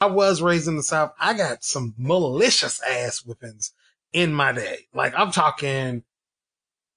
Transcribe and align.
I 0.00 0.06
was 0.06 0.40
raised 0.40 0.66
in 0.66 0.76
the 0.76 0.82
South. 0.82 1.12
I 1.20 1.34
got 1.34 1.62
some 1.62 1.94
malicious 1.98 2.80
ass 2.82 3.20
whippings 3.20 3.72
in 4.12 4.32
my 4.32 4.52
day. 4.52 4.86
Like 4.94 5.12
I'm 5.16 5.30
talking 5.30 6.02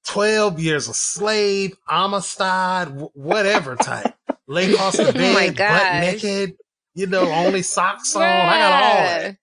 12 0.08 0.60
years 0.60 0.88
a 0.88 0.94
slave, 0.94 1.76
Amistad, 1.90 3.10
whatever 3.14 3.76
type. 3.76 4.14
Lay 4.48 4.74
across 4.74 4.98
the 4.98 5.08
oh 5.10 5.12
bed, 5.12 5.52
oh 5.52 5.54
butt 5.58 6.02
naked, 6.02 6.56
you 6.96 7.08
know, 7.08 7.30
only 7.30 7.62
socks 7.62 8.16
on. 8.16 8.24
I 8.24 8.58
got 8.60 8.84
all 8.84 9.04
that. 9.06 9.38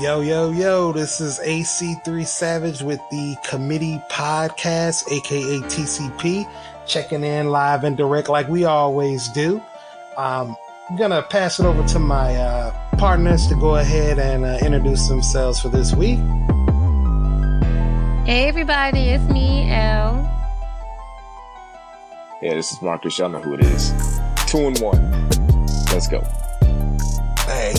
Yo, 0.00 0.20
yo, 0.22 0.50
yo, 0.50 0.92
this 0.92 1.20
is 1.20 1.38
AC3 1.40 2.26
Savage 2.26 2.80
with 2.80 3.00
the 3.10 3.36
Committee 3.46 4.00
Podcast, 4.08 5.06
aka 5.12 5.58
TCP, 5.68 6.48
checking 6.86 7.22
in 7.22 7.50
live 7.50 7.84
and 7.84 7.98
direct 7.98 8.30
like 8.30 8.48
we 8.48 8.64
always 8.64 9.28
do. 9.28 9.62
Um, 10.16 10.56
I'm 10.88 10.96
gonna 10.96 11.20
pass 11.20 11.60
it 11.60 11.66
over 11.66 11.86
to 11.88 11.98
my 11.98 12.34
uh, 12.34 12.96
partners 12.96 13.46
to 13.48 13.54
go 13.56 13.76
ahead 13.76 14.18
and 14.18 14.46
uh, 14.46 14.56
introduce 14.62 15.06
themselves 15.06 15.60
for 15.60 15.68
this 15.68 15.94
week. 15.94 16.18
Hey, 18.24 18.48
everybody, 18.48 19.10
it's 19.10 19.24
me, 19.24 19.70
L. 19.70 20.16
Yeah, 22.40 22.54
this 22.54 22.72
is 22.72 22.80
Marcus. 22.80 23.18
Y'all 23.18 23.28
know 23.28 23.40
who 23.42 23.52
it 23.52 23.60
is. 23.60 23.90
Two 24.46 24.60
and 24.60 24.78
one. 24.78 25.28
Let's 25.92 26.08
go 26.08 26.26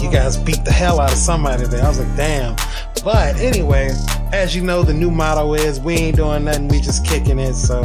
you 0.02 0.11
guys 0.11 0.38
beat 0.38 0.63
the 0.66 0.71
hell 0.71 0.99
out 0.99 1.11
of 1.11 1.17
somebody 1.17 1.66
there. 1.66 1.84
I 1.84 1.88
was 1.88 1.99
like, 1.99 2.16
damn. 2.16 2.55
But 3.03 3.35
anyway, 3.38 3.91
as 4.31 4.55
you 4.55 4.62
know, 4.62 4.84
the 4.84 4.93
new 4.93 5.12
motto 5.12 5.53
is 5.53 5.79
we 5.79 5.95
ain't 5.95 6.17
doing 6.17 6.45
nothing, 6.45 6.67
we 6.67 6.79
just 6.79 7.05
kicking 7.05 7.39
it. 7.39 7.53
So, 7.53 7.81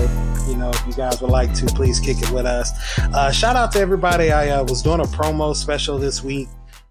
you 0.49 0.57
know, 0.57 0.71
if 0.71 0.87
you 0.87 0.93
guys 0.93 1.21
would 1.21 1.31
like 1.31 1.55
to, 1.55 1.67
please 1.67 2.01
kick 2.01 2.21
it 2.21 2.31
with 2.31 2.47
us. 2.47 2.71
Uh, 2.99 3.31
shout 3.31 3.57
out 3.57 3.73
to 3.73 3.81
everybody. 3.81 4.33
I 4.33 4.51
uh, 4.51 4.65
was 4.65 4.83
doing 4.83 5.01
a 5.01 5.05
promo 5.05 5.55
special 5.55 5.99
this 5.99 6.23
week. 6.23 6.49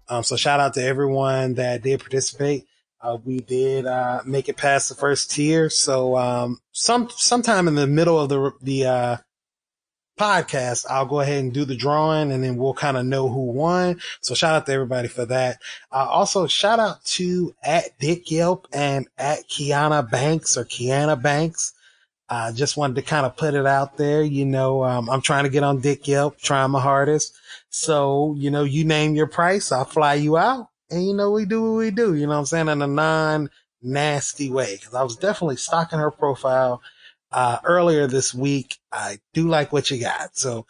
Um, 0.08 0.22
so 0.22 0.36
shout 0.36 0.60
out 0.60 0.74
to 0.74 0.82
everyone 0.82 1.54
that 1.54 1.82
did 1.82 2.00
participate. 2.00 2.66
Uh, 3.00 3.18
we 3.24 3.40
did, 3.40 3.86
uh, 3.86 4.22
make 4.24 4.48
it 4.48 4.56
past 4.56 4.88
the 4.88 4.94
first 4.94 5.30
tier. 5.30 5.70
So, 5.70 6.16
um, 6.16 6.58
some, 6.72 7.08
sometime 7.10 7.68
in 7.68 7.74
the 7.74 7.86
middle 7.86 8.18
of 8.18 8.28
the, 8.28 8.52
the, 8.62 8.86
uh, 8.86 9.16
podcast, 10.16 10.86
I'll 10.88 11.06
go 11.06 11.20
ahead 11.20 11.42
and 11.42 11.52
do 11.52 11.64
the 11.64 11.76
drawing 11.76 12.32
and 12.32 12.42
then 12.42 12.56
we'll 12.56 12.74
kind 12.74 12.96
of 12.96 13.06
know 13.06 13.28
who 13.28 13.52
won. 13.52 14.00
So 14.20 14.34
shout 14.34 14.54
out 14.54 14.66
to 14.66 14.72
everybody 14.72 15.08
for 15.08 15.26
that. 15.26 15.60
Uh, 15.92 16.06
also 16.08 16.46
shout 16.46 16.78
out 16.78 17.04
to 17.04 17.54
at 17.62 17.98
Dick 17.98 18.30
Yelp 18.30 18.66
and 18.72 19.08
at 19.18 19.48
Kiana 19.48 20.08
Banks 20.08 20.56
or 20.56 20.64
Kiana 20.64 21.20
Banks. 21.20 21.72
I 22.28 22.48
uh, 22.48 22.52
just 22.52 22.76
wanted 22.76 22.96
to 22.96 23.02
kind 23.02 23.24
of 23.24 23.36
put 23.36 23.54
it 23.54 23.66
out 23.66 23.96
there. 23.96 24.22
You 24.22 24.46
know, 24.46 24.82
um, 24.82 25.08
I'm 25.08 25.20
trying 25.20 25.44
to 25.44 25.50
get 25.50 25.62
on 25.62 25.80
Dick 25.80 26.08
Yelp, 26.08 26.38
trying 26.38 26.72
my 26.72 26.80
hardest. 26.80 27.36
So, 27.68 28.34
you 28.36 28.50
know, 28.50 28.64
you 28.64 28.84
name 28.84 29.14
your 29.14 29.28
price, 29.28 29.70
I'll 29.70 29.84
fly 29.84 30.14
you 30.14 30.36
out. 30.36 30.68
And 30.90 31.06
you 31.06 31.14
know, 31.14 31.30
we 31.30 31.44
do 31.44 31.62
what 31.62 31.78
we 31.78 31.90
do, 31.90 32.14
you 32.14 32.26
know 32.26 32.32
what 32.32 32.38
I'm 32.38 32.46
saying? 32.46 32.68
In 32.68 32.82
a 32.82 32.86
non 32.86 33.50
nasty 33.82 34.50
way. 34.50 34.78
Cause 34.78 34.94
I 34.94 35.02
was 35.02 35.16
definitely 35.16 35.56
stalking 35.56 35.98
her 35.98 36.10
profile 36.10 36.82
uh, 37.32 37.58
earlier 37.64 38.06
this 38.06 38.34
week. 38.34 38.78
I 38.92 39.18
do 39.34 39.48
like 39.48 39.72
what 39.72 39.90
you 39.90 40.00
got. 40.00 40.36
So 40.36 40.66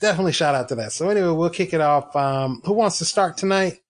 definitely 0.00 0.32
shout 0.32 0.54
out 0.54 0.68
to 0.68 0.74
that. 0.76 0.92
So 0.92 1.08
anyway, 1.08 1.30
we'll 1.30 1.50
kick 1.50 1.74
it 1.74 1.80
off. 1.80 2.14
Um, 2.14 2.60
who 2.64 2.72
wants 2.72 2.98
to 2.98 3.04
start 3.04 3.36
tonight? 3.36 3.80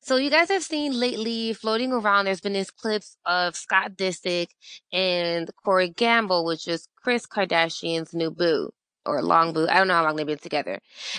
So 0.00 0.14
you 0.14 0.30
guys 0.30 0.50
have 0.50 0.62
seen 0.62 0.92
lately 0.92 1.52
floating 1.52 1.92
around, 1.92 2.26
there's 2.26 2.40
been 2.40 2.52
these 2.52 2.70
clips 2.70 3.16
of 3.24 3.56
Scott 3.56 3.96
Disick 3.96 4.50
and 4.92 5.50
Corey 5.64 5.88
Gamble, 5.88 6.44
which 6.44 6.68
is 6.68 6.86
Kris 7.02 7.26
Kardashian's 7.26 8.14
new 8.14 8.30
boo 8.30 8.70
or 9.04 9.20
long 9.20 9.52
boo. 9.52 9.66
I 9.68 9.78
don't 9.78 9.88
know 9.88 9.94
how 9.94 10.04
long 10.04 10.14
they've 10.14 10.24
been 10.24 10.38
together. 10.38 10.78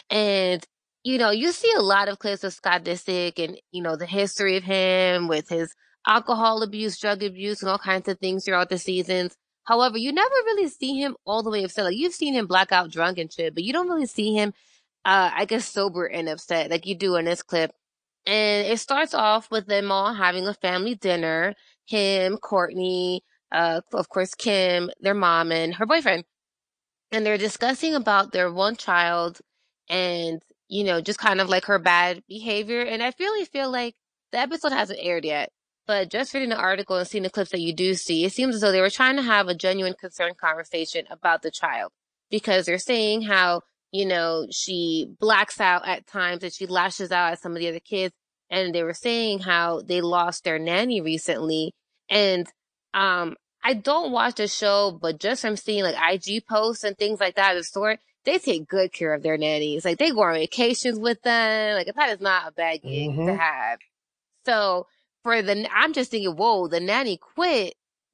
And, 0.10 0.66
you 1.04 1.18
know, 1.18 1.32
you 1.32 1.52
see 1.52 1.74
a 1.74 1.82
lot 1.82 2.08
of 2.08 2.20
clips 2.20 2.46
of 2.46 2.54
Scott 2.54 2.86
Disick 2.86 3.44
and, 3.44 3.60
you 3.74 3.84
know, 3.84 3.98
the 3.98 4.06
history 4.06 4.56
of 4.56 4.64
him 4.64 5.28
with 5.28 5.50
his 5.50 5.76
alcohol 6.08 6.64
abuse, 6.64 6.98
drug 6.98 7.24
abuse, 7.24 7.62
and 7.62 7.70
all 7.70 7.78
kinds 7.78 8.08
of 8.08 8.18
things 8.20 8.46
throughout 8.46 8.70
the 8.70 8.78
seasons. 8.78 9.36
However, 9.68 9.98
you 9.98 10.14
never 10.14 10.36
really 10.46 10.70
see 10.70 10.98
him 10.98 11.18
all 11.26 11.44
the 11.44 11.50
way 11.52 11.64
upset. 11.64 11.86
Like 11.86 11.98
you've 11.98 12.14
seen 12.14 12.34
him 12.34 12.48
blackout 12.48 12.90
drunk 12.90 13.18
and 13.18 13.32
shit, 13.32 13.54
but 13.54 13.64
you 13.64 13.74
don't 13.74 13.90
really 13.90 14.06
see 14.06 14.34
him, 14.34 14.54
uh, 15.04 15.32
I 15.34 15.44
guess 15.46 15.66
sober 15.66 16.06
and 16.06 16.30
upset 16.30 16.72
like 16.72 16.86
you 16.88 16.96
do 16.96 17.18
in 17.18 17.26
this 17.26 17.44
clip. 17.44 17.72
And 18.26 18.66
it 18.68 18.80
starts 18.80 19.14
off 19.14 19.52
with 19.52 19.68
them 19.68 19.92
all 19.92 20.14
having 20.14 20.48
a 20.48 20.54
family 20.54 20.96
dinner. 20.96 21.54
Him, 21.86 22.38
Kourtney, 22.38 23.22
uh, 23.52 23.82
of 23.94 24.10
course, 24.10 24.34
Kim, 24.36 24.90
their 25.02 25.14
mom 25.14 25.52
and 25.52 25.76
her 25.76 25.86
boyfriend. 25.86 26.24
And 27.12 27.26
they're 27.26 27.38
discussing 27.38 27.94
about 27.96 28.32
their 28.32 28.52
one 28.52 28.78
child 28.78 29.40
and, 29.90 30.42
you 30.70 30.86
know, 30.86 31.02
just 31.02 31.20
kind 31.20 31.42
of 31.42 31.50
like 31.50 31.66
her 31.66 31.80
bad 31.80 32.24
behavior. 32.30 32.82
And 32.82 33.04
I 33.04 33.14
really 33.20 33.46
feel 33.46 33.72
like 33.72 33.96
the 34.32 34.40
episode 34.40 34.72
hasn't 34.74 35.00
aired 35.02 35.26
yet. 35.26 35.52
But 35.88 36.10
just 36.10 36.34
reading 36.34 36.50
the 36.50 36.58
article 36.58 36.98
and 36.98 37.08
seeing 37.08 37.24
the 37.24 37.30
clips 37.30 37.52
that 37.52 37.62
you 37.62 37.74
do 37.74 37.94
see, 37.96 38.26
it 38.26 38.34
seems 38.34 38.56
as 38.56 38.62
though 38.62 38.74
they 38.74 38.82
were 38.82 38.90
trying 38.90 39.16
to 39.16 39.22
have 39.22 39.48
a 39.48 39.56
genuine 39.56 39.96
concern 40.00 40.34
conversation 40.40 41.06
about 41.10 41.42
the 41.42 41.50
child 41.50 41.92
because 42.30 42.66
they're 42.66 42.78
saying 42.78 43.22
how, 43.22 43.62
you 43.92 44.06
know, 44.06 44.48
she 44.52 45.08
blacks 45.20 45.62
out 45.62 45.88
at 45.88 46.06
times 46.06 46.44
and 46.44 46.54
she 46.54 46.66
lashes 46.66 47.12
out 47.12 47.32
at 47.32 47.42
some 47.42 47.54
of 47.54 47.60
the 47.60 47.70
other 47.70 47.80
kids. 47.80 48.14
And 48.50 48.76
they 48.76 48.84
were 48.84 48.94
saying 48.94 49.40
how 49.40 49.82
they 49.82 50.02
lost 50.02 50.44
their 50.44 50.60
nanny 50.60 51.00
recently. 51.00 51.74
And, 52.10 52.48
um, 52.94 53.36
I 53.64 53.74
don't 53.74 54.12
watch 54.12 54.36
the 54.36 54.48
show, 54.48 54.98
but 55.02 55.20
just 55.20 55.42
from 55.42 55.58
seeing 55.58 55.84
like 55.84 55.96
IG 55.96 56.46
posts 56.48 56.84
and 56.84 56.98
things 56.98 57.20
like 57.20 57.36
that 57.36 57.52
of 57.52 57.58
the 57.58 57.64
sort, 57.64 58.00
they 58.24 58.38
take 58.38 58.68
good 58.68 58.94
care 58.94 59.14
of 59.14 59.24
their 59.24 59.38
nannies. 59.38 59.84
Like 59.84 59.98
they 59.98 60.12
go 60.12 60.22
on 60.24 60.36
vacations 60.36 61.00
with 61.00 61.22
them. 61.22 61.76
Like 61.76 61.90
that 61.94 62.10
is 62.10 62.22
not 62.22 62.50
a 62.50 62.52
bad 62.52 62.82
gig 62.82 63.12
mm-hmm. 63.12 63.26
to 63.26 63.36
have. 63.36 63.80
So 64.46 64.88
for 65.28 65.42
the, 65.42 65.68
I'm 65.76 65.92
just 65.92 66.10
thinking, 66.10 66.38
whoa, 66.38 66.70
the 66.70 66.80
nanny 66.80 67.18
quit. 67.18 67.74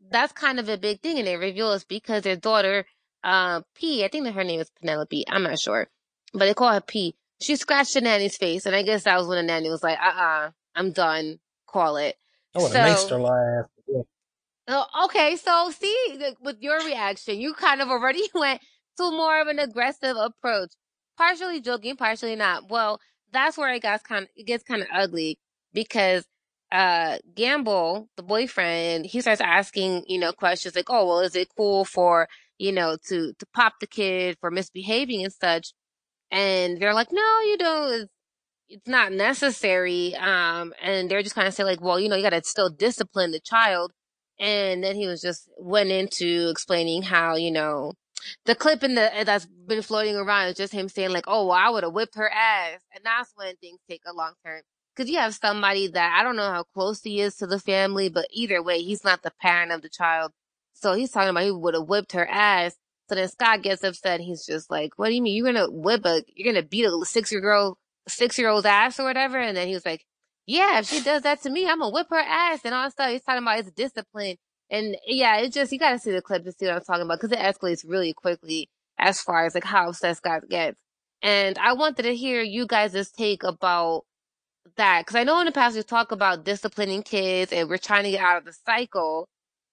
That's 0.09 0.33
kind 0.33 0.59
of 0.59 0.67
a 0.67 0.79
big 0.79 0.99
thing. 1.01 1.19
And 1.19 1.27
they 1.27 1.37
reveal 1.37 1.71
it's 1.73 1.83
because 1.83 2.23
their 2.23 2.35
daughter, 2.35 2.85
uh, 3.23 3.61
P, 3.75 4.03
I 4.03 4.07
think 4.07 4.25
that 4.25 4.33
her 4.33 4.43
name 4.43 4.59
is 4.59 4.71
Penelope. 4.71 5.23
I'm 5.29 5.43
not 5.43 5.59
sure, 5.59 5.87
but 6.33 6.45
they 6.45 6.55
call 6.55 6.73
her 6.73 6.81
P. 6.81 7.13
She 7.39 7.55
scratched 7.55 7.93
the 7.93 8.01
nanny's 8.01 8.35
face. 8.35 8.65
And 8.65 8.75
I 8.75 8.81
guess 8.81 9.03
that 9.03 9.15
was 9.19 9.27
when 9.27 9.37
the 9.37 9.43
nanny 9.43 9.69
was 9.69 9.83
like, 9.83 9.99
uh 9.99 10.05
uh-uh, 10.05 10.47
uh, 10.47 10.51
i 10.75 10.79
am 10.79 10.91
done. 10.91 11.37
Call 11.67 11.97
it. 11.97 12.15
Oh, 12.55 12.67
so, 12.67 12.83
makes 12.83 13.07
her 13.09 13.19
laugh. 13.19 13.65
Yeah. 13.87 14.01
Oh, 14.69 15.05
okay. 15.05 15.35
So 15.35 15.69
see, 15.69 16.17
with 16.41 16.61
your 16.61 16.83
reaction, 16.83 17.39
you 17.39 17.53
kind 17.53 17.79
of 17.79 17.89
already 17.89 18.23
went 18.33 18.59
to 18.97 19.11
more 19.11 19.39
of 19.39 19.47
an 19.47 19.59
aggressive 19.59 20.17
approach. 20.17 20.71
Partially 21.15 21.61
joking, 21.61 21.95
partially 21.95 22.35
not. 22.35 22.71
Well, 22.71 22.99
that's 23.31 23.55
where 23.55 23.71
it 23.71 23.83
gets 23.83 24.01
kind 24.01 24.23
of, 24.23 24.29
it 24.35 24.47
gets 24.47 24.63
kind 24.63 24.81
of 24.81 24.87
ugly 24.91 25.37
because 25.73 26.25
uh, 26.73 27.19
Gamble, 27.35 28.09
the 28.17 28.23
boyfriend, 28.23 29.05
he 29.05 29.21
starts 29.21 29.39
asking, 29.41 30.05
you 30.07 30.17
know, 30.19 30.33
questions 30.33 30.75
like, 30.75 30.89
oh, 30.89 31.05
well, 31.07 31.19
is 31.19 31.35
it 31.35 31.49
cool 31.55 31.85
for, 31.85 32.27
you 32.57 32.71
know, 32.71 32.97
to, 33.09 33.31
to 33.37 33.45
pop 33.53 33.75
the 33.79 33.85
kid 33.85 34.37
for 34.41 34.49
misbehaving 34.49 35.23
and 35.23 35.31
such? 35.31 35.73
And 36.31 36.81
they're 36.81 36.95
like, 36.95 37.09
no, 37.11 37.39
you 37.41 37.57
don't, 37.59 37.93
it's, 37.93 38.11
it's 38.69 38.87
not 38.87 39.11
necessary. 39.13 40.15
Um, 40.15 40.73
and 40.81 41.11
they're 41.11 41.21
just 41.21 41.35
kind 41.35 41.47
of 41.47 41.53
saying 41.53 41.67
like, 41.67 41.79
well, 41.81 41.99
you 41.99 42.09
know, 42.09 42.15
you 42.15 42.23
got 42.23 42.31
to 42.31 42.41
still 42.43 42.71
discipline 42.71 43.31
the 43.31 43.39
child. 43.39 43.91
And 44.39 44.83
then 44.83 44.95
he 44.95 45.05
was 45.05 45.21
just 45.21 45.47
went 45.59 45.91
into 45.91 46.49
explaining 46.49 47.03
how, 47.03 47.35
you 47.35 47.51
know, 47.51 47.93
the 48.45 48.55
clip 48.55 48.83
in 48.83 48.95
the 48.95 49.11
that's 49.25 49.45
been 49.45 49.83
floating 49.83 50.15
around 50.15 50.47
is 50.47 50.55
just 50.55 50.73
him 50.73 50.87
saying 50.87 51.11
like, 51.11 51.25
"Oh, 51.27 51.47
well, 51.47 51.57
I 51.57 51.69
would 51.69 51.83
have 51.83 51.91
whipped 51.93 52.15
her 52.15 52.29
ass," 52.29 52.79
and 52.95 53.03
that's 53.03 53.33
when 53.35 53.55
things 53.57 53.79
take 53.87 54.01
a 54.07 54.13
long 54.13 54.33
turn 54.45 54.61
because 54.95 55.09
you 55.09 55.17
have 55.19 55.35
somebody 55.35 55.87
that 55.87 56.17
I 56.19 56.23
don't 56.23 56.35
know 56.35 56.49
how 56.49 56.63
close 56.63 57.01
he 57.01 57.21
is 57.21 57.35
to 57.37 57.47
the 57.47 57.59
family, 57.59 58.09
but 58.09 58.27
either 58.31 58.61
way, 58.61 58.81
he's 58.81 59.03
not 59.03 59.23
the 59.23 59.31
parent 59.41 59.71
of 59.71 59.81
the 59.81 59.89
child. 59.89 60.31
So 60.73 60.93
he's 60.93 61.11
talking 61.11 61.29
about 61.29 61.43
he 61.43 61.51
would 61.51 61.73
have 61.73 61.87
whipped 61.87 62.11
her 62.13 62.27
ass. 62.27 62.75
So 63.09 63.15
then 63.15 63.27
Scott 63.27 63.61
gets 63.61 63.83
upset. 63.83 64.21
He's 64.21 64.45
just 64.45 64.71
like, 64.71 64.97
"What 64.97 65.07
do 65.07 65.13
you 65.13 65.21
mean 65.21 65.35
you're 65.35 65.51
gonna 65.51 65.69
whip 65.69 66.05
a? 66.05 66.23
You're 66.35 66.53
gonna 66.53 66.65
beat 66.65 66.85
a 66.85 67.05
six 67.05 67.31
year 67.31 67.53
old 67.53 67.77
six 68.07 68.37
year 68.37 68.49
old's 68.49 68.65
ass 68.65 68.99
or 68.99 69.03
whatever?" 69.05 69.39
And 69.39 69.55
then 69.57 69.67
he 69.67 69.73
was 69.73 69.85
like, 69.85 70.05
"Yeah, 70.45 70.79
if 70.79 70.87
she 70.87 71.01
does 71.01 71.23
that 71.23 71.41
to 71.43 71.49
me, 71.49 71.67
I'm 71.67 71.79
gonna 71.79 71.93
whip 71.93 72.07
her 72.09 72.17
ass 72.17 72.61
and 72.65 72.73
all 72.73 72.83
that 72.83 72.93
stuff." 72.93 73.09
He's 73.11 73.21
talking 73.21 73.43
about 73.43 73.63
his 73.63 73.71
discipline. 73.71 74.37
And 74.69 74.97
yeah, 75.05 75.37
it's 75.37 75.53
just 75.53 75.71
you 75.71 75.79
got 75.79 75.91
to 75.91 75.99
see 75.99 76.11
the 76.11 76.21
clip 76.21 76.43
to 76.45 76.51
see 76.51 76.65
what 76.65 76.75
I'm 76.75 76.81
talking 76.83 77.03
about 77.03 77.21
because 77.21 77.31
it 77.31 77.39
escalates 77.39 77.87
really 77.87 78.13
quickly 78.13 78.69
as 78.97 79.21
far 79.21 79.45
as 79.45 79.53
like 79.53 79.63
how 79.63 79.89
upset 79.89 80.17
Scott 80.17 80.49
gets. 80.49 80.77
And 81.21 81.57
I 81.59 81.73
wanted 81.73 82.03
to 82.03 82.15
hear 82.15 82.41
you 82.41 82.65
guys' 82.65 83.11
take 83.11 83.43
about 83.43 84.03
that 84.77 85.01
because 85.01 85.15
I 85.15 85.23
know 85.23 85.39
in 85.39 85.45
the 85.45 85.51
past 85.51 85.75
we 85.75 85.83
talk 85.83 86.11
about 86.11 86.43
disciplining 86.43 87.03
kids 87.03 87.51
and 87.51 87.69
we're 87.69 87.77
trying 87.77 88.03
to 88.03 88.11
get 88.11 88.21
out 88.21 88.37
of 88.37 88.45
the 88.45 88.53
cycle 88.65 89.27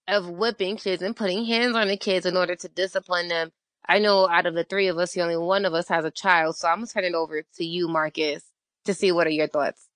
of 0.08 0.28
whipping 0.28 0.76
kids 0.76 1.02
and 1.02 1.16
putting 1.16 1.44
hands 1.44 1.76
on 1.76 1.88
the 1.88 1.96
kids 1.96 2.26
in 2.26 2.37
order 2.37 2.56
to 2.56 2.69
discipline 2.69 3.28
them. 3.28 3.50
I 3.88 3.98
know 3.98 4.28
out 4.28 4.46
of 4.46 4.54
the 4.54 4.64
three 4.64 4.88
of 4.88 4.98
us, 4.98 5.12
the 5.12 5.22
only 5.22 5.37
one 5.37 5.64
of 5.64 5.75
us 5.75 5.88
has 5.88 6.04
a 6.04 6.10
child, 6.10 6.56
so 6.56 6.69
I'm 6.69 6.78
gonna 6.78 6.87
turn 6.87 7.04
it 7.04 7.14
over 7.14 7.42
to 7.56 7.64
you, 7.64 7.88
Marcus, 7.88 8.44
to 8.84 8.94
see 8.94 9.12
what 9.12 9.26
are 9.26 9.31
your 9.31 9.48
thoughts. 9.48 9.88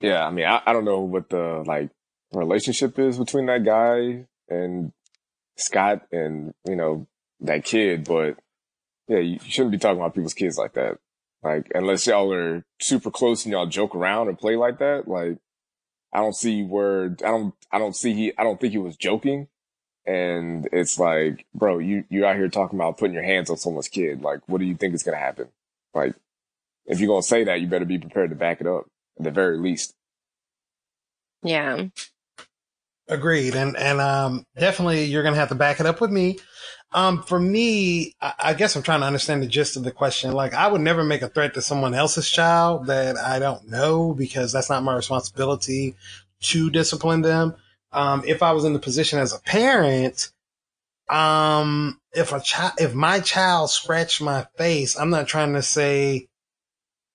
Yeah, 0.00 0.24
I 0.26 0.30
mean, 0.30 0.46
I, 0.46 0.62
I 0.64 0.72
don't 0.72 0.84
know 0.84 1.00
what 1.00 1.28
the 1.28 1.62
like 1.66 1.90
relationship 2.32 2.98
is 2.98 3.18
between 3.18 3.46
that 3.46 3.64
guy 3.64 4.26
and 4.48 4.92
Scott, 5.56 6.06
and 6.10 6.54
you 6.66 6.76
know, 6.76 7.06
that 7.40 7.64
kid, 7.64 8.04
but 8.04 8.36
yeah, 9.08 9.18
you 9.18 9.38
shouldn't 9.40 9.72
be 9.72 9.78
talking 9.78 9.98
about 9.98 10.14
people's 10.14 10.34
kids 10.34 10.56
like 10.56 10.72
that. 10.74 10.98
Like, 11.42 11.70
unless 11.74 12.06
y'all 12.06 12.32
are 12.32 12.64
super 12.80 13.10
close 13.10 13.44
and 13.44 13.52
y'all 13.52 13.66
joke 13.66 13.94
around 13.94 14.28
and 14.28 14.38
play 14.38 14.56
like 14.56 14.78
that, 14.78 15.08
like, 15.08 15.38
I 16.12 16.18
don't 16.18 16.34
see 16.34 16.62
where, 16.62 17.04
I 17.04 17.28
don't, 17.30 17.54
I 17.72 17.78
don't 17.78 17.96
see 17.96 18.12
he, 18.12 18.32
I 18.36 18.42
don't 18.42 18.60
think 18.60 18.72
he 18.72 18.78
was 18.78 18.96
joking. 18.96 19.48
And 20.04 20.68
it's 20.72 20.98
like, 20.98 21.46
bro, 21.54 21.78
you, 21.78 22.04
you 22.10 22.26
out 22.26 22.36
here 22.36 22.48
talking 22.48 22.78
about 22.78 22.98
putting 22.98 23.14
your 23.14 23.22
hands 23.22 23.48
on 23.48 23.56
someone's 23.56 23.88
kid. 23.88 24.22
Like, 24.22 24.40
what 24.46 24.58
do 24.58 24.64
you 24.64 24.74
think 24.74 24.94
is 24.94 25.02
going 25.02 25.16
to 25.16 25.22
happen? 25.22 25.48
Like, 25.94 26.14
if 26.86 27.00
you're 27.00 27.08
going 27.08 27.22
to 27.22 27.28
say 27.28 27.44
that, 27.44 27.60
you 27.60 27.68
better 27.68 27.84
be 27.84 27.98
prepared 27.98 28.30
to 28.30 28.36
back 28.36 28.60
it 28.60 28.66
up 28.66 28.86
at 29.18 29.24
the 29.24 29.30
very 29.30 29.56
least. 29.58 29.94
Yeah. 31.42 31.86
Agreed. 33.08 33.54
And, 33.54 33.76
and, 33.76 34.00
um, 34.00 34.44
definitely 34.58 35.04
you're 35.04 35.22
going 35.22 35.34
to 35.34 35.40
have 35.40 35.50
to 35.50 35.54
back 35.54 35.80
it 35.80 35.86
up 35.86 36.00
with 36.00 36.10
me. 36.10 36.38
Um, 36.92 37.22
for 37.22 37.38
me, 37.38 38.16
I, 38.20 38.54
guess 38.54 38.74
I'm 38.74 38.82
trying 38.82 39.00
to 39.00 39.06
understand 39.06 39.42
the 39.42 39.46
gist 39.46 39.76
of 39.76 39.84
the 39.84 39.92
question. 39.92 40.32
Like, 40.32 40.54
I 40.54 40.66
would 40.66 40.80
never 40.80 41.04
make 41.04 41.22
a 41.22 41.28
threat 41.28 41.54
to 41.54 41.62
someone 41.62 41.94
else's 41.94 42.28
child 42.28 42.86
that 42.86 43.16
I 43.16 43.38
don't 43.38 43.68
know 43.68 44.12
because 44.12 44.50
that's 44.50 44.68
not 44.68 44.82
my 44.82 44.96
responsibility 44.96 45.94
to 46.40 46.68
discipline 46.70 47.22
them. 47.22 47.54
Um, 47.92 48.24
if 48.26 48.42
I 48.42 48.52
was 48.52 48.64
in 48.64 48.72
the 48.72 48.80
position 48.80 49.20
as 49.20 49.32
a 49.32 49.38
parent, 49.38 50.32
um, 51.08 52.00
if 52.12 52.32
a 52.32 52.40
child, 52.40 52.72
if 52.78 52.92
my 52.92 53.20
child 53.20 53.70
scratched 53.70 54.20
my 54.20 54.46
face, 54.56 54.98
I'm 54.98 55.10
not 55.10 55.28
trying 55.28 55.54
to 55.54 55.62
say 55.62 56.28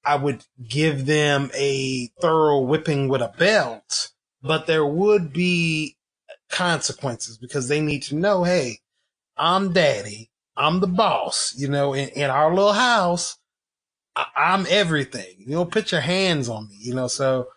I 0.06 0.16
would 0.16 0.46
give 0.66 1.06
them 1.06 1.52
a 1.54 2.08
thorough 2.22 2.62
whipping 2.62 3.10
with 3.10 3.22
a 3.22 3.34
belt, 3.38 4.12
but 4.42 4.68
there 4.68 4.86
would 4.86 5.34
be 5.34 5.98
consequences 6.50 7.38
because 7.38 7.68
they 7.68 7.82
need 7.82 8.04
to 8.04 8.16
know, 8.16 8.44
hey, 8.44 8.80
I'm 9.38 9.74
daddy. 9.74 10.30
I'm 10.58 10.80
the 10.80 10.88
boss, 10.88 11.54
you 11.58 11.68
know, 11.68 11.94
in, 11.94 12.10
in 12.10 12.30
our 12.30 12.54
little 12.54 12.74
house. 12.74 13.38
I, 14.16 14.54
am 14.54 14.66
everything. 14.70 15.36
You 15.40 15.56
know, 15.56 15.66
put 15.66 15.92
your 15.92 16.02
hands 16.02 16.48
on 16.48 16.70
me, 16.70 16.78
you 16.80 16.96
know, 16.96 17.08
so, 17.08 17.48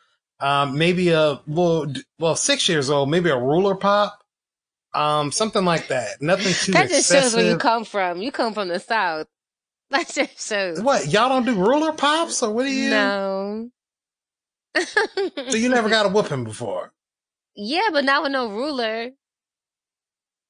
um, 0.40 0.76
maybe 0.76 1.10
a, 1.10 1.40
well, 1.46 1.86
well, 2.18 2.34
six 2.36 2.68
years 2.68 2.90
old, 2.90 3.10
maybe 3.10 3.30
a 3.30 3.38
ruler 3.38 3.76
pop, 3.76 4.20
um, 4.94 5.30
something 5.30 5.64
like 5.64 5.88
that. 5.88 6.20
Nothing 6.20 6.52
too 6.54 6.72
That 6.72 6.88
just 6.88 7.00
excessive. 7.10 7.22
shows 7.22 7.36
where 7.36 7.50
you 7.52 7.58
come 7.58 7.84
from. 7.84 8.20
You 8.20 8.32
come 8.32 8.54
from 8.54 8.68
the 8.68 8.80
South. 8.80 9.26
That 9.90 10.06
just 10.06 10.46
shows. 10.46 10.82
What, 10.82 11.06
y'all 11.06 11.30
don't 11.30 11.46
do 11.46 11.54
ruler 11.54 11.92
pops 11.92 12.42
or 12.42 12.52
what 12.52 12.64
do 12.64 12.70
you? 12.70 12.90
No. 12.90 13.70
so 14.76 15.56
you 15.56 15.70
never 15.70 15.88
got 15.88 16.04
a 16.04 16.10
whooping 16.10 16.44
before? 16.44 16.92
Yeah, 17.60 17.88
but 17.90 18.04
not 18.04 18.22
with 18.22 18.30
no 18.30 18.50
ruler. 18.50 19.10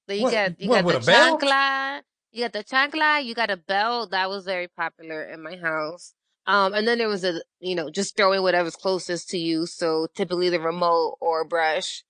So 0.09 0.15
you 0.15 0.23
what, 0.23 0.33
got 0.33 0.61
you 0.61 0.69
what, 0.71 0.85
got 0.87 1.03
the 1.03 1.13
chancla, 1.13 2.01
you 2.33 2.45
got 2.45 2.53
the 2.55 2.65
chancla, 2.65 3.23
you 3.23 3.35
got 3.35 3.51
a 3.51 3.59
belt 3.59 4.13
that 4.13 4.31
was 4.31 4.47
very 4.47 4.69
popular 4.69 5.23
in 5.23 5.43
my 5.43 5.57
house. 5.57 6.15
Um, 6.47 6.73
and 6.73 6.89
then 6.89 6.97
there 6.97 7.09
was 7.09 7.25
a, 7.25 7.43
you 7.61 7.75
know, 7.75 7.91
just 7.91 8.17
throwing 8.17 8.41
whatever's 8.41 8.75
closest 8.75 9.29
to 9.31 9.39
you. 9.39 9.67
So 9.67 10.07
typically 10.15 10.49
the 10.49 10.61
remote 10.61 11.19
or 11.21 11.45
brush. 11.45 12.05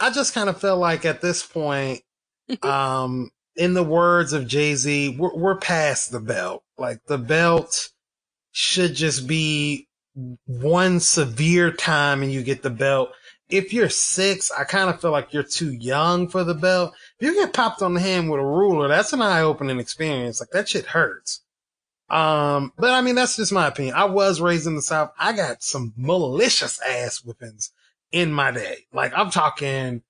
I 0.00 0.10
just 0.10 0.32
kind 0.32 0.48
of 0.48 0.60
feel 0.60 0.76
like 0.76 1.04
at 1.04 1.22
this 1.22 1.44
point, 1.44 2.02
um, 2.62 3.30
in 3.56 3.74
the 3.74 3.82
words 3.82 4.32
of 4.32 4.46
Jay 4.46 4.76
Z, 4.76 5.16
we're, 5.18 5.34
we're 5.34 5.56
past 5.56 6.12
the 6.12 6.20
belt. 6.20 6.62
Like 6.78 7.00
the 7.08 7.18
belt 7.18 7.90
should 8.52 8.94
just 8.94 9.26
be 9.26 9.88
one 10.46 11.00
severe 11.00 11.72
time 11.72 12.22
and 12.22 12.30
you 12.30 12.44
get 12.44 12.62
the 12.62 12.70
belt 12.70 13.10
if 13.48 13.72
you're 13.72 13.88
six, 13.88 14.50
I 14.50 14.64
kind 14.64 14.90
of 14.90 15.00
feel 15.00 15.10
like 15.10 15.32
you're 15.32 15.42
too 15.42 15.72
young 15.72 16.28
for 16.28 16.44
the 16.44 16.54
belt. 16.54 16.94
If 17.24 17.30
you 17.30 17.40
get 17.40 17.54
popped 17.54 17.80
on 17.80 17.94
the 17.94 18.00
hand 18.00 18.28
with 18.28 18.38
a 18.38 18.44
ruler, 18.44 18.86
that's 18.86 19.14
an 19.14 19.22
eye 19.22 19.40
opening 19.40 19.80
experience. 19.80 20.40
Like 20.40 20.50
that 20.50 20.68
shit 20.68 20.84
hurts. 20.84 21.40
Um, 22.10 22.74
but 22.76 22.90
I 22.90 23.00
mean, 23.00 23.14
that's 23.14 23.36
just 23.36 23.50
my 23.50 23.66
opinion. 23.66 23.94
I 23.94 24.04
was 24.04 24.42
raised 24.42 24.66
in 24.66 24.76
the 24.76 24.82
South. 24.82 25.10
I 25.18 25.32
got 25.32 25.62
some 25.62 25.94
malicious 25.96 26.78
ass 26.82 27.22
whippings 27.24 27.70
in 28.12 28.30
my 28.30 28.50
day. 28.50 28.80
Like 28.92 29.14
I'm 29.16 29.30
talking 29.30 30.02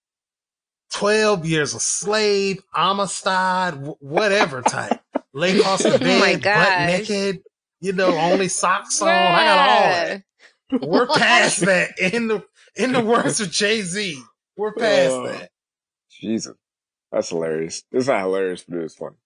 12 0.94 1.46
years 1.46 1.72
a 1.74 1.78
slave, 1.78 2.60
Amistad, 2.74 3.74
whatever 4.00 4.62
type. 4.62 5.00
Lay 5.32 5.60
across 5.60 5.84
the 5.84 5.96
bed, 6.00 6.44
oh 6.44 6.50
butt 6.50 6.86
naked, 6.86 7.42
you 7.80 7.92
know, 7.92 8.16
only 8.16 8.48
socks 8.48 9.00
on. 9.00 9.08
I 9.08 9.44
got 9.44 9.68
all 9.68 10.80
that. 10.80 10.88
We're 10.88 11.06
past 11.16 11.60
that 11.60 11.96
in 12.00 12.26
the 12.26 12.44
in 12.74 12.90
the 12.90 13.04
words 13.04 13.40
of 13.40 13.52
Jay 13.52 13.82
Z, 13.82 14.20
we're 14.56 14.72
past 14.72 15.12
uh, 15.12 15.22
that. 15.28 15.50
Jesus, 16.10 16.56
that's 17.14 17.28
hilarious. 17.28 17.84
It's 17.92 18.08
not 18.08 18.20
hilarious, 18.20 18.64
but 18.68 18.78
it's 18.78 18.96
funny. 18.96 19.16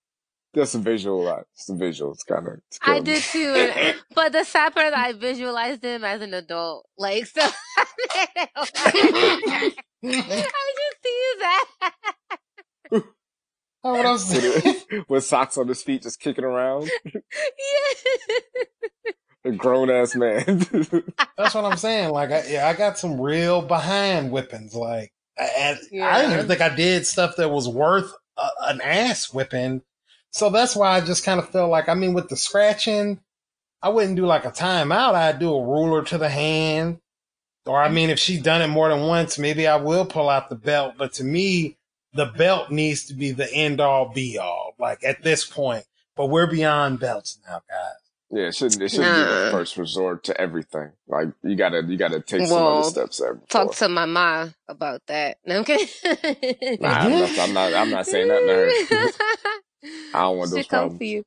Just 0.55 0.75
a 0.75 0.79
visual, 0.79 1.29
uh, 1.29 1.43
just 1.56 1.70
a 1.70 1.75
visual. 1.75 2.12
It's 2.12 2.23
kind 2.23 2.46
of. 2.46 2.61
I 2.82 3.00
did 3.00 3.23
too, 3.23 3.94
but 4.14 4.32
the 4.32 4.44
sad 4.44 4.75
part 4.75 4.94
I 4.94 5.12
visualized 5.12 5.85
him 5.85 6.05
as 6.05 6.23
an 6.23 6.35
adult, 6.35 6.87
like 6.96 7.26
so. 7.26 7.40
I 8.11 8.50
just 10.02 10.96
see 11.05 11.32
that. 11.40 11.67
Oh, 13.85 13.93
what 13.93 14.06
I'm 14.06 14.19
saying. 14.19 14.76
With 15.08 15.25
socks 15.25 15.56
on 15.56 15.69
his 15.69 15.82
feet, 15.82 16.02
just 16.02 16.19
kicking 16.20 16.44
around. 16.44 16.90
yeah 17.14 17.23
a 19.44 19.52
grown 19.52 19.90
ass 19.90 20.14
man. 20.14 20.44
That's 21.37 21.55
what 21.55 21.64
I'm 21.64 21.76
saying. 21.76 22.11
Like, 22.11 22.31
I, 22.31 22.44
yeah, 22.49 22.69
I 22.69 22.75
got 22.75 22.99
some 22.99 23.20
real 23.20 23.62
behind 23.62 24.31
whippings. 24.31 24.75
Like, 24.75 25.12
and 25.38 25.79
yeah. 25.90 26.08
I 26.08 26.20
didn't 26.20 26.35
even 26.35 26.49
think 26.49 26.61
I 26.61 26.75
did 26.75 27.06
stuff 27.06 27.37
that 27.37 27.50
was 27.50 27.69
worth 27.69 28.12
a, 28.37 28.49
an 28.67 28.81
ass 28.81 29.32
whipping. 29.32 29.82
So 30.31 30.50
that's 30.50 30.76
why 30.76 30.96
I 30.96 31.00
just 31.00 31.25
kind 31.25 31.40
of 31.40 31.49
felt 31.49 31.70
like, 31.70 31.88
I 31.88 31.94
mean, 31.94 32.12
with 32.12 32.29
the 32.29 32.37
scratching, 32.37 33.20
I 33.82 33.88
wouldn't 33.88 34.17
do 34.17 34.26
like 34.26 34.44
a 34.44 34.50
timeout. 34.50 35.14
I'd 35.14 35.38
do 35.38 35.55
a 35.55 35.64
ruler 35.64 36.05
to 36.05 36.19
the 36.19 36.29
hand. 36.29 36.99
Or 37.67 37.81
I 37.81 37.88
mean, 37.88 38.11
if 38.11 38.19
she's 38.19 38.43
done 38.43 38.62
it 38.62 38.69
more 38.69 38.88
than 38.88 39.06
once, 39.06 39.38
maybe 39.38 39.67
I 39.67 39.76
will 39.76 40.06
pull 40.06 40.29
out 40.29 40.49
the 40.49 40.56
belt. 40.56 40.94
But 40.99 41.12
to 41.14 41.25
me, 41.25 41.76
the 42.14 42.26
belt 42.26 42.70
needs 42.70 43.05
to 43.06 43.14
be 43.14 43.31
the 43.32 43.52
end 43.52 43.81
all 43.81 44.12
be 44.12 44.38
all. 44.38 44.75
Like 44.79 45.05
at 45.05 45.23
this 45.23 45.44
point, 45.46 45.85
but 46.17 46.26
we're 46.26 46.46
beyond 46.46 47.00
belts 47.00 47.38
now, 47.46 47.62
guys. 47.69 47.98
Yeah, 48.30 48.48
it 48.48 48.54
shouldn't. 48.54 48.82
It 48.82 48.90
shouldn't 48.90 49.08
nah. 49.08 49.25
be 49.25 49.44
the 49.44 49.50
first 49.50 49.76
resort 49.78 50.25
to 50.25 50.38
everything. 50.38 50.90
Like 51.06 51.28
you 51.42 51.56
gotta, 51.56 51.82
you 51.82 51.96
gotta 51.96 52.20
take 52.20 52.40
well, 52.40 52.48
some 52.48 52.66
other 52.66 52.90
steps 52.90 53.19
there. 53.19 53.34
Before. 53.34 53.46
Talk 53.48 53.75
to 53.76 53.88
my 53.88 54.04
mom 54.04 54.54
about 54.69 55.00
that. 55.06 55.38
No, 55.46 55.58
I'm 55.58 55.64
kidding. 55.64 55.88
nah, 56.80 56.88
I'm, 56.88 57.10
not, 57.10 57.38
I'm 57.38 57.52
not. 57.54 57.75
I'm 57.75 57.90
not 57.90 58.06
saying 58.06 58.28
that 58.28 58.40
to 58.40 58.96
her. 58.96 59.08
I 60.14 60.20
don't 60.20 60.38
want 60.38 60.50
those 60.50 60.66
problems. 60.66 60.98
For 60.98 61.04
you. 61.04 61.25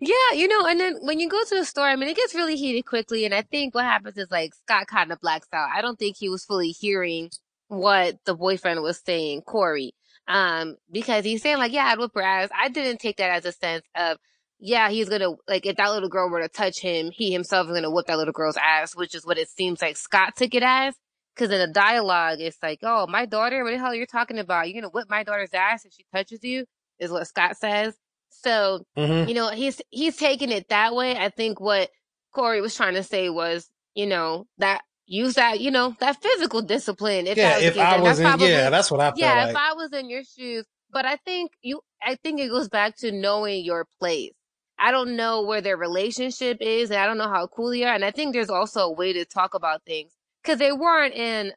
Yeah, 0.00 0.32
you 0.34 0.48
know, 0.48 0.66
and 0.66 0.80
then 0.80 0.96
when 1.02 1.20
you 1.20 1.28
go 1.28 1.42
to 1.44 1.54
the 1.54 1.64
store, 1.64 1.86
I 1.86 1.96
mean, 1.96 2.08
it 2.08 2.16
gets 2.16 2.34
really 2.34 2.56
heated 2.56 2.86
quickly, 2.86 3.24
and 3.24 3.34
I 3.34 3.42
think 3.42 3.74
what 3.74 3.84
happens 3.84 4.16
is 4.16 4.30
like 4.30 4.54
Scott 4.54 4.86
kind 4.86 5.12
of 5.12 5.20
blacks 5.20 5.48
out. 5.52 5.70
I 5.72 5.80
don't 5.80 5.98
think 5.98 6.16
he 6.16 6.28
was 6.28 6.44
fully 6.44 6.70
hearing 6.70 7.30
what 7.68 8.18
the 8.24 8.34
boyfriend 8.34 8.82
was 8.82 9.00
saying, 9.04 9.42
Corey, 9.42 9.94
um, 10.28 10.76
because 10.90 11.24
he's 11.24 11.42
saying 11.42 11.58
like, 11.58 11.72
"Yeah, 11.72 11.86
I'd 11.86 11.98
whip 11.98 12.12
her 12.14 12.22
ass." 12.22 12.48
I 12.56 12.68
didn't 12.68 13.00
take 13.00 13.18
that 13.18 13.30
as 13.30 13.44
a 13.44 13.52
sense 13.52 13.84
of 13.94 14.18
yeah, 14.58 14.90
he's 14.90 15.08
gonna 15.08 15.30
like 15.48 15.66
if 15.66 15.76
that 15.76 15.90
little 15.90 16.08
girl 16.08 16.30
were 16.30 16.40
to 16.40 16.48
touch 16.48 16.80
him, 16.80 17.10
he 17.12 17.32
himself 17.32 17.68
is 17.68 17.74
gonna 17.74 17.90
whip 17.90 18.06
that 18.06 18.18
little 18.18 18.32
girl's 18.32 18.56
ass, 18.56 18.96
which 18.96 19.14
is 19.14 19.26
what 19.26 19.38
it 19.38 19.48
seems 19.48 19.82
like 19.82 19.96
Scott 19.96 20.36
took 20.36 20.54
it 20.54 20.62
as. 20.62 20.94
Because 21.34 21.50
in 21.52 21.58
the 21.58 21.72
dialogue, 21.72 22.40
it's 22.40 22.56
like, 22.62 22.78
"Oh, 22.82 23.06
my 23.06 23.26
daughter, 23.26 23.62
what 23.62 23.70
the 23.70 23.78
hell 23.78 23.88
are 23.88 23.94
you 23.94 24.06
talking 24.06 24.38
about? 24.38 24.68
You're 24.68 24.80
gonna 24.80 24.90
whip 24.90 25.10
my 25.10 25.22
daughter's 25.22 25.52
ass 25.52 25.84
if 25.84 25.92
she 25.92 26.04
touches 26.14 26.42
you?" 26.42 26.64
Is 26.98 27.10
what 27.10 27.26
Scott 27.26 27.58
says. 27.58 27.94
So 28.30 28.84
mm-hmm. 28.96 29.28
you 29.28 29.34
know 29.34 29.50
he's 29.50 29.80
he's 29.90 30.16
taking 30.16 30.50
it 30.50 30.68
that 30.68 30.94
way. 30.94 31.16
I 31.16 31.28
think 31.28 31.60
what 31.60 31.90
Corey 32.32 32.60
was 32.60 32.74
trying 32.74 32.94
to 32.94 33.02
say 33.02 33.28
was, 33.28 33.68
you 33.94 34.06
know, 34.06 34.46
that 34.58 34.82
use 35.06 35.34
that, 35.34 35.60
you 35.60 35.70
know, 35.70 35.96
that 36.00 36.20
physical 36.20 36.62
discipline. 36.62 37.26
If 37.26 37.36
yeah, 37.38 37.58
if 37.58 37.78
I 37.78 38.00
was 38.00 38.18
in, 38.18 38.26
probably, 38.26 38.48
yeah, 38.48 38.70
that's 38.70 38.90
what 38.90 39.00
I 39.00 39.06
felt 39.06 39.18
Yeah, 39.18 39.44
like. 39.44 39.50
if 39.50 39.56
I 39.56 39.72
was 39.74 39.92
in 39.92 40.10
your 40.10 40.22
shoes, 40.24 40.66
but 40.90 41.06
I 41.06 41.16
think 41.16 41.52
you, 41.62 41.80
I 42.02 42.16
think 42.16 42.40
it 42.40 42.48
goes 42.48 42.68
back 42.68 42.96
to 42.98 43.12
knowing 43.12 43.64
your 43.64 43.86
place. 43.98 44.32
I 44.78 44.90
don't 44.90 45.16
know 45.16 45.42
where 45.42 45.60
their 45.60 45.76
relationship 45.76 46.58
is 46.60 46.90
and 46.90 47.00
I 47.00 47.06
don't 47.06 47.18
know 47.18 47.28
how 47.28 47.46
cool 47.46 47.70
they 47.70 47.84
are. 47.84 47.94
And 47.94 48.04
I 48.04 48.10
think 48.10 48.32
there's 48.32 48.50
also 48.50 48.80
a 48.80 48.92
way 48.92 49.12
to 49.14 49.24
talk 49.24 49.54
about 49.54 49.84
things 49.84 50.12
because 50.42 50.58
they 50.58 50.72
weren't 50.72 51.14
in, 51.14 51.52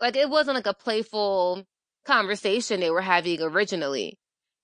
like, 0.00 0.16
it 0.16 0.28
wasn't 0.28 0.56
like 0.56 0.66
a 0.66 0.74
playful 0.74 1.64
conversation 2.04 2.80
they 2.80 2.90
were 2.90 3.00
having 3.00 3.40
originally 3.40 4.18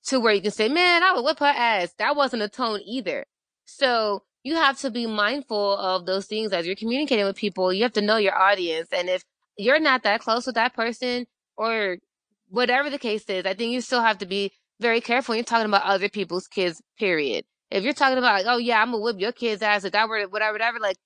to 0.06 0.18
where 0.18 0.34
you 0.34 0.42
can 0.42 0.50
say, 0.50 0.68
man, 0.68 1.02
I 1.02 1.12
would 1.12 1.24
whip 1.24 1.38
her 1.38 1.46
ass. 1.46 1.94
That 1.98 2.16
wasn't 2.16 2.42
a 2.42 2.48
tone 2.48 2.80
either. 2.84 3.24
So 3.66 4.24
you 4.42 4.56
have 4.56 4.78
to 4.80 4.90
be 4.90 5.06
mindful 5.06 5.76
of 5.76 6.04
those 6.04 6.26
things 6.26 6.52
as 6.52 6.66
you're 6.66 6.74
communicating 6.74 7.24
with 7.24 7.36
people. 7.36 7.72
You 7.72 7.84
have 7.84 7.92
to 7.92 8.00
know 8.02 8.16
your 8.16 8.36
audience. 8.36 8.88
And 8.92 9.08
if 9.08 9.22
you're 9.56 9.80
not 9.80 10.02
that 10.02 10.20
close 10.20 10.46
with 10.46 10.56
that 10.56 10.74
person 10.74 11.26
or 11.56 11.98
whatever 12.48 12.90
the 12.90 12.98
case 12.98 13.24
is, 13.28 13.46
I 13.46 13.54
think 13.54 13.72
you 13.72 13.80
still 13.80 14.02
have 14.02 14.18
to 14.18 14.26
be 14.26 14.50
very 14.80 15.00
careful 15.00 15.36
you're 15.36 15.44
talking 15.44 15.66
about 15.66 15.84
other 15.84 16.08
people's 16.08 16.48
kids, 16.48 16.82
period 16.98 17.44
if 17.72 17.84
you're 17.84 17.94
talking 17.94 18.18
about 18.18 18.44
like, 18.44 18.46
oh 18.46 18.58
yeah, 18.58 18.80
I'm 18.80 18.90
gonna 18.90 19.02
whip 19.02 19.18
your 19.18 19.32
kid's 19.32 19.62
ass 19.62 19.84
if 19.84 19.92
that 19.92 20.08
were 20.08 20.22
whatever, 20.28 20.52
whatever, 20.52 20.78
like 20.78 20.96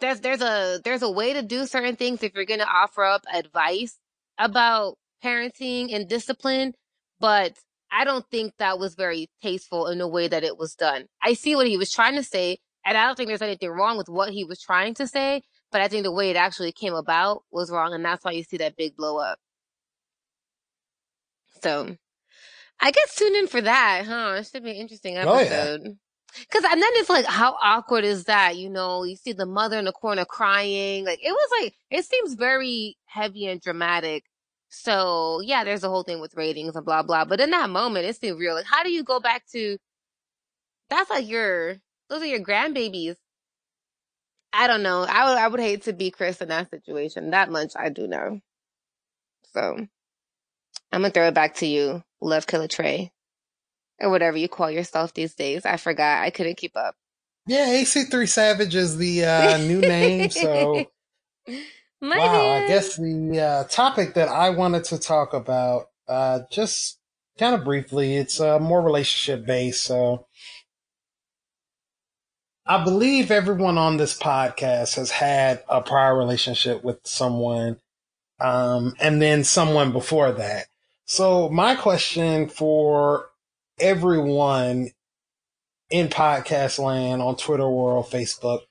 there's 0.00 0.20
there's 0.20 0.42
a 0.42 0.80
there's 0.84 1.02
a 1.02 1.10
way 1.10 1.32
to 1.32 1.42
do 1.42 1.66
certain 1.66 1.96
things 1.96 2.22
if 2.22 2.34
you're 2.34 2.44
gonna 2.44 2.66
offer 2.68 3.04
up 3.04 3.22
advice 3.32 3.98
about 4.38 4.96
parenting 5.24 5.94
and 5.94 6.08
discipline, 6.08 6.74
but 7.20 7.56
I 7.90 8.04
don't 8.04 8.26
think 8.30 8.54
that 8.58 8.78
was 8.78 8.94
very 8.96 9.28
tasteful 9.42 9.86
in 9.86 9.98
the 9.98 10.08
way 10.08 10.28
that 10.28 10.44
it 10.44 10.58
was 10.58 10.74
done. 10.74 11.06
I 11.22 11.34
see 11.34 11.54
what 11.54 11.68
he 11.68 11.76
was 11.76 11.92
trying 11.92 12.16
to 12.16 12.22
say, 12.24 12.58
and 12.84 12.98
I 12.98 13.06
don't 13.06 13.16
think 13.16 13.28
there's 13.28 13.40
anything 13.42 13.70
wrong 13.70 13.96
with 13.96 14.08
what 14.08 14.32
he 14.32 14.44
was 14.44 14.60
trying 14.60 14.94
to 14.94 15.06
say, 15.06 15.42
but 15.70 15.80
I 15.80 15.88
think 15.88 16.02
the 16.02 16.12
way 16.12 16.30
it 16.30 16.36
actually 16.36 16.72
came 16.72 16.94
about 16.94 17.44
was 17.52 17.70
wrong, 17.70 17.94
and 17.94 18.04
that's 18.04 18.24
why 18.24 18.32
you 18.32 18.42
see 18.42 18.56
that 18.58 18.76
big 18.76 18.96
blow 18.96 19.18
up. 19.18 19.38
So, 21.62 21.96
I 22.80 22.90
guess 22.90 23.14
tune 23.16 23.34
in 23.36 23.46
for 23.46 23.60
that, 23.60 24.04
huh? 24.06 24.36
It 24.38 24.46
should 24.46 24.62
be 24.62 24.70
an 24.70 24.76
interesting 24.76 25.16
episode. 25.16 25.80
Oh, 25.84 25.84
yeah. 25.84 25.92
Cause 26.52 26.64
and 26.70 26.82
then 26.82 26.90
it's 26.94 27.08
like, 27.08 27.24
how 27.24 27.56
awkward 27.62 28.04
is 28.04 28.24
that? 28.24 28.56
You 28.56 28.68
know, 28.68 29.04
you 29.04 29.16
see 29.16 29.32
the 29.32 29.46
mother 29.46 29.78
in 29.78 29.86
the 29.86 29.92
corner 29.92 30.26
crying. 30.26 31.04
Like 31.04 31.20
it 31.22 31.30
was 31.32 31.48
like, 31.60 31.74
it 31.90 32.04
seems 32.04 32.34
very 32.34 32.98
heavy 33.06 33.46
and 33.46 33.60
dramatic. 33.60 34.24
So 34.68 35.40
yeah, 35.42 35.64
there's 35.64 35.84
a 35.84 35.88
whole 35.88 36.02
thing 36.02 36.20
with 36.20 36.36
ratings 36.36 36.76
and 36.76 36.84
blah, 36.84 37.02
blah. 37.02 37.24
But 37.24 37.40
in 37.40 37.50
that 37.52 37.70
moment, 37.70 38.04
it 38.04 38.16
seemed 38.20 38.38
real. 38.38 38.54
Like, 38.54 38.66
how 38.66 38.82
do 38.82 38.90
you 38.90 39.02
go 39.02 39.18
back 39.18 39.44
to, 39.52 39.78
that's 40.90 41.08
like 41.08 41.26
your, 41.26 41.76
those 42.10 42.20
are 42.20 42.26
your 42.26 42.40
grandbabies. 42.40 43.16
I 44.52 44.66
don't 44.66 44.82
know. 44.82 45.06
I 45.08 45.28
would, 45.28 45.38
I 45.38 45.48
would 45.48 45.60
hate 45.60 45.82
to 45.84 45.92
be 45.92 46.10
Kris 46.10 46.42
in 46.42 46.48
that 46.48 46.70
situation. 46.70 47.30
That 47.30 47.50
much 47.50 47.72
I 47.76 47.88
do 47.88 48.06
know. 48.06 48.40
So 49.54 49.86
I'm 50.92 51.02
gonna 51.02 51.10
throw 51.10 51.28
it 51.28 51.34
back 51.34 51.56
to 51.56 51.66
you, 51.66 52.02
Love 52.20 52.46
Killer 52.46 52.68
Trey, 52.68 53.12
or 54.00 54.10
whatever 54.10 54.36
you 54.36 54.48
call 54.48 54.70
yourself 54.70 55.14
these 55.14 55.34
days. 55.34 55.64
I 55.64 55.76
forgot. 55.76 56.22
I 56.22 56.30
couldn't 56.30 56.56
keep 56.56 56.76
up. 56.76 56.94
Yeah, 57.46 57.66
AC3 57.66 58.28
Savage 58.28 58.74
is 58.74 58.96
the 58.96 59.24
uh, 59.24 59.58
new 59.58 59.80
name. 59.80 60.30
So, 60.30 60.86
My 62.00 62.18
wow, 62.18 62.32
man. 62.32 62.64
I 62.64 62.68
guess 62.68 62.96
the 62.96 63.40
uh, 63.40 63.64
topic 63.68 64.14
that 64.14 64.28
I 64.28 64.50
wanted 64.50 64.84
to 64.84 64.98
talk 64.98 65.32
about, 65.32 65.88
uh, 66.08 66.40
just 66.50 66.98
kind 67.38 67.54
of 67.54 67.64
briefly, 67.64 68.16
it's 68.16 68.40
uh, 68.40 68.58
more 68.58 68.82
relationship 68.82 69.46
based. 69.46 69.82
So, 69.82 70.26
I 72.66 72.82
believe 72.82 73.30
everyone 73.30 73.78
on 73.78 73.96
this 73.96 74.18
podcast 74.18 74.96
has 74.96 75.10
had 75.10 75.62
a 75.68 75.80
prior 75.80 76.16
relationship 76.16 76.82
with 76.82 76.98
someone, 77.04 77.78
um, 78.40 78.94
and 79.00 79.22
then 79.22 79.44
someone 79.44 79.92
before 79.92 80.32
that. 80.32 80.66
So 81.06 81.48
my 81.48 81.76
question 81.76 82.48
for 82.48 83.28
everyone 83.78 84.90
in 85.88 86.08
podcast 86.08 86.80
land 86.80 87.22
on 87.22 87.36
Twitter 87.36 87.68
world, 87.68 88.06
Facebook, 88.06 88.62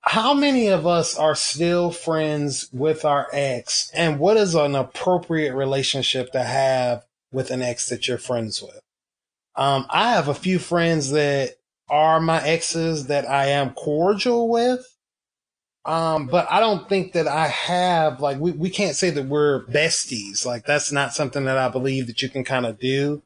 how 0.00 0.32
many 0.32 0.68
of 0.68 0.86
us 0.86 1.18
are 1.18 1.34
still 1.34 1.90
friends 1.90 2.70
with 2.72 3.04
our 3.04 3.28
ex 3.32 3.90
and 3.94 4.18
what 4.18 4.38
is 4.38 4.54
an 4.54 4.74
appropriate 4.74 5.54
relationship 5.54 6.32
to 6.32 6.42
have 6.42 7.04
with 7.30 7.50
an 7.50 7.60
ex 7.60 7.90
that 7.90 8.08
you're 8.08 8.16
friends 8.16 8.62
with? 8.62 8.80
Um, 9.56 9.86
I 9.90 10.12
have 10.12 10.28
a 10.28 10.34
few 10.34 10.58
friends 10.58 11.10
that 11.10 11.56
are 11.90 12.18
my 12.18 12.42
exes 12.42 13.08
that 13.08 13.28
I 13.28 13.48
am 13.48 13.74
cordial 13.74 14.48
with. 14.48 14.95
Um, 15.86 16.26
but 16.26 16.50
I 16.50 16.58
don't 16.58 16.88
think 16.88 17.12
that 17.12 17.28
I 17.28 17.46
have 17.46 18.20
like 18.20 18.40
we, 18.40 18.50
we 18.50 18.70
can't 18.70 18.96
say 18.96 19.10
that 19.10 19.26
we're 19.26 19.64
besties. 19.66 20.44
Like 20.44 20.66
that's 20.66 20.90
not 20.90 21.14
something 21.14 21.44
that 21.44 21.58
I 21.58 21.68
believe 21.68 22.08
that 22.08 22.20
you 22.22 22.28
can 22.28 22.42
kind 22.42 22.66
of 22.66 22.80
do. 22.80 23.22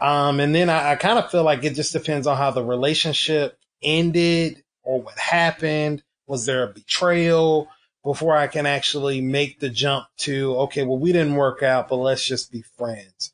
Um, 0.00 0.40
and 0.40 0.54
then 0.54 0.70
I, 0.70 0.92
I 0.92 0.96
kind 0.96 1.18
of 1.18 1.30
feel 1.30 1.44
like 1.44 1.64
it 1.64 1.74
just 1.74 1.92
depends 1.92 2.26
on 2.26 2.38
how 2.38 2.50
the 2.50 2.64
relationship 2.64 3.58
ended 3.82 4.64
or 4.82 5.02
what 5.02 5.18
happened. 5.18 6.02
Was 6.26 6.46
there 6.46 6.64
a 6.64 6.72
betrayal 6.72 7.68
before 8.02 8.36
I 8.36 8.46
can 8.46 8.64
actually 8.64 9.20
make 9.20 9.60
the 9.60 9.68
jump 9.68 10.06
to, 10.18 10.56
okay, 10.60 10.84
well, 10.84 10.98
we 10.98 11.12
didn't 11.12 11.34
work 11.34 11.62
out, 11.62 11.88
but 11.88 11.96
let's 11.96 12.26
just 12.26 12.50
be 12.50 12.62
friends. 12.62 13.32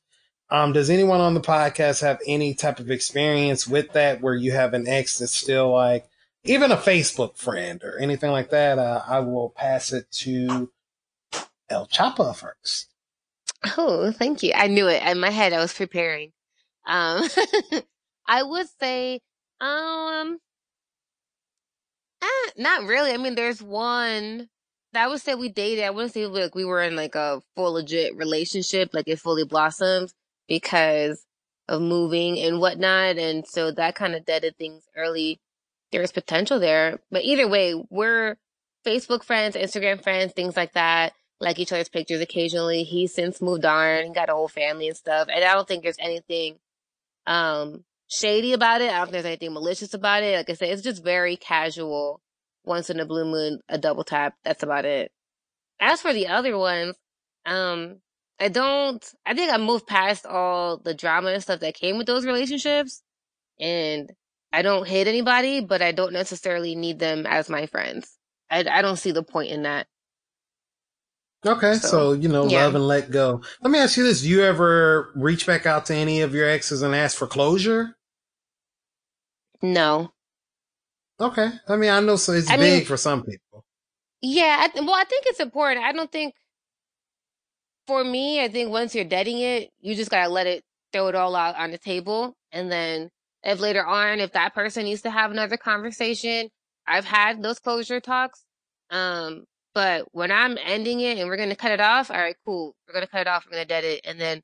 Um, 0.50 0.72
does 0.72 0.90
anyone 0.90 1.20
on 1.20 1.34
the 1.34 1.40
podcast 1.40 2.00
have 2.00 2.18
any 2.26 2.54
type 2.54 2.80
of 2.80 2.90
experience 2.90 3.68
with 3.68 3.92
that 3.92 4.20
where 4.20 4.34
you 4.34 4.50
have 4.52 4.74
an 4.74 4.88
ex 4.88 5.18
that's 5.18 5.34
still 5.34 5.72
like, 5.72 6.07
even 6.44 6.72
a 6.72 6.76
Facebook 6.76 7.36
friend 7.36 7.82
or 7.82 7.98
anything 7.98 8.30
like 8.30 8.50
that, 8.50 8.78
uh, 8.78 9.02
I 9.06 9.20
will 9.20 9.50
pass 9.50 9.92
it 9.92 10.10
to 10.12 10.70
Elle 11.68 11.86
Chapa 11.86 12.34
first. 12.34 12.88
Oh, 13.76 14.12
thank 14.12 14.42
you. 14.42 14.52
I 14.54 14.68
knew 14.68 14.86
it. 14.86 15.02
In 15.02 15.20
my 15.20 15.30
head, 15.30 15.52
I 15.52 15.58
was 15.58 15.72
preparing. 15.72 16.32
Um, 16.86 17.28
I 18.26 18.42
would 18.42 18.66
say, 18.80 19.20
um, 19.60 20.38
eh, 22.22 22.50
not 22.56 22.84
really. 22.84 23.12
I 23.12 23.16
mean, 23.16 23.34
there's 23.34 23.60
one 23.60 24.48
that 24.92 25.04
I 25.04 25.08
would 25.08 25.20
say 25.20 25.34
we 25.34 25.48
dated. 25.48 25.84
I 25.84 25.90
wouldn't 25.90 26.14
say 26.14 26.26
like 26.26 26.54
we 26.54 26.64
were 26.64 26.82
in 26.82 26.96
like 26.96 27.14
a 27.14 27.42
full 27.56 27.72
legit 27.72 28.16
relationship, 28.16 28.90
like 28.92 29.08
it 29.08 29.18
fully 29.18 29.44
blossomed 29.44 30.12
because 30.46 31.24
of 31.68 31.82
moving 31.82 32.38
and 32.38 32.60
whatnot. 32.60 33.18
And 33.18 33.46
so 33.46 33.70
that 33.72 33.94
kind 33.94 34.14
of 34.14 34.24
deaded 34.24 34.56
things 34.56 34.84
early 34.96 35.40
there's 35.92 36.12
potential 36.12 36.58
there. 36.58 37.00
But 37.10 37.24
either 37.24 37.48
way, 37.48 37.74
we're 37.90 38.36
Facebook 38.86 39.24
friends, 39.24 39.56
Instagram 39.56 40.02
friends, 40.02 40.32
things 40.32 40.56
like 40.56 40.72
that. 40.74 41.12
Like 41.40 41.58
each 41.58 41.72
other's 41.72 41.88
pictures 41.88 42.20
occasionally. 42.20 42.82
He's 42.82 43.14
since 43.14 43.40
moved 43.40 43.64
on, 43.64 44.04
he 44.04 44.12
got 44.12 44.30
a 44.30 44.34
whole 44.34 44.48
family 44.48 44.88
and 44.88 44.96
stuff. 44.96 45.28
And 45.32 45.44
I 45.44 45.54
don't 45.54 45.68
think 45.68 45.82
there's 45.82 45.98
anything 46.00 46.58
um 47.26 47.84
shady 48.08 48.52
about 48.52 48.80
it. 48.80 48.90
I 48.90 48.96
don't 48.98 49.06
think 49.06 49.12
there's 49.12 49.26
anything 49.26 49.52
malicious 49.52 49.94
about 49.94 50.22
it. 50.22 50.36
Like 50.36 50.50
I 50.50 50.54
said, 50.54 50.70
it's 50.70 50.82
just 50.82 51.04
very 51.04 51.36
casual. 51.36 52.20
Once 52.64 52.90
in 52.90 53.00
a 53.00 53.06
blue 53.06 53.24
moon, 53.24 53.60
a 53.68 53.78
double 53.78 54.04
tap. 54.04 54.34
That's 54.44 54.62
about 54.62 54.84
it. 54.84 55.10
As 55.80 56.02
for 56.02 56.12
the 56.12 56.26
other 56.26 56.58
ones, 56.58 56.96
um, 57.46 58.00
I 58.38 58.48
don't, 58.48 59.04
I 59.24 59.34
think 59.34 59.52
I 59.52 59.56
moved 59.56 59.86
past 59.86 60.26
all 60.26 60.76
the 60.76 60.92
drama 60.92 61.30
and 61.30 61.42
stuff 61.42 61.60
that 61.60 61.74
came 61.74 61.96
with 61.96 62.06
those 62.06 62.26
relationships. 62.26 63.02
And 63.58 64.10
I 64.52 64.62
don't 64.62 64.88
hate 64.88 65.06
anybody, 65.06 65.60
but 65.60 65.82
I 65.82 65.92
don't 65.92 66.12
necessarily 66.12 66.74
need 66.74 66.98
them 66.98 67.26
as 67.26 67.48
my 67.48 67.66
friends. 67.66 68.16
I, 68.50 68.64
I 68.70 68.82
don't 68.82 68.96
see 68.96 69.10
the 69.10 69.22
point 69.22 69.50
in 69.50 69.62
that. 69.62 69.86
Okay, 71.46 71.74
so, 71.74 71.88
so 71.88 72.12
you 72.12 72.28
know, 72.28 72.48
yeah. 72.48 72.64
love 72.64 72.74
and 72.74 72.86
let 72.88 73.10
go. 73.10 73.42
Let 73.62 73.70
me 73.70 73.78
ask 73.78 73.96
you 73.96 74.02
this: 74.02 74.22
Do 74.22 74.28
you 74.28 74.42
ever 74.42 75.12
reach 75.14 75.46
back 75.46 75.66
out 75.66 75.86
to 75.86 75.94
any 75.94 76.20
of 76.22 76.34
your 76.34 76.48
exes 76.48 76.82
and 76.82 76.94
ask 76.94 77.16
for 77.16 77.26
closure? 77.26 77.96
No. 79.62 80.12
Okay, 81.20 81.50
I 81.68 81.76
mean, 81.76 81.90
I 81.90 82.00
know 82.00 82.16
so 82.16 82.32
it's 82.32 82.50
I 82.50 82.56
big 82.56 82.78
mean, 82.78 82.84
for 82.86 82.96
some 82.96 83.22
people. 83.22 83.64
Yeah, 84.20 84.66
I, 84.74 84.80
well, 84.80 84.94
I 84.94 85.04
think 85.04 85.26
it's 85.26 85.40
important. 85.40 85.84
I 85.84 85.92
don't 85.92 86.10
think 86.10 86.34
for 87.86 88.02
me, 88.02 88.42
I 88.42 88.48
think 88.48 88.70
once 88.70 88.94
you're 88.94 89.04
dating 89.04 89.38
it, 89.38 89.70
you 89.80 89.94
just 89.94 90.10
gotta 90.10 90.28
let 90.28 90.46
it 90.48 90.64
throw 90.92 91.08
it 91.08 91.14
all 91.14 91.36
out 91.36 91.56
on 91.56 91.70
the 91.70 91.78
table, 91.78 92.34
and 92.50 92.70
then 92.70 93.10
if 93.42 93.60
later 93.60 93.84
on, 93.84 94.20
if 94.20 94.32
that 94.32 94.54
person 94.54 94.84
needs 94.84 95.02
to 95.02 95.10
have 95.10 95.30
another 95.30 95.56
conversation, 95.56 96.48
I've 96.86 97.04
had 97.04 97.42
those 97.42 97.58
closure 97.58 98.00
talks. 98.00 98.44
Um, 98.90 99.44
but 99.74 100.08
when 100.12 100.32
I'm 100.32 100.58
ending 100.64 101.00
it 101.00 101.18
and 101.18 101.28
we're 101.28 101.36
going 101.36 101.50
to 101.50 101.56
cut 101.56 101.72
it 101.72 101.80
off, 101.80 102.10
all 102.10 102.16
right, 102.16 102.36
cool. 102.44 102.74
We're 102.86 102.94
going 102.94 103.04
to 103.04 103.10
cut 103.10 103.22
it 103.22 103.26
off. 103.26 103.44
We're 103.46 103.52
going 103.52 103.64
to 103.64 103.68
dead 103.68 103.84
it. 103.84 104.00
And 104.04 104.20
then 104.20 104.42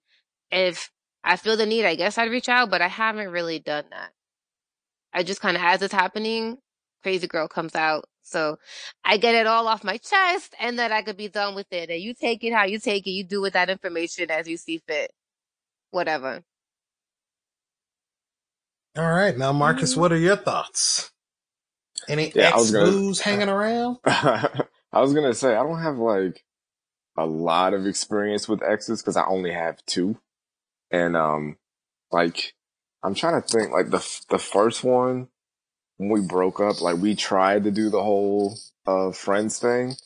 if 0.51 0.91
I 1.25 1.37
feel 1.37 1.57
the 1.57 1.67
need, 1.67 1.85
I 1.85 1.95
guess 1.97 2.19
I'd 2.19 2.31
reach 2.31 2.49
out, 2.49 2.71
but 2.71 2.83
I 2.83 2.89
haven't 2.89 3.31
really 3.31 3.59
done 3.59 3.85
that. 3.91 4.11
I 5.13 5.23
just 5.23 5.41
kind 5.41 5.57
of, 5.57 5.63
as 5.63 5.83
it's 5.83 5.95
happening, 5.95 6.59
crazy 7.03 7.27
girl 7.27 7.49
comes 7.49 7.75
out. 7.75 8.05
So 8.23 8.59
I 9.05 9.17
get 9.17 9.35
it 9.35 9.47
all 9.47 9.69
off 9.69 9.85
my 9.85 9.97
chest 9.99 10.55
and 10.59 10.79
then 10.79 10.93
I 10.93 11.03
could 11.03 11.17
be 11.17 11.29
done 11.29 11.55
with 11.55 11.67
it. 11.71 11.91
And 11.91 12.01
you 12.01 12.15
take 12.15 12.43
it 12.45 12.53
how 12.53 12.65
you 12.65 12.79
take 12.79 13.07
it. 13.07 13.11
You 13.11 13.25
do 13.25 13.41
with 13.41 13.53
that 13.53 13.71
information 13.71 14.31
as 14.31 14.49
you 14.49 14.57
see 14.57 14.83
fit. 14.87 15.13
Whatever. 15.91 16.43
All 18.97 19.11
right, 19.11 19.37
now 19.37 19.53
Marcus, 19.53 19.93
mm-hmm. 19.93 20.01
what 20.01 20.13
are 20.13 20.19
your 20.19 20.37
thoughts? 20.37 21.11
Any 22.09 22.31
yeah, 22.35 22.53
ex 22.55 22.71
booze 22.71 23.21
hanging 23.23 23.49
around? 23.49 23.99
I 24.05 25.01
was 25.01 25.13
gonna 25.13 25.35
say 25.35 25.57
I 25.57 25.63
don't 25.65 25.83
have 25.83 25.99
like 25.99 26.45
a 27.17 27.27
lot 27.27 27.75
of 27.75 27.87
experience 27.87 28.49
with 28.49 28.63
exes 28.63 29.03
because 29.03 29.17
I 29.17 29.25
only 29.27 29.53
have 29.53 29.85
two, 29.87 30.19
and 30.91 31.17
um, 31.17 31.57
like 32.13 32.55
I'm 33.03 33.15
trying 33.15 33.41
to 33.41 33.47
think 33.47 33.73
like 33.73 33.91
the 33.91 34.07
the 34.31 34.39
first 34.39 34.85
one 34.85 35.29
when 35.97 36.11
we 36.11 36.21
broke 36.21 36.61
up, 36.61 36.81
like 36.81 36.97
we 36.99 37.17
tried 37.17 37.65
to 37.65 37.73
do 37.73 37.91
the 37.91 38.03
whole 38.03 38.57
uh 38.87 39.11
friends 39.11 39.59
thing, 39.59 39.97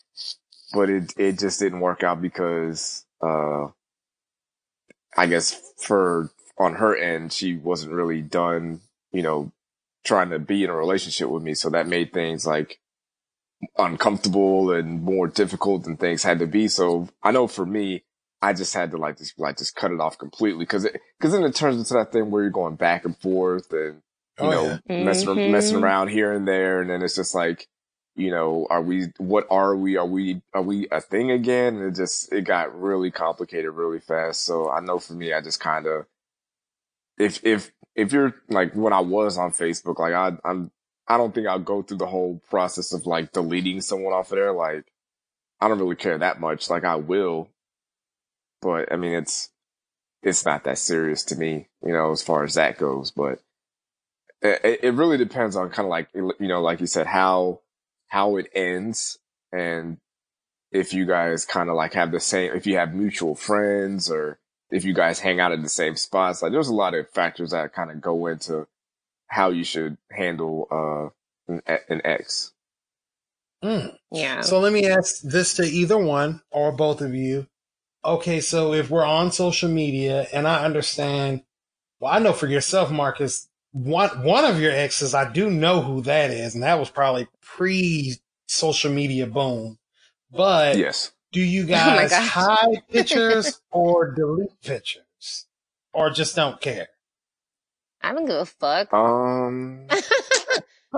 but 0.72 0.88
it 0.88 1.12
it 1.18 1.38
just 1.38 1.60
didn't 1.60 1.80
work 1.80 2.02
out 2.02 2.22
because 2.22 3.04
uh, 3.22 3.66
I 5.16 5.26
guess 5.26 5.60
for 5.76 6.30
on 6.58 6.74
her 6.74 6.96
end, 6.96 7.32
she 7.32 7.56
wasn't 7.56 7.92
really 7.92 8.22
done, 8.22 8.80
you 9.12 9.22
know, 9.22 9.52
trying 10.04 10.30
to 10.30 10.38
be 10.38 10.64
in 10.64 10.70
a 10.70 10.76
relationship 10.76 11.28
with 11.28 11.42
me. 11.42 11.54
So 11.54 11.70
that 11.70 11.86
made 11.86 12.12
things 12.12 12.46
like 12.46 12.80
uncomfortable 13.76 14.72
and 14.72 15.02
more 15.02 15.28
difficult 15.28 15.84
than 15.84 15.96
things 15.96 16.22
had 16.22 16.38
to 16.40 16.46
be. 16.46 16.68
So 16.68 17.08
I 17.22 17.30
know 17.30 17.46
for 17.46 17.66
me, 17.66 18.04
I 18.40 18.52
just 18.52 18.74
had 18.74 18.92
to 18.92 18.96
like 18.96 19.18
just 19.18 19.38
like 19.38 19.58
just 19.58 19.74
cut 19.74 19.90
it 19.90 20.00
off 20.00 20.18
completely 20.18 20.60
because 20.60 20.84
it 20.84 21.00
because 21.18 21.32
then 21.32 21.44
it 21.44 21.54
turns 21.54 21.76
into 21.76 21.94
that 21.94 22.12
thing 22.12 22.30
where 22.30 22.42
you're 22.42 22.50
going 22.50 22.76
back 22.76 23.04
and 23.04 23.16
forth 23.16 23.72
and 23.72 24.00
you 24.40 24.46
oh, 24.46 24.50
know 24.50 24.78
yeah. 24.88 25.02
messing 25.02 25.28
mm-hmm. 25.28 25.52
messing 25.52 25.82
around 25.82 26.08
here 26.08 26.32
and 26.32 26.46
there, 26.46 26.80
and 26.80 26.88
then 26.88 27.02
it's 27.02 27.16
just 27.16 27.34
like 27.34 27.66
you 28.14 28.30
know 28.30 28.66
are 28.70 28.82
we 28.82 29.06
what 29.18 29.46
are 29.50 29.74
we 29.74 29.96
are 29.96 30.06
we 30.06 30.40
are 30.54 30.62
we 30.62 30.86
a 30.92 31.00
thing 31.00 31.32
again? 31.32 31.76
And 31.76 31.86
it 31.86 31.96
just 31.96 32.32
it 32.32 32.42
got 32.42 32.78
really 32.80 33.10
complicated 33.10 33.72
really 33.72 33.98
fast. 33.98 34.44
So 34.44 34.70
I 34.70 34.80
know 34.80 35.00
for 35.00 35.14
me, 35.14 35.32
I 35.32 35.40
just 35.40 35.58
kind 35.58 35.86
of 35.86 36.06
if 37.18 37.44
if 37.44 37.72
if 37.94 38.12
you're 38.12 38.34
like 38.48 38.74
when 38.74 38.92
I 38.92 39.00
was 39.00 39.38
on 39.38 39.50
Facebook, 39.50 39.98
like 39.98 40.14
I 40.14 40.36
I'm 40.48 40.70
I 41.06 41.16
don't 41.16 41.34
think 41.34 41.46
I'll 41.46 41.58
go 41.58 41.82
through 41.82 41.98
the 41.98 42.06
whole 42.06 42.40
process 42.48 42.92
of 42.92 43.06
like 43.06 43.32
deleting 43.32 43.80
someone 43.80 44.12
off 44.12 44.30
of 44.32 44.36
there. 44.36 44.52
Like 44.52 44.84
I 45.60 45.68
don't 45.68 45.78
really 45.78 45.96
care 45.96 46.16
that 46.18 46.40
much. 46.40 46.70
Like 46.70 46.84
I 46.84 46.96
will, 46.96 47.48
but 48.62 48.92
I 48.92 48.96
mean 48.96 49.14
it's 49.14 49.50
it's 50.22 50.44
not 50.44 50.64
that 50.64 50.78
serious 50.78 51.24
to 51.24 51.36
me, 51.36 51.68
you 51.84 51.92
know, 51.92 52.12
as 52.12 52.22
far 52.22 52.44
as 52.44 52.54
that 52.54 52.78
goes. 52.78 53.10
But 53.10 53.40
it, 54.42 54.80
it 54.82 54.94
really 54.94 55.18
depends 55.18 55.56
on 55.56 55.70
kind 55.70 55.86
of 55.86 55.90
like 55.90 56.08
you 56.14 56.34
know, 56.40 56.62
like 56.62 56.80
you 56.80 56.86
said, 56.86 57.06
how 57.06 57.60
how 58.08 58.36
it 58.36 58.48
ends 58.54 59.18
and 59.52 59.98
if 60.70 60.92
you 60.92 61.06
guys 61.06 61.44
kind 61.44 61.70
of 61.70 61.76
like 61.76 61.94
have 61.94 62.12
the 62.12 62.20
same, 62.20 62.52
if 62.54 62.66
you 62.66 62.76
have 62.76 62.94
mutual 62.94 63.34
friends 63.34 64.10
or 64.10 64.38
if 64.70 64.84
you 64.84 64.94
guys 64.94 65.18
hang 65.18 65.40
out 65.40 65.52
in 65.52 65.62
the 65.62 65.68
same 65.68 65.96
spots. 65.96 66.42
Like 66.42 66.52
there's 66.52 66.68
a 66.68 66.74
lot 66.74 66.94
of 66.94 67.08
factors 67.10 67.50
that 67.50 67.72
kind 67.72 67.90
of 67.90 68.00
go 68.00 68.26
into 68.26 68.66
how 69.26 69.50
you 69.50 69.64
should 69.64 69.96
handle 70.10 70.66
uh 70.70 71.52
an, 71.52 71.62
an 71.88 72.00
ex. 72.04 72.52
Mm. 73.64 73.96
Yeah. 74.12 74.42
So 74.42 74.60
let 74.60 74.72
me 74.72 74.86
ask 74.86 75.22
this 75.22 75.54
to 75.54 75.64
either 75.64 75.98
one 75.98 76.42
or 76.50 76.72
both 76.72 77.00
of 77.00 77.14
you. 77.14 77.46
Okay, 78.04 78.40
so 78.40 78.72
if 78.72 78.90
we're 78.90 79.04
on 79.04 79.32
social 79.32 79.68
media 79.68 80.26
and 80.32 80.46
I 80.46 80.64
understand, 80.64 81.42
well, 81.98 82.12
I 82.12 82.20
know 82.20 82.32
for 82.32 82.46
yourself, 82.46 82.90
Marcus, 82.90 83.48
one 83.72 84.22
one 84.22 84.44
of 84.44 84.60
your 84.60 84.72
exes, 84.72 85.14
I 85.14 85.30
do 85.30 85.50
know 85.50 85.82
who 85.82 86.02
that 86.02 86.30
is, 86.30 86.54
and 86.54 86.62
that 86.62 86.78
was 86.78 86.90
probably 86.90 87.26
pre 87.42 88.16
social 88.46 88.92
media 88.92 89.26
boom. 89.26 89.78
But 90.30 90.78
Yes. 90.78 91.12
Do 91.32 91.40
you 91.40 91.64
Oh 91.64 91.68
guys 91.68 92.10
gosh. 92.10 92.28
hide 92.28 92.82
pictures 92.90 93.60
or 93.70 94.12
delete 94.12 94.60
pictures? 94.62 95.46
Or 95.92 96.10
just 96.10 96.36
don't 96.36 96.60
care? 96.60 96.88
I 98.02 98.12
don't 98.12 98.26
give 98.26 98.36
a 98.36 98.46
fuck. 98.46 98.92
Um, 98.94 99.86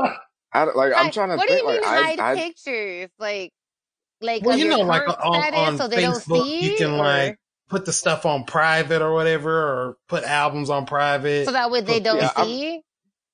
I 0.53 0.65
don't- 0.65 0.77
like 0.77 0.93
I'm 0.97 1.11
trying 1.11 1.31
to 1.31 1.37
what 1.37 1.49
do 1.49 1.55
think. 1.55 1.67
you 1.67 1.73
mean 1.73 1.83
like 1.83 2.19
hide 2.19 2.21
I, 2.21 2.33
I 2.33 2.37
pictures? 2.37 3.09
Like, 3.19 3.53
like 4.21 4.45
Well, 4.45 4.59
you 4.59 4.69
know, 4.69 4.81
like 4.81 5.05
current 5.07 5.19
on, 5.23 5.55
on 5.55 5.79
so 5.79 5.89
they 5.89 6.03
don't 6.03 6.15
Facebook, 6.15 6.45
see, 6.45 6.73
you 6.73 6.77
can 6.77 6.91
or- 6.93 6.99
like 6.99 7.39
put 7.69 7.87
the 7.87 7.93
stuff 7.93 8.27
on 8.27 8.45
private 8.45 9.01
or 9.01 9.15
whatever, 9.15 9.51
or 9.53 9.97
put 10.09 10.25
albums 10.25 10.69
on 10.71 10.85
private. 10.87 11.47
so 11.47 11.53
that 11.53 11.71
way 11.71 11.81
they 11.81 12.01
don't 12.01 12.17
Yeah, 12.19 12.33
I'm- 12.37 12.47
see. 12.47 12.83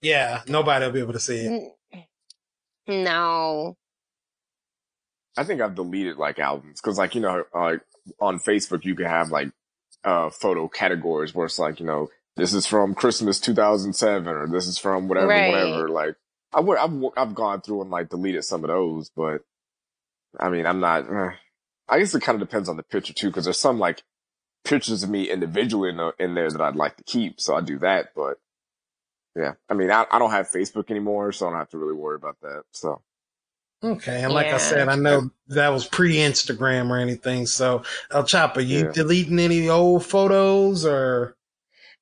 yeah, 0.03 0.43
nobody 0.47 0.85
will 0.85 0.93
be 0.93 1.01
able 1.01 1.15
to 1.15 1.21
see 1.21 1.39
it. 1.39 1.73
No. 2.87 3.77
I 5.37 5.45
think 5.45 5.61
I've 5.61 5.75
deleted 5.75 6.17
like 6.17 6.39
albums 6.39 6.81
because 6.81 6.99
like 6.99 7.15
you 7.15 7.21
know 7.21 7.45
like 7.55 7.81
on 8.21 8.39
Facebook 8.39 8.85
you 8.85 8.95
can 8.95 9.07
have 9.07 9.31
like 9.31 9.51
uh 10.05 10.31
photo 10.31 10.69
categories 10.69 11.35
where 11.35 11.47
it's 11.47 11.59
like 11.59 11.81
you 11.81 11.87
know 11.87 12.09
this 12.37 12.53
is 12.53 12.67
from 12.67 12.95
Christmas 12.95 13.41
2007 13.41 14.29
or 14.29 14.47
this 14.47 14.67
is 14.67 14.79
from 14.79 15.09
whatever 15.09 15.29
Right. 15.29 15.51
whatever 15.51 15.89
like 15.89 16.15
I 16.53 16.61
would 16.61 16.79
I've 16.79 16.93
I've 17.17 17.35
gone 17.35 17.61
through 17.61 17.83
and 17.83 17.91
like 17.91 18.09
deleted 18.09 18.45
some 18.45 18.65
of 18.65 18.69
those 18.69 19.11
but 19.17 19.43
I 20.39 20.49
mean 20.51 20.67
I'm 20.67 20.81
not 20.81 21.11
eh. 21.13 21.31
I 21.89 21.99
guess 21.99 22.15
it 22.15 22.23
kind 22.23 22.41
of 22.41 22.49
depends 22.49 22.69
on 22.69 22.77
the 22.77 22.83
picture 22.83 23.13
too 23.13 23.29
because 23.29 23.45
there's 23.45 23.61
some 23.61 23.79
like 23.79 24.03
pictures 24.65 25.05
of 25.05 25.11
me 25.11 25.31
individually 25.31 25.91
in, 25.91 25.97
the, 25.99 26.13
in 26.19 26.35
there 26.35 26.51
that 26.51 26.61
I'd 26.61 26.75
like 26.77 26.97
to 26.97 27.05
keep 27.05 27.41
so 27.41 27.55
I 27.57 27.61
do 27.61 27.79
that 27.81 28.09
but 28.15 28.39
yeah 29.37 29.53
I 29.69 29.75
mean 29.75 29.91
I, 29.91 30.07
I 30.11 30.19
don't 30.19 30.31
have 30.31 30.51
Facebook 30.51 30.91
anymore 30.91 31.33
so 31.33 31.47
I 31.47 31.51
don't 31.51 31.59
have 31.59 31.71
to 31.71 31.79
really 31.79 31.95
worry 31.95 32.17
about 32.17 32.37
that 32.43 32.63
so 32.73 33.03
Okay, 33.83 34.23
and 34.23 34.33
like 34.33 34.53
I 34.53 34.57
said, 34.57 34.89
I 34.89 34.97
know 34.97 35.31
that 35.49 35.69
was 35.69 35.87
pre-Instagram 35.87 36.91
or 36.91 36.99
anything. 36.99 37.47
So, 37.47 37.83
Elle 38.11 38.25
Chapa, 38.25 38.63
you 38.63 38.87
Yeah. 38.87 38.93
deleting 38.93 39.39
any 39.39 39.69
old 39.69 40.05
photos 40.05 40.85
or? 40.85 41.37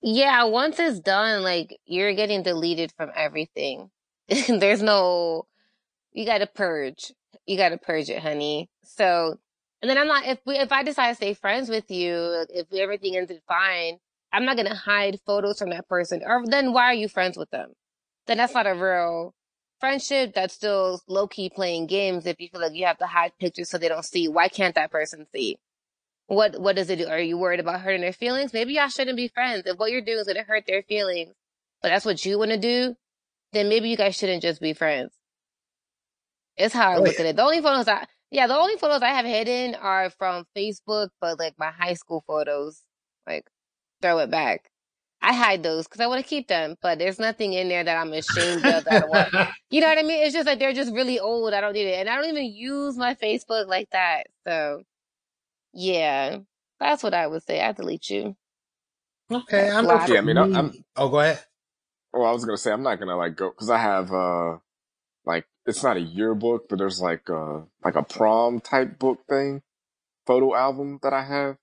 Yeah, 0.01 0.45
once 0.45 0.79
it's 0.79 1.01
done, 1.01 1.43
like 1.43 1.79
you're 1.85 2.15
getting 2.15 2.43
deleted 2.43 2.93
from 2.97 3.11
everything. 3.17 3.91
There's 4.49 4.83
no, 4.83 5.47
you 6.13 6.25
got 6.27 6.39
to 6.39 6.47
purge. 6.47 7.13
You 7.47 7.57
got 7.57 7.71
to 7.71 7.79
purge 7.79 8.09
it, 8.09 8.23
honey. 8.23 8.71
So, 8.85 9.39
and 9.83 9.91
then 9.91 9.99
I'm 9.99 10.07
not. 10.07 10.27
If 10.27 10.39
we, 10.47 10.57
if 10.57 10.73
I 10.73 10.83
decide 10.83 11.11
to 11.11 11.15
stay 11.17 11.35
friends 11.35 11.69
with 11.69 11.91
you, 11.91 12.47
if 12.51 12.73
everything 12.73 13.17
ended 13.17 13.41
fine, 13.49 13.99
I'm 14.33 14.45
not 14.45 14.57
gonna 14.57 14.75
hide 14.75 15.21
photos 15.27 15.59
from 15.59 15.71
that 15.71 15.89
person. 15.89 16.23
Or 16.25 16.43
then 16.47 16.73
why 16.73 16.85
are 16.85 16.95
you 16.95 17.09
friends 17.09 17.37
with 17.37 17.51
them? 17.51 17.73
Then 18.27 18.39
that's 18.39 18.55
not 18.55 18.67
a 18.67 18.75
real 18.75 19.35
friendship. 19.81 20.35
That's 20.35 20.55
still 20.55 21.01
low 21.09 21.27
key 21.29 21.51
playing 21.51 21.87
games. 21.87 22.27
If 22.27 22.41
you 22.41 22.49
feel 22.49 22.61
like 22.61 22.75
you 22.75 22.87
have 22.87 22.99
to 22.99 23.07
hide 23.07 23.33
pictures 23.41 23.71
so 23.71 23.79
they 23.79 23.89
don't 23.89 24.05
see, 24.05 24.29
why 24.29 24.49
can't 24.49 24.75
that 24.77 24.91
person 24.91 25.27
see? 25.33 25.59
What 26.27 26.59
what 26.61 26.77
does 26.77 26.91
it 26.91 26.97
do? 26.99 27.07
Are 27.09 27.21
you 27.21 27.39
worried 27.39 27.61
about 27.61 27.81
hurting 27.83 28.01
their 28.01 28.13
feelings? 28.13 28.53
Maybe 28.53 28.75
y'all 28.75 28.89
shouldn't 28.89 29.17
be 29.17 29.29
friends. 29.29 29.65
If 29.67 29.79
what 29.79 29.91
you're 29.93 30.01
doing 30.01 30.19
is 30.21 30.27
gonna 30.27 30.43
hurt 30.45 30.67
their 30.67 30.83
feelings, 30.83 31.35
but 31.83 31.89
that's 31.91 32.05
what 32.05 32.25
you 32.25 32.39
want 32.39 32.51
to 32.53 32.59
do, 32.59 32.97
then 33.53 33.69
maybe 33.69 33.89
you 33.91 33.97
guys 33.97 34.17
shouldn't 34.17 34.43
just 34.43 34.61
be 34.61 34.73
friends. 34.73 35.13
It's 36.57 36.75
how 36.75 36.91
I 36.93 36.97
Oh, 36.97 37.01
look 37.01 37.15
yeah. 37.15 37.21
at 37.21 37.27
it. 37.27 37.37
The 37.37 37.43
only 37.43 37.61
photos 37.61 37.89
I 37.89 38.07
yeah, 38.31 38.47
the 38.47 38.57
only 38.57 38.77
photos 38.77 39.03
I 39.03 39.11
have 39.11 39.27
hidden 39.27 39.75
are 39.77 40.11
from 40.11 40.47
Facebook, 40.57 41.11
but 41.21 41.39
like 41.39 41.59
my 41.59 41.71
high 41.71 41.95
school 41.95 42.25
photos, 42.27 42.83
like 43.27 43.45
throw 44.03 44.19
it 44.19 44.31
back. 44.31 44.71
I 45.25 45.35
hide 45.35 45.65
those 45.65 45.87
because 45.89 46.01
I 46.03 46.09
want 46.09 46.23
to 46.25 46.29
keep 46.29 46.49
them, 46.49 46.77
but 46.83 46.99
there's 47.01 47.21
nothing 47.21 47.55
in 47.55 47.69
there 47.71 47.85
that 47.85 47.97
I'm 47.97 48.13
ashamed 48.15 48.67
of. 48.67 48.85
That 48.87 49.03
I 49.03 49.07
want. 49.07 49.35
You 49.71 49.81
know 49.83 49.89
what 49.89 49.99
I 49.99 50.03
mean? 50.03 50.25
It's 50.25 50.35
just 50.35 50.47
like 50.47 50.61
they're 50.61 50.75
just 50.75 50.95
really 50.95 51.21
old. 51.21 51.55
I 51.55 51.61
don't 51.61 51.75
need 51.75 51.89
it, 51.89 52.01
and 52.01 52.09
I 52.09 52.17
don't 52.17 52.31
even 52.31 52.47
use 52.55 52.97
my 52.97 53.17
Facebook 53.17 53.69
like 53.69 53.91
that. 53.93 54.29
So, 54.47 54.83
yeah, 55.75 56.39
that's 56.81 57.03
what 57.03 57.15
I 57.15 57.27
would 57.29 57.43
say. 57.45 57.61
I 57.63 57.73
delete 57.73 58.11
you. 58.11 58.37
okay, 59.33 59.71
I'm 59.71 59.87
Block. 59.87 60.03
for 60.07 60.15
Yeah, 60.15 60.19
I 60.19 60.23
mean, 60.23 60.39
I- 60.39 60.43
me- 60.43 60.55
I'm- 60.55 60.85
oh, 60.97 61.09
go 61.11 61.21
ahead. 61.21 61.45
Well, 62.13 62.27
I 62.27 62.33
was 62.33 62.45
gonna 62.45 62.59
say 62.59 62.73
I'm 62.73 62.83
not 62.83 63.01
gonna 63.01 63.17
like 63.17 63.37
go 63.37 63.51
because 63.51 63.71
I 63.71 63.79
have 63.79 64.13
uh 64.13 64.59
like 65.27 65.47
it's 65.67 65.83
not 65.85 65.97
a 65.99 66.01
yearbook, 66.03 66.69
but 66.69 66.79
there's 66.79 67.01
like 67.01 67.31
uh 67.31 67.63
like 67.85 67.97
a 67.97 68.03
prom 68.05 68.61
type 68.61 68.99
book 68.99 69.21
thing, 69.29 69.63
photo 70.27 70.55
album 70.55 71.01
that 71.03 71.13
I 71.15 71.25
have, 71.25 71.57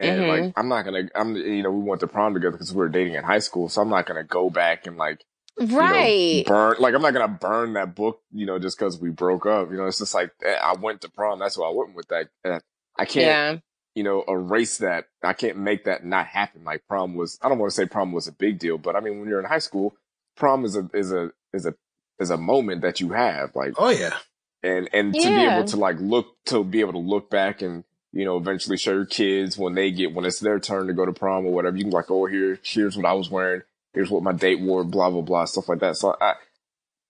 and 0.00 0.20
Mhm. 0.20 0.28
like 0.28 0.52
I'm 0.56 0.68
not 0.68 0.84
gonna 0.84 1.08
I'm 1.14 1.36
you 1.36 1.62
know 1.62 1.70
we 1.70 1.82
went 1.88 2.00
to 2.00 2.06
prom 2.06 2.34
together 2.34 2.52
because 2.52 2.72
we 2.72 2.78
were 2.78 2.88
dating 2.88 3.14
in 3.14 3.24
high 3.24 3.38
school, 3.38 3.68
so 3.68 3.82
I'm 3.82 3.90
not 3.90 4.06
gonna 4.06 4.24
go 4.24 4.50
back 4.50 4.86
and 4.86 4.96
like 4.96 5.24
you 5.58 5.64
know, 5.66 5.76
Right. 5.78 6.44
burn 6.46 6.76
like 6.80 6.94
I'm 6.94 7.02
not 7.02 7.12
gonna 7.12 7.28
burn 7.28 7.74
that 7.74 7.94
book 7.94 8.20
you 8.32 8.46
know 8.46 8.58
just 8.58 8.78
because 8.78 8.98
we 9.00 9.10
broke 9.10 9.46
up. 9.46 9.70
You 9.70 9.76
know, 9.76 9.86
it's 9.86 9.98
just 9.98 10.14
like 10.14 10.32
eh, 10.44 10.54
I 10.60 10.74
went 10.74 11.00
to 11.02 11.08
prom, 11.10 11.38
that's 11.38 11.56
why 11.56 11.68
I 11.68 11.72
went 11.74 11.94
with 11.94 12.08
that. 12.08 12.28
Eh, 12.44 12.58
I 12.98 13.04
can't 13.04 13.26
Yeah. 13.26 13.58
you 13.96 14.02
know, 14.02 14.24
erase 14.26 14.78
that. 14.78 15.04
I 15.22 15.34
can't 15.34 15.56
make 15.56 15.84
that 15.84 16.04
not 16.04 16.26
happen. 16.26 16.64
Like 16.64 16.82
prom 16.88 17.14
was, 17.14 17.38
I 17.40 17.48
don't 17.48 17.58
want 17.60 17.70
to 17.70 17.76
say 17.76 17.86
prom 17.86 18.10
was 18.12 18.26
a 18.26 18.32
big 18.32 18.58
deal, 18.58 18.76
but 18.76 18.96
I 18.96 19.00
mean, 19.00 19.20
when 19.20 19.28
you're 19.28 19.38
in 19.38 19.44
high 19.46 19.60
school, 19.60 19.94
prom 20.36 20.64
is 20.64 20.74
a, 20.76 20.90
is 20.92 21.12
a, 21.12 21.30
is 21.52 21.64
a, 21.64 21.74
is 22.18 22.30
a 22.30 22.36
moment 22.36 22.82
that 22.82 23.00
you 23.00 23.10
have. 23.10 23.54
Like, 23.54 23.74
Oh 23.78 23.90
yeah. 23.90 24.16
and, 24.64 24.88
and 24.92 25.14
to 25.14 25.20
be 25.32 25.44
able 25.44 25.62
to 25.66 25.76
like 25.76 25.98
look, 26.00 26.26
to 26.46 26.64
be 26.64 26.80
able 26.80 26.94
to 26.94 26.98
look 26.98 27.30
back 27.30 27.62
and, 27.62 27.84
you 28.14 28.24
know, 28.24 28.36
eventually 28.36 28.76
show 28.76 28.92
your 28.92 29.06
kids 29.06 29.58
when 29.58 29.74
they 29.74 29.90
get, 29.90 30.14
when 30.14 30.24
it's 30.24 30.38
their 30.38 30.60
turn 30.60 30.86
to 30.86 30.92
go 30.92 31.04
to 31.04 31.12
prom 31.12 31.44
or 31.44 31.52
whatever, 31.52 31.76
you 31.76 31.82
can 31.82 31.90
be 31.90 31.96
like, 31.96 32.10
oh, 32.12 32.26
here, 32.26 32.60
here's 32.62 32.96
what 32.96 33.04
I 33.04 33.12
was 33.12 33.28
wearing. 33.28 33.62
Here's 33.92 34.08
what 34.08 34.22
my 34.22 34.32
date 34.32 34.60
wore, 34.60 34.84
blah, 34.84 35.10
blah, 35.10 35.20
blah, 35.20 35.44
stuff 35.46 35.68
like 35.68 35.80
that. 35.80 35.96
So 35.96 36.16
I, 36.20 36.34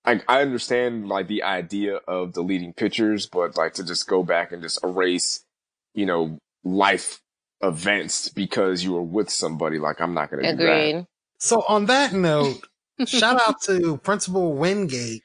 I, 0.06 0.22
I 0.26 0.40
understand 0.40 1.06
like 1.06 1.28
the 1.28 1.42
idea 1.42 1.96
of 2.08 2.32
deleting 2.32 2.72
pictures, 2.72 3.26
but 3.26 3.58
like 3.58 3.74
to 3.74 3.84
just 3.84 4.06
go 4.06 4.22
back 4.22 4.50
and 4.50 4.62
just 4.62 4.82
erase, 4.82 5.44
you 5.92 6.06
know, 6.06 6.38
life 6.64 7.20
events 7.62 8.30
because 8.30 8.82
you 8.82 8.94
were 8.94 9.02
with 9.02 9.28
somebody. 9.28 9.78
Like 9.78 10.00
I'm 10.00 10.14
not 10.14 10.30
going 10.30 10.42
to 10.42 10.52
do 10.52 10.56
that. 10.56 11.06
So 11.38 11.64
on 11.68 11.84
that 11.86 12.14
note, 12.14 12.66
shout 13.06 13.40
out 13.46 13.60
to 13.64 13.98
Principal 13.98 14.54
Wingate 14.54 15.22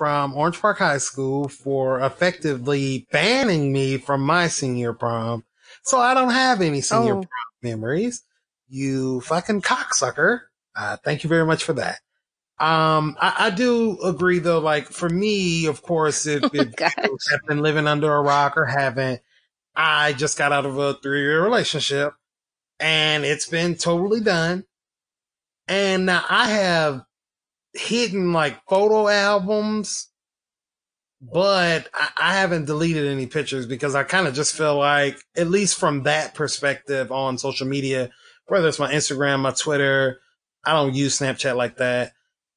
from 0.00 0.32
Orange 0.34 0.58
Park 0.58 0.78
High 0.78 0.96
School 0.96 1.46
for 1.50 2.00
effectively 2.00 3.06
banning 3.12 3.70
me 3.70 3.98
from 3.98 4.22
my 4.22 4.48
senior 4.48 4.94
prom. 4.94 5.44
So 5.82 5.98
I 5.98 6.14
don't 6.14 6.30
have 6.30 6.62
any 6.62 6.80
senior 6.80 7.16
Oh. 7.16 7.20
prom 7.20 7.28
memories. 7.62 8.22
You 8.66 9.20
fucking 9.20 9.60
cocksucker. 9.60 10.40
Uh, 10.74 10.96
thank 11.04 11.22
you 11.22 11.28
very 11.28 11.44
much 11.44 11.64
for 11.64 11.74
that. 11.74 11.98
Um, 12.58 13.14
I, 13.20 13.34
I 13.38 13.50
do 13.50 13.98
agree 14.02 14.38
though, 14.38 14.60
like 14.60 14.86
for 14.86 15.10
me, 15.10 15.66
of 15.66 15.82
course, 15.82 16.24
if, 16.26 16.44
if 16.54 16.74
Gosh. 16.76 16.94
you 16.96 17.18
have 17.32 17.40
been 17.46 17.60
living 17.60 17.86
under 17.86 18.10
a 18.10 18.22
rock 18.22 18.56
or 18.56 18.64
haven't, 18.64 19.20
I 19.76 20.14
just 20.14 20.38
got 20.38 20.50
out 20.50 20.64
of 20.64 20.78
a 20.78 20.94
three 20.94 21.20
year 21.20 21.44
relationship 21.44 22.14
and 22.78 23.26
it's 23.26 23.46
been 23.46 23.74
totally 23.74 24.20
done. 24.20 24.64
And 25.68 26.06
now 26.06 26.24
I 26.26 26.48
have 26.48 27.02
hidden 27.74 28.32
like 28.32 28.60
photo 28.68 29.08
albums, 29.08 30.08
but 31.20 31.88
I, 31.92 32.08
I 32.18 32.34
haven't 32.34 32.64
deleted 32.64 33.06
any 33.06 33.26
pictures 33.26 33.66
because 33.66 33.94
I 33.94 34.04
kind 34.04 34.26
of 34.26 34.34
just 34.34 34.56
feel 34.56 34.76
like, 34.76 35.18
at 35.36 35.48
least 35.48 35.78
from 35.78 36.04
that 36.04 36.34
perspective 36.34 37.12
on 37.12 37.38
social 37.38 37.66
media, 37.66 38.10
whether 38.46 38.68
it's 38.68 38.78
my 38.78 38.92
Instagram, 38.92 39.40
my 39.40 39.52
Twitter, 39.52 40.20
I 40.64 40.72
don't 40.72 40.94
use 40.94 41.18
Snapchat 41.18 41.56
like 41.56 41.76
that, 41.76 42.12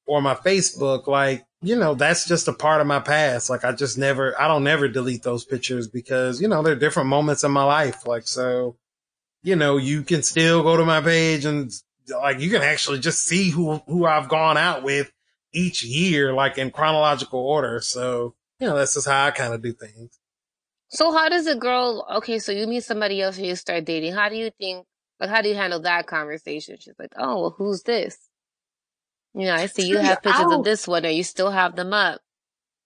or 0.06 0.22
my 0.22 0.36
Facebook, 0.36 1.08
like, 1.08 1.46
you 1.62 1.78
know, 1.78 1.94
that's 1.94 2.28
just 2.28 2.48
a 2.48 2.54
part 2.54 2.82
of 2.82 2.88
my 2.88 3.00
past. 3.00 3.50
Like 3.50 3.64
I 3.64 3.72
just 3.72 3.98
never, 3.98 4.40
I 4.40 4.48
don't 4.48 4.64
never 4.64 4.88
delete 4.88 5.24
those 5.24 5.46
pictures 5.46 5.88
because, 5.88 6.42
you 6.42 6.48
know, 6.48 6.62
there 6.62 6.74
are 6.74 6.80
different 6.80 7.10
moments 7.10 7.44
in 7.44 7.52
my 7.52 7.64
life. 7.64 8.06
Like, 8.06 8.28
so, 8.28 8.76
you 9.44 9.56
know, 9.56 9.78
you 9.78 10.04
can 10.04 10.24
still 10.24 10.64
go 10.64 10.76
to 10.76 10.86
my 10.86 11.00
page 11.00 11.46
and 11.46 11.72
like 12.10 12.40
you 12.40 12.50
can 12.50 12.62
actually 12.62 13.00
just 13.00 13.24
see 13.24 13.50
who 13.50 13.76
who 13.88 14.06
I've 14.06 14.30
gone 14.30 14.58
out 14.58 14.84
with 14.84 15.12
each 15.54 15.84
year, 15.84 16.34
like 16.34 16.58
in 16.58 16.72
chronological 16.72 17.40
order. 17.40 17.80
So 17.82 18.36
you 18.60 18.68
know, 18.68 18.76
that's 18.76 18.94
just 18.94 19.08
how 19.08 19.26
I 19.26 19.32
kind 19.32 19.54
of 19.54 19.62
do 19.62 19.74
things. 19.74 20.20
So 20.90 21.12
how 21.12 21.30
does 21.30 21.48
a 21.48 21.56
girl? 21.56 22.06
Okay, 22.18 22.40
so 22.40 22.52
you 22.52 22.68
meet 22.68 22.84
somebody 22.84 23.22
else 23.22 23.38
and 23.38 23.48
you 23.48 23.56
start 23.56 23.86
dating. 23.86 24.14
How 24.14 24.30
do 24.30 24.36
you 24.36 24.52
think? 24.60 24.86
Like, 25.20 25.30
how 25.30 25.42
do 25.42 25.50
you 25.50 25.56
handle 25.56 25.80
that 25.82 26.08
conversation? 26.08 26.78
She's 26.80 26.94
like, 27.00 27.14
"Oh, 27.18 27.42
well, 27.42 27.56
who's 27.58 27.84
this?" 27.84 28.18
You 29.34 29.46
know, 29.48 29.56
I 29.56 29.66
see 29.66 29.88
you 29.88 29.98
have 29.98 30.22
pictures 30.22 30.52
of 30.52 30.64
this 30.64 30.88
one, 30.88 31.06
or 31.06 31.10
you 31.10 31.24
still 31.24 31.50
have 31.50 31.76
them 31.76 31.94
up. 31.94 32.22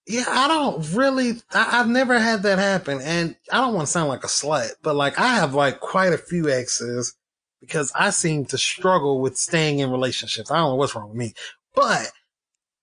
Yeah, 0.06 0.24
I 0.26 0.48
don't 0.48 0.94
really. 0.94 1.34
I, 1.52 1.64
have 1.64 1.88
never 1.88 2.18
had 2.18 2.42
that 2.44 2.58
happen, 2.58 3.00
and 3.02 3.36
I 3.52 3.58
don't 3.58 3.74
want 3.74 3.86
to 3.86 3.92
sound 3.92 4.08
like 4.08 4.24
a 4.24 4.28
slut, 4.28 4.70
but 4.82 4.94
like 4.94 5.18
I 5.18 5.34
have 5.34 5.54
like 5.54 5.80
quite 5.80 6.14
a 6.14 6.18
few 6.18 6.48
exes 6.48 7.14
because 7.60 7.92
I 7.94 8.10
seem 8.10 8.44
to 8.46 8.58
struggle 8.58 9.20
with 9.20 9.36
staying 9.36 9.78
in 9.80 9.90
relationships. 9.90 10.50
I 10.50 10.56
don't 10.56 10.70
know 10.70 10.74
what's 10.76 10.94
wrong 10.94 11.08
with 11.08 11.18
me, 11.18 11.34
but 11.74 12.10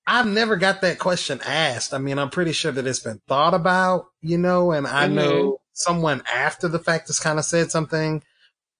I've 0.08 0.28
never 0.28 0.56
got 0.56 0.82
that 0.82 1.00
question 1.00 1.42
asked. 1.46 1.94
I 1.94 1.98
mean, 1.98 2.20
I'm 2.20 2.30
pretty 2.30 2.52
sure 2.52 2.72
that 2.72 2.86
it's 2.86 3.00
been 3.00 3.22
thought 3.28 3.54
about, 3.54 4.06
you 4.22 4.38
know, 4.38 4.72
and 4.72 4.86
I 4.86 5.06
mm-hmm. 5.06 5.16
know 5.16 5.62
someone 5.74 6.22
after 6.32 6.68
the 6.68 6.80
fact 6.80 7.08
has 7.08 7.20
kind 7.20 7.40
of 7.40 7.46
said 7.46 7.72
something. 7.72 8.24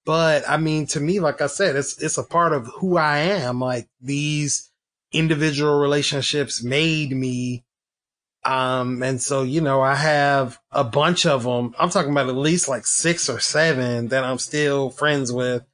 But 0.04 0.48
I 0.48 0.56
mean, 0.56 0.86
to 0.88 1.00
me, 1.00 1.18
like 1.18 1.40
I 1.40 1.48
said, 1.48 1.74
it's, 1.74 2.00
it's 2.00 2.18
a 2.18 2.22
part 2.22 2.52
of 2.52 2.68
who 2.78 2.96
I 2.96 3.18
am. 3.18 3.60
Like 3.60 3.88
these 4.00 4.70
individual 5.12 5.80
relationships 5.80 6.62
made 6.62 7.10
me 7.10 7.64
um, 8.46 9.02
and 9.02 9.20
so, 9.20 9.42
you 9.42 9.60
know, 9.60 9.82
I 9.82 9.96
have 9.96 10.60
a 10.70 10.84
bunch 10.84 11.26
of 11.26 11.42
them. 11.42 11.74
I'm 11.80 11.90
talking 11.90 12.12
about 12.12 12.28
at 12.28 12.36
least 12.36 12.68
like 12.68 12.86
six 12.86 13.28
or 13.28 13.40
seven 13.40 14.08
that 14.08 14.22
I'm 14.22 14.38
still 14.38 14.90
friends 14.90 15.32
with. 15.32 15.64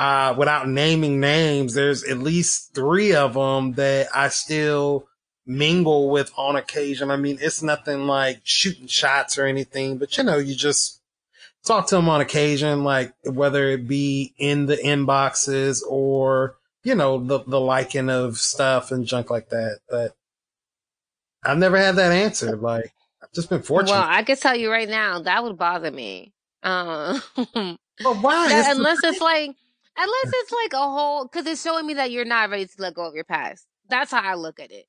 Uh, 0.00 0.34
without 0.38 0.66
naming 0.66 1.20
names, 1.20 1.74
there's 1.74 2.04
at 2.04 2.16
least 2.16 2.74
three 2.74 3.14
of 3.14 3.34
them 3.34 3.72
that 3.72 4.08
I 4.14 4.30
still 4.30 5.06
mingle 5.44 6.08
with 6.08 6.32
on 6.38 6.56
occasion. 6.56 7.10
I 7.10 7.16
mean, 7.16 7.36
it's 7.38 7.62
nothing 7.62 8.06
like 8.06 8.40
shooting 8.42 8.86
shots 8.86 9.36
or 9.36 9.44
anything, 9.44 9.98
but 9.98 10.16
you 10.16 10.24
know, 10.24 10.38
you 10.38 10.54
just 10.54 11.02
talk 11.66 11.86
to 11.88 11.96
them 11.96 12.08
on 12.08 12.22
occasion, 12.22 12.82
like 12.82 13.12
whether 13.24 13.68
it 13.68 13.86
be 13.86 14.32
in 14.38 14.64
the 14.64 14.78
inboxes 14.78 15.82
or, 15.86 16.56
you 16.82 16.94
know, 16.94 17.22
the, 17.22 17.40
the 17.46 17.60
liking 17.60 18.08
of 18.08 18.38
stuff 18.38 18.92
and 18.92 19.04
junk 19.04 19.28
like 19.28 19.50
that. 19.50 19.80
But 19.90 20.16
I've 21.44 21.58
never 21.58 21.76
had 21.76 21.96
that 21.96 22.12
answer. 22.12 22.56
Like, 22.56 22.94
I've 23.22 23.32
just 23.32 23.50
been 23.50 23.60
fortunate. 23.60 23.98
Well, 23.98 24.08
I 24.08 24.22
can 24.22 24.38
tell 24.38 24.56
you 24.56 24.70
right 24.70 24.88
now, 24.88 25.20
that 25.20 25.44
would 25.44 25.58
bother 25.58 25.90
me. 25.90 26.32
Um, 26.62 27.22
but 27.36 28.16
why? 28.22 28.48
That, 28.48 28.74
unless 28.74 29.04
it's 29.04 29.20
like, 29.20 29.56
unless 29.96 30.32
it's 30.34 30.52
like 30.52 30.72
a 30.72 30.88
whole, 30.88 31.24
because 31.24 31.46
it's 31.46 31.62
showing 31.62 31.86
me 31.86 31.94
that 31.94 32.10
you're 32.10 32.24
not 32.24 32.50
ready 32.50 32.66
to 32.66 32.72
let 32.78 32.94
go 32.94 33.06
of 33.06 33.14
your 33.14 33.24
past. 33.24 33.66
That's 33.88 34.10
how 34.10 34.22
I 34.22 34.34
look 34.34 34.60
at 34.60 34.70
it. 34.70 34.86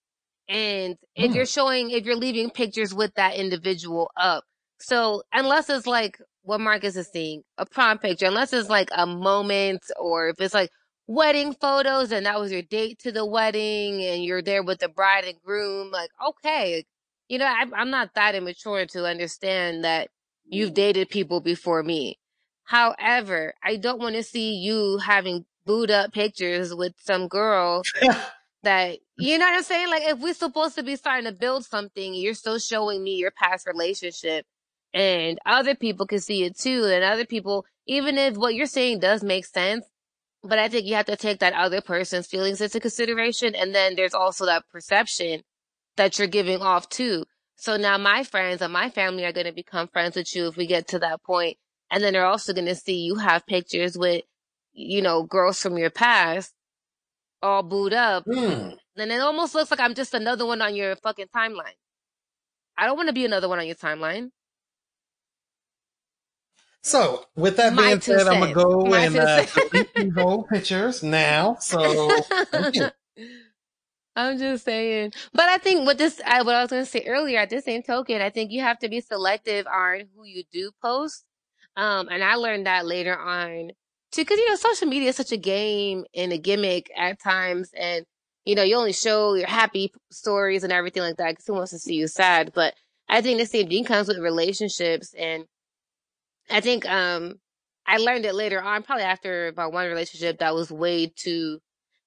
And 0.47 0.97
if 1.15 1.33
you're 1.33 1.45
hmm. 1.45 1.49
showing, 1.49 1.91
if 1.91 2.05
you're 2.05 2.15
leaving 2.15 2.49
pictures 2.49 2.93
with 2.93 3.13
that 3.15 3.35
individual 3.35 4.11
up, 4.17 4.43
so 4.79 5.23
unless 5.33 5.69
it's 5.69 5.87
like 5.87 6.17
what 6.43 6.59
Marcus 6.59 6.95
is 6.95 7.09
seeing, 7.11 7.43
a 7.57 7.65
prom 7.65 7.99
picture, 7.99 8.25
unless 8.25 8.51
it's 8.51 8.69
like 8.69 8.89
a 8.95 9.05
moment 9.05 9.83
or 9.99 10.29
if 10.29 10.39
it's 10.39 10.53
like, 10.53 10.69
wedding 11.11 11.53
photos 11.59 12.11
and 12.11 12.25
that 12.25 12.39
was 12.39 12.53
your 12.53 12.61
date 12.61 12.99
to 12.99 13.11
the 13.11 13.25
wedding 13.25 14.01
and 14.01 14.23
you're 14.23 14.41
there 14.41 14.63
with 14.63 14.79
the 14.79 14.87
bride 14.87 15.25
and 15.25 15.41
groom, 15.43 15.91
like, 15.91 16.09
okay, 16.25 16.85
you 17.27 17.37
know, 17.37 17.45
I, 17.45 17.65
I'm 17.75 17.89
not 17.89 18.13
that 18.15 18.33
immature 18.33 18.85
to 18.87 19.05
understand 19.05 19.83
that 19.83 20.09
you've 20.45 20.73
dated 20.73 21.09
people 21.09 21.41
before 21.41 21.83
me. 21.83 22.17
However, 22.71 23.53
I 23.61 23.75
don't 23.75 23.99
want 23.99 24.15
to 24.15 24.23
see 24.23 24.53
you 24.53 24.97
having 24.99 25.43
booed 25.65 25.91
up 25.91 26.13
pictures 26.13 26.73
with 26.73 26.93
some 26.99 27.27
girl 27.27 27.81
that, 28.63 28.99
you 29.17 29.37
know 29.37 29.43
what 29.43 29.57
I'm 29.57 29.63
saying? 29.63 29.89
Like, 29.89 30.03
if 30.03 30.19
we're 30.19 30.33
supposed 30.33 30.75
to 30.75 30.83
be 30.83 30.95
starting 30.95 31.25
to 31.25 31.33
build 31.33 31.65
something, 31.65 32.13
you're 32.13 32.33
still 32.33 32.59
showing 32.59 33.03
me 33.03 33.15
your 33.15 33.31
past 33.31 33.67
relationship 33.67 34.45
and 34.93 35.37
other 35.45 35.75
people 35.75 36.07
can 36.07 36.21
see 36.21 36.45
it 36.45 36.57
too. 36.57 36.85
And 36.85 37.03
other 37.03 37.25
people, 37.25 37.65
even 37.87 38.17
if 38.17 38.37
what 38.37 38.55
you're 38.55 38.65
saying 38.67 38.99
does 38.99 39.21
make 39.21 39.45
sense, 39.45 39.83
but 40.41 40.57
I 40.57 40.69
think 40.69 40.85
you 40.85 40.95
have 40.95 41.07
to 41.07 41.17
take 41.17 41.39
that 41.39 41.51
other 41.51 41.81
person's 41.81 42.27
feelings 42.27 42.61
into 42.61 42.79
consideration. 42.79 43.53
And 43.53 43.75
then 43.75 43.97
there's 43.97 44.13
also 44.13 44.45
that 44.45 44.63
perception 44.71 45.41
that 45.97 46.17
you're 46.17 46.29
giving 46.29 46.61
off 46.61 46.87
too. 46.87 47.25
So 47.57 47.75
now 47.75 47.97
my 47.97 48.23
friends 48.23 48.61
and 48.61 48.71
my 48.71 48.89
family 48.89 49.25
are 49.25 49.33
going 49.33 49.45
to 49.45 49.51
become 49.51 49.89
friends 49.89 50.15
with 50.15 50.33
you 50.33 50.47
if 50.47 50.55
we 50.55 50.67
get 50.67 50.87
to 50.87 50.99
that 50.99 51.21
point. 51.21 51.57
And 51.91 52.03
then 52.03 52.13
they're 52.13 52.25
also 52.25 52.53
going 52.53 52.67
to 52.67 52.75
see 52.75 53.01
you 53.01 53.15
have 53.15 53.45
pictures 53.45 53.97
with, 53.97 54.23
you 54.73 55.01
know, 55.01 55.23
girls 55.23 55.61
from 55.61 55.77
your 55.77 55.89
past 55.89 56.53
all 57.43 57.63
booed 57.63 57.93
up. 57.93 58.25
Mm. 58.25 58.77
And 58.97 59.11
it 59.11 59.19
almost 59.19 59.53
looks 59.53 59.71
like 59.71 59.79
I'm 59.79 59.93
just 59.93 60.13
another 60.13 60.45
one 60.45 60.61
on 60.61 60.75
your 60.75 60.95
fucking 60.95 61.27
timeline. 61.35 61.75
I 62.77 62.85
don't 62.85 62.97
want 62.97 63.09
to 63.09 63.13
be 63.13 63.25
another 63.25 63.49
one 63.49 63.59
on 63.59 63.65
your 63.65 63.75
timeline. 63.75 64.29
So, 66.83 67.25
with 67.35 67.57
that 67.57 67.73
My 67.73 67.89
being 67.89 68.01
said, 68.01 68.27
I'm 68.27 68.39
gonna 68.39 68.53
go 68.53 68.85
My 68.85 69.05
and 69.05 69.15
uh, 69.15 69.45
delete 69.71 70.17
old 70.17 70.47
pictures 70.47 71.03
now. 71.03 71.57
So, 71.59 72.09
I'm 74.15 74.39
just 74.39 74.65
saying, 74.65 75.13
but 75.31 75.47
I 75.47 75.59
think 75.59 75.85
what 75.85 75.99
this, 75.99 76.19
I, 76.25 76.41
what 76.41 76.55
I 76.55 76.61
was 76.61 76.71
gonna 76.71 76.85
say 76.87 77.05
earlier, 77.05 77.37
at 77.37 77.51
the 77.51 77.61
same 77.61 77.83
token, 77.83 78.19
I 78.19 78.31
think 78.31 78.51
you 78.51 78.61
have 78.61 78.79
to 78.79 78.89
be 78.89 78.99
selective 78.99 79.67
on 79.67 80.05
who 80.15 80.25
you 80.25 80.43
do 80.51 80.71
post. 80.81 81.23
Um, 81.77 82.09
and 82.09 82.23
I 82.23 82.35
learned 82.35 82.65
that 82.65 82.85
later 82.85 83.17
on 83.17 83.71
too, 84.11 84.21
because 84.21 84.37
you 84.37 84.49
know, 84.49 84.55
social 84.55 84.87
media 84.87 85.09
is 85.09 85.15
such 85.15 85.31
a 85.31 85.37
game 85.37 86.05
and 86.15 86.33
a 86.33 86.37
gimmick 86.37 86.91
at 86.97 87.21
times, 87.21 87.71
and 87.77 88.05
you 88.45 88.55
know, 88.55 88.63
you 88.63 88.75
only 88.75 88.93
show 88.93 89.35
your 89.35 89.47
happy 89.47 89.93
stories 90.11 90.63
and 90.63 90.73
everything 90.73 91.03
like 91.03 91.17
that 91.17 91.31
because 91.31 91.45
who 91.47 91.53
wants 91.53 91.71
to 91.71 91.79
see 91.79 91.95
you 91.95 92.07
sad? 92.07 92.51
But 92.53 92.73
I 93.07 93.21
think 93.21 93.39
the 93.39 93.45
same 93.45 93.67
thing 93.69 93.85
comes 93.85 94.07
with 94.07 94.17
relationships 94.17 95.13
and 95.17 95.45
I 96.49 96.61
think 96.61 96.85
um 96.87 97.35
I 97.85 97.97
learned 97.97 98.25
it 98.25 98.35
later 98.35 98.61
on, 98.61 98.83
probably 98.83 99.03
after 99.03 99.47
about 99.47 99.73
one 99.73 99.87
relationship 99.87 100.39
that 100.39 100.53
was 100.55 100.71
way 100.71 101.07
too 101.15 101.59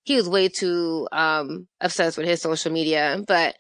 he 0.05 0.17
was 0.17 0.29
way 0.29 0.49
too 0.49 1.09
um 1.13 1.67
obsessed 1.81 2.19
with 2.19 2.27
his 2.27 2.43
social 2.43 2.73
media. 2.73 3.23
But 3.27 3.57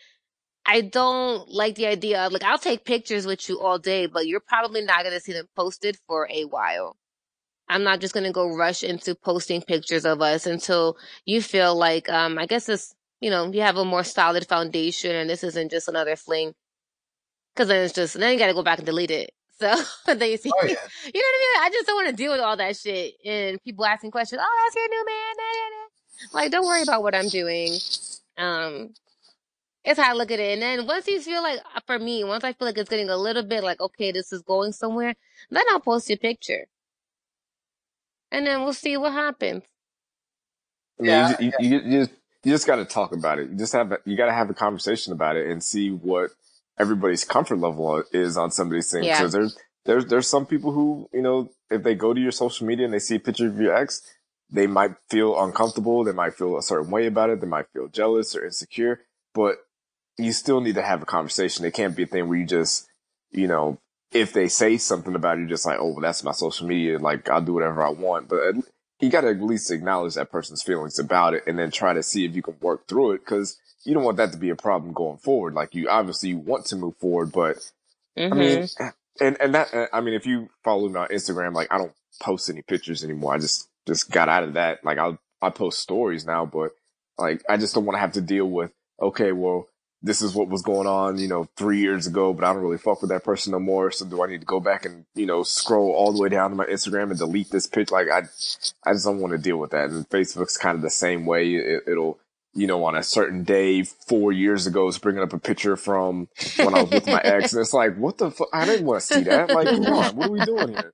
I 0.66 0.81
don't 0.81 1.48
like 1.50 1.74
the 1.74 1.87
idea 1.87 2.24
of 2.24 2.33
like 2.33 2.44
I'll 2.44 2.59
take 2.59 2.85
pictures 2.85 3.27
with 3.27 3.48
you 3.48 3.61
all 3.61 3.79
day, 3.79 4.07
but 4.07 4.27
you're 4.27 4.40
probably 4.40 4.83
not 4.83 5.05
gonna 5.05 5.20
see 5.20 5.33
them 5.33 5.48
posted 5.55 5.98
for 6.07 6.29
a 6.31 6.44
while. 6.44 6.96
I'm 7.68 7.83
not 7.83 8.00
just 8.00 8.14
gonna 8.14 8.33
go 8.33 8.55
rush 8.55 8.83
into 8.83 9.14
posting 9.14 9.62
pictures 9.62 10.05
of 10.07 10.22
us 10.22 10.46
until 10.46 10.96
you 11.27 11.42
feel 11.42 11.77
like 11.77 12.09
um 12.09 12.38
I 12.38 12.46
guess 12.46 12.68
it's 12.68 12.94
you 13.20 13.31
know, 13.31 13.50
you 13.50 13.62
have 13.62 13.77
a 13.77 13.85
more 13.85 14.05
solid 14.05 14.46
foundation 14.46 15.14
and 15.14 15.29
this 15.31 15.44
isn't 15.44 15.70
just 15.70 15.88
another 15.88 16.16
fling. 16.16 16.55
Cause 17.57 17.68
then 17.68 17.85
it's 17.85 17.94
just 17.94 18.14
then 18.18 18.33
you 18.33 18.38
gotta 18.38 18.55
go 18.55 18.62
back 18.62 18.79
and 18.79 18.87
delete 18.87 19.11
it. 19.11 19.31
So 20.07 20.14
then 20.14 20.31
you 20.31 20.37
see, 20.37 20.50
oh, 20.53 20.66
yeah. 20.66 20.68
you 20.68 20.74
know 20.74 20.77
what 20.77 21.14
I 21.14 21.61
mean? 21.61 21.62
I 21.62 21.70
just 21.72 21.87
don't 21.87 21.96
want 21.96 22.09
to 22.09 22.16
deal 22.16 22.33
with 22.33 22.40
all 22.40 22.57
that 22.57 22.77
shit 22.77 23.14
and 23.24 23.62
people 23.62 23.87
asking 23.87 24.11
questions. 24.11 24.40
Oh, 24.44 24.62
that's 24.64 24.74
your 24.74 24.88
new 24.88 25.07
man. 25.07 25.35
Like, 26.33 26.50
don't 26.50 26.66
worry 26.66 26.83
about 26.83 27.03
what 27.03 27.14
I'm 27.14 27.29
doing. 27.29 27.72
Um, 28.37 28.94
it's 29.85 30.01
how 30.01 30.11
I 30.11 30.14
look 30.14 30.31
at 30.31 30.40
it. 30.40 30.55
And 30.55 30.62
then 30.62 30.87
once 30.87 31.07
you 31.07 31.20
feel 31.20 31.42
like, 31.42 31.61
uh, 31.75 31.81
for 31.87 31.99
me, 31.99 32.25
once 32.25 32.42
I 32.42 32.53
feel 32.53 32.66
like 32.66 32.79
it's 32.79 32.88
getting 32.88 33.11
a 33.11 33.16
little 33.16 33.42
bit 33.42 33.62
like, 33.62 33.81
okay, 33.81 34.12
this 34.12 34.33
is 34.33 34.42
going 34.42 34.73
somewhere, 34.73 35.14
then 35.51 35.64
I'll 35.70 35.81
post 35.81 36.09
your 36.09 36.18
picture. 36.18 36.66
And 38.31 38.47
then 38.47 38.62
we'll 38.62 38.73
see 38.73 38.97
what 38.97 39.12
happens. 39.12 39.62
I 40.99 41.03
mean, 41.03 41.11
yeah, 41.11 41.37
you, 41.40 41.53
you, 41.61 41.81
you, 41.81 41.99
just, 42.01 42.11
you 42.44 42.53
just 42.53 42.66
got 42.66 42.77
to 42.77 42.85
talk 42.85 43.12
about 43.12 43.38
it. 43.38 43.51
You 43.51 43.57
just 43.57 43.73
have, 43.73 43.92
you 44.05 44.16
got 44.16 44.27
to 44.27 44.33
have 44.33 44.49
a 44.49 44.55
conversation 44.55 45.12
about 45.12 45.37
it 45.37 45.51
and 45.51 45.62
see 45.62 45.90
what 45.90 46.31
everybody's 46.79 47.25
comfort 47.25 47.59
level 47.59 48.03
is 48.12 48.37
on 48.37 48.51
some 48.51 48.68
of 48.68 48.73
these 48.73 48.90
things. 48.90 49.07
Yeah. 49.07 49.27
there's, 49.27 49.59
there's, 49.85 50.07
there's 50.07 50.27
some 50.27 50.47
people 50.47 50.73
who, 50.73 51.09
you 51.12 51.23
know, 51.23 51.51
if 51.70 51.83
they 51.83 51.94
go 51.94 52.14
to 52.14 52.20
your 52.20 52.33
social 52.33 52.66
media 52.66 52.87
and 52.87 52.94
they 52.94 52.99
see 52.99 53.16
a 53.16 53.20
picture 53.20 53.49
of 53.49 53.61
your 53.61 53.75
ex, 53.75 54.03
they 54.51 54.66
might 54.66 54.92
feel 55.11 55.38
uncomfortable. 55.42 56.05
They 56.05 56.12
might 56.12 56.35
feel 56.35 56.57
a 56.57 56.62
certain 56.62 56.90
way 56.90 57.07
about 57.07 57.31
it. 57.31 57.40
They 57.40 57.47
might 57.47 57.66
feel 57.73 57.88
jealous 57.88 58.35
or 58.35 58.44
insecure, 58.44 59.01
but 59.35 59.57
you 60.18 60.33
still 60.33 60.61
need 60.61 60.77
to 60.77 60.83
have 60.83 61.03
a 61.03 61.07
conversation. 61.07 61.64
It 61.64 61.74
can't 61.74 61.96
be 61.96 62.05
a 62.05 62.07
thing 62.07 62.29
where 62.29 62.38
you 62.38 62.46
just, 62.46 62.87
you 63.31 63.48
know, 63.48 63.79
if 64.12 64.33
they 64.33 64.48
say 64.48 64.77
something 64.77 65.14
about 65.14 65.38
you're 65.38 65.48
just 65.48 65.66
like, 65.66 65.79
oh, 65.81 65.88
well, 65.88 66.00
that's 66.00 66.22
my 66.22 66.33
social 66.33 66.66
media. 66.66 66.98
Like, 66.98 67.29
I'll 67.29 67.40
do 67.40 67.55
whatever 67.55 67.83
I 67.83 67.90
want. 67.90 68.29
But 68.29 68.55
you 69.00 69.11
got 69.11 69.22
to 69.22 69.31
at 69.31 69.42
least 69.42 69.70
acknowledge 69.70 70.14
that 70.14 70.31
person's 70.31 70.62
feelings 70.62 70.98
about 70.98 71.35
it 71.35 71.42
and 71.46 71.59
then 71.59 71.70
try 71.70 71.92
to 71.92 72.03
see 72.03 72.24
if 72.24 72.37
you 72.37 72.42
can 72.42 72.57
work 72.61 72.87
through 72.87 73.12
it. 73.12 73.27
Cause 73.27 73.59
you 73.85 73.92
don't 73.92 74.05
want 74.05 74.16
that 74.16 74.33
to 74.33 74.38
be 74.38 74.50
a 74.50 74.57
problem 74.57 74.92
going 74.92 75.18
forward. 75.18 75.55
Like 75.55 75.74
you 75.74 75.88
obviously 75.88 76.31
you 76.31 76.38
want 76.38 76.66
to 76.66 76.77
move 76.77 76.96
forward, 76.96 77.33
but 77.33 77.57
mm-hmm. 78.16 78.33
I 78.33 78.37
mean, 78.37 78.68
and, 79.20 79.37
and 79.40 79.55
that, 79.55 79.90
I 79.92 80.00
mean, 80.00 80.14
if 80.14 80.27
you 80.27 80.48
follow 80.62 80.88
me 80.88 80.98
on 80.98 81.09
Instagram, 81.09 81.53
like 81.53 81.68
I 81.70 81.79
don't 81.79 81.92
post 82.20 82.48
any 82.48 82.62
pictures 82.62 83.05
anymore. 83.05 83.35
I 83.35 83.38
just, 83.38 83.68
just 83.87 84.11
got 84.11 84.29
out 84.29 84.44
of 84.44 84.55
that. 84.55 84.85
Like 84.85 84.98
I'll, 84.98 85.18
I 85.42 85.50
post 85.50 85.81
stories 85.81 86.24
now, 86.24 86.46
but 86.46 86.70
like 87.18 87.42
I 87.48 87.57
just 87.57 87.74
don't 87.74 87.85
want 87.85 87.96
to 87.96 88.00
have 88.00 88.12
to 88.12 88.20
deal 88.20 88.46
with, 88.46 88.72
okay, 89.00 89.33
well, 89.33 89.68
this 90.05 90.21
is 90.21 90.35
what 90.35 90.49
was 90.49 90.61
going 90.61 90.87
on, 90.87 91.19
you 91.19 91.27
know, 91.27 91.49
three 91.57 91.81
years 91.81 92.07
ago, 92.07 92.35
but 92.35 92.45
I 92.45 92.53
don't 92.53 92.62
really 92.62 92.77
fuck 92.77 93.01
with 93.01 93.09
that 93.09 93.25
person 93.25 93.53
no 93.53 93.59
more. 93.59 93.90
So 93.90 94.05
do 94.05 94.23
I 94.23 94.27
need 94.27 94.40
to 94.40 94.47
go 94.47 94.61
back 94.61 94.85
and, 94.85 95.07
you 95.14 95.25
know, 95.25 95.43
scroll 95.43 95.93
all 95.93 96.12
the 96.12 96.21
way 96.21 96.29
down 96.29 96.51
to 96.51 96.57
my 96.57 96.67
Instagram 96.67 97.09
and 97.09 97.19
delete 97.19 97.51
this 97.51 97.67
pitch? 97.67 97.90
Like 97.90 98.09
I, 98.11 98.19
I 98.85 98.93
just 98.93 99.07
don't 99.07 99.21
want 99.21 99.33
to 99.33 99.38
deal 99.38 99.57
with 99.57 99.71
that. 99.71 99.88
And 99.88 100.07
Facebook's 100.11 100.59
kind 100.59 100.77
of 100.77 100.83
the 100.83 100.90
same 100.90 101.25
way. 101.25 101.55
It, 101.55 101.85
it'll, 101.87 102.19
you 102.53 102.67
know, 102.67 102.85
on 102.85 102.95
a 102.95 103.03
certain 103.03 103.45
day 103.45 103.83
four 103.83 104.31
years 104.31 104.67
ago, 104.67 104.87
it's 104.88 104.99
bringing 104.99 105.23
up 105.23 105.33
a 105.33 105.38
picture 105.38 105.75
from 105.75 106.29
when 106.57 106.75
I 106.75 106.83
was 106.83 106.90
with 106.90 107.07
my 107.07 107.21
ex. 107.25 107.55
And 107.55 107.62
it's 107.62 107.73
like, 107.73 107.97
what 107.97 108.19
the 108.19 108.31
fuck? 108.31 108.49
I 108.53 108.67
didn't 108.67 108.85
want 108.85 109.01
to 109.01 109.07
see 109.07 109.23
that. 109.23 109.49
Like, 109.49 109.69
come 109.69 109.87
on, 109.87 110.17
what 110.17 110.29
are 110.29 110.33
we 110.33 110.40
doing 110.45 110.69
here? 110.69 110.93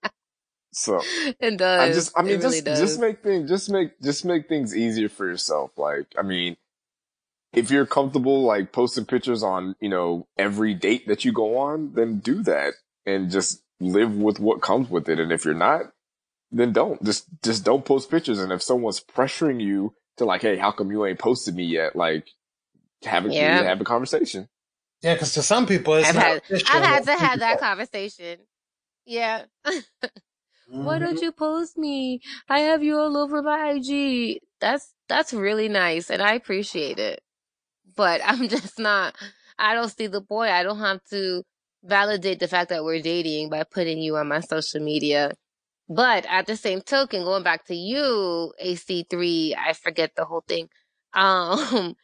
So 0.73 1.01
it 1.41 1.57
does. 1.57 1.81
I 1.81 1.93
just, 1.93 2.13
I 2.17 2.23
mean, 2.23 2.39
really 2.39 2.59
just, 2.59 2.65
does. 2.65 2.79
just 2.79 3.01
make 3.01 3.25
things, 3.25 3.51
just 3.51 3.71
make, 3.71 4.01
just 4.01 4.25
make 4.25 4.49
things 4.49 4.77
easier 4.77 5.09
for 5.09 5.27
yourself. 5.27 5.73
Like, 5.77 6.07
I 6.17 6.23
mean, 6.23 6.57
if 7.53 7.71
you're 7.71 7.87
comfortable 7.87 8.43
like 8.45 8.73
posting 8.73 9.05
pictures 9.07 9.43
on, 9.43 9.75
you 9.81 9.89
know, 9.89 10.27
every 10.39 10.75
date 10.75 11.09
that 11.09 11.25
you 11.25 11.33
go 11.33 11.59
on, 11.59 11.95
then 11.95 12.19
do 12.21 12.43
that 12.45 12.75
and 13.07 13.31
just 13.31 13.63
live 13.81 14.15
with 14.17 14.39
what 14.39 14.63
comes 14.63 14.89
with 14.91 15.09
it. 15.09 15.19
And 15.19 15.33
if 15.33 15.45
you're 15.45 15.55
not, 15.55 15.93
then 16.53 16.73
don't 16.73 17.03
just, 17.05 17.27
just 17.43 17.65
don't 17.65 17.85
post 17.85 18.11
pictures. 18.11 18.39
And 18.39 18.53
if 18.53 18.63
someone's 18.63 19.01
pressuring 19.01 19.61
you 19.63 19.95
to 20.19 20.25
like, 20.25 20.43
Hey, 20.43 20.57
how 20.57 20.71
come 20.73 20.91
you 20.91 21.05
ain't 21.07 21.19
posted 21.19 21.55
me 21.55 21.65
yet? 21.65 21.97
Like 21.97 22.29
have 23.05 23.27
a, 23.27 23.33
Yeah. 23.33 23.63
have 23.65 23.81
a 23.81 23.85
conversation. 23.85 24.49
Yeah, 25.03 25.15
because 25.15 25.33
to 25.35 25.43
some 25.43 25.67
people, 25.67 25.95
it's 25.95 26.09
I've 26.09 26.15
not 26.15 26.25
had. 26.27 26.43
I've 26.67 26.83
had 26.85 27.05
to 27.05 27.13
have 27.17 27.39
that 27.41 27.59
conversation. 27.59 28.41
Yeah. 29.07 29.45
Why 29.65 30.99
Mhm. 30.99 31.01
don't 31.01 31.23
you 31.23 31.33
post 31.33 31.79
me? 31.79 32.21
I 32.49 32.61
have 32.61 32.83
you 32.83 32.99
all 32.99 33.17
over 33.17 33.43
my 33.43 33.73
IG. 33.73 34.41
That's 34.61 34.95
that's 35.09 35.33
really 35.33 35.69
nice 35.69 36.11
and 36.11 36.23
I 36.23 36.35
appreciate 36.35 36.99
it. 36.99 37.23
But 37.97 38.21
I'm 38.25 38.49
just 38.49 38.79
not 38.79 39.15
I 39.59 39.75
don't 39.75 39.91
see 39.91 40.07
the 40.07 40.23
point. 40.23 40.51
I 40.51 40.63
don't 40.63 40.81
have 40.81 41.01
to 41.11 41.43
validate 41.85 42.41
the 42.41 42.49
fact 42.49 42.71
that 42.71 42.85
we're 42.85 43.03
dating 43.03 43.51
by 43.51 43.65
putting 43.65 43.99
you 43.99 44.17
on 44.17 44.29
my 44.29 44.41
social 44.41 44.81
media. 44.81 45.33
But 45.89 46.25
at 46.29 46.47
the 46.47 46.57
same 46.57 46.81
token, 46.83 47.25
going 47.25 47.43
back 47.43 47.67
to 47.67 47.75
you, 47.75 48.53
AC3, 48.63 49.57
I 49.57 49.73
forget 49.73 50.13
the 50.17 50.25
whole 50.25 50.45
thing. 50.47 50.69
Um 51.13 51.97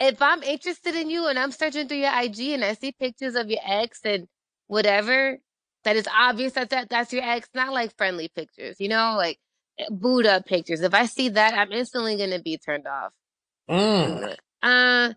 if 0.00 0.20
I'm 0.22 0.42
interested 0.42 0.94
in 0.94 1.10
you 1.10 1.26
and 1.26 1.38
I'm 1.38 1.52
searching 1.52 1.88
through 1.88 1.98
your 1.98 2.12
IG 2.20 2.38
and 2.50 2.64
I 2.64 2.74
see 2.74 2.92
pictures 2.92 3.34
of 3.34 3.48
your 3.48 3.60
ex 3.64 4.00
and 4.04 4.26
whatever, 4.66 5.38
that 5.84 5.96
is 5.96 6.08
obvious 6.14 6.52
that, 6.54 6.70
that 6.70 6.88
that's 6.88 7.12
your 7.12 7.24
ex, 7.24 7.48
not 7.54 7.72
like 7.72 7.96
friendly 7.96 8.28
pictures, 8.28 8.76
you 8.80 8.88
know, 8.88 9.14
like 9.16 9.38
Buddha 9.90 10.42
pictures. 10.46 10.80
If 10.80 10.94
I 10.94 11.06
see 11.06 11.30
that, 11.30 11.54
I'm 11.54 11.72
instantly 11.72 12.16
gonna 12.16 12.40
be 12.40 12.58
turned 12.58 12.86
off. 12.86 13.12
Mm. 13.68 14.36
Uh, 14.62 15.14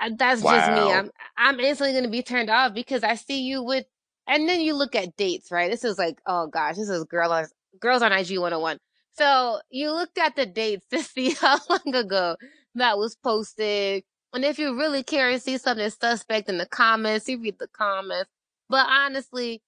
uh, 0.00 0.10
that's 0.16 0.42
just 0.42 0.72
me. 0.72 0.92
I'm 0.92 1.10
I'm 1.36 1.60
instantly 1.60 1.94
gonna 1.94 2.10
be 2.10 2.22
turned 2.22 2.50
off 2.50 2.74
because 2.74 3.02
I 3.04 3.14
see 3.14 3.42
you 3.42 3.62
with, 3.62 3.84
and 4.26 4.48
then 4.48 4.60
you 4.60 4.74
look 4.74 4.94
at 4.94 5.16
dates, 5.16 5.50
right? 5.50 5.70
This 5.70 5.84
is 5.84 5.98
like, 5.98 6.20
oh 6.26 6.46
gosh, 6.46 6.76
this 6.76 6.88
is 6.88 7.04
girl 7.04 7.32
on 7.32 7.46
girls 7.80 8.02
on 8.02 8.12
IG 8.12 8.38
101. 8.38 8.78
So 9.12 9.60
you 9.70 9.92
looked 9.92 10.18
at 10.18 10.36
the 10.36 10.46
dates 10.46 10.86
to 10.90 11.02
see 11.02 11.30
how 11.32 11.58
long 11.68 11.94
ago 11.94 12.36
that 12.74 12.98
was 12.98 13.16
posted, 13.16 14.04
and 14.32 14.44
if 14.44 14.58
you 14.58 14.76
really 14.78 15.02
care 15.02 15.30
and 15.30 15.42
see 15.42 15.58
something 15.58 15.90
suspect 15.90 16.48
in 16.48 16.58
the 16.58 16.66
comments, 16.66 17.28
you 17.28 17.40
read 17.40 17.58
the 17.58 17.68
comments. 17.68 18.30
But 18.68 18.86
honestly, 18.88 19.62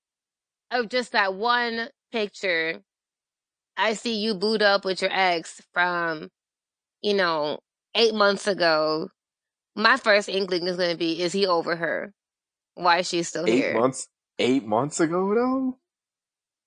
of 0.70 0.88
just 0.88 1.12
that 1.12 1.34
one 1.34 1.88
picture, 2.12 2.80
I 3.76 3.94
see 3.94 4.16
you 4.16 4.34
boot 4.34 4.62
up 4.62 4.84
with 4.84 5.02
your 5.02 5.12
ex 5.12 5.60
from, 5.72 6.30
you 7.02 7.14
know, 7.14 7.60
eight 7.94 8.14
months 8.14 8.46
ago. 8.46 9.10
My 9.76 9.96
first 9.96 10.28
inkling 10.28 10.66
is 10.66 10.76
going 10.76 10.90
to 10.92 10.96
be, 10.98 11.22
is 11.22 11.32
he 11.32 11.46
over 11.46 11.76
her? 11.76 12.12
Why 12.74 12.98
is 13.00 13.08
she 13.08 13.22
still 13.22 13.46
Eight 13.46 13.54
here? 13.56 13.72
months, 13.72 14.08
eight 14.38 14.66
months 14.66 15.00
ago 15.00 15.34
though? 15.34 15.78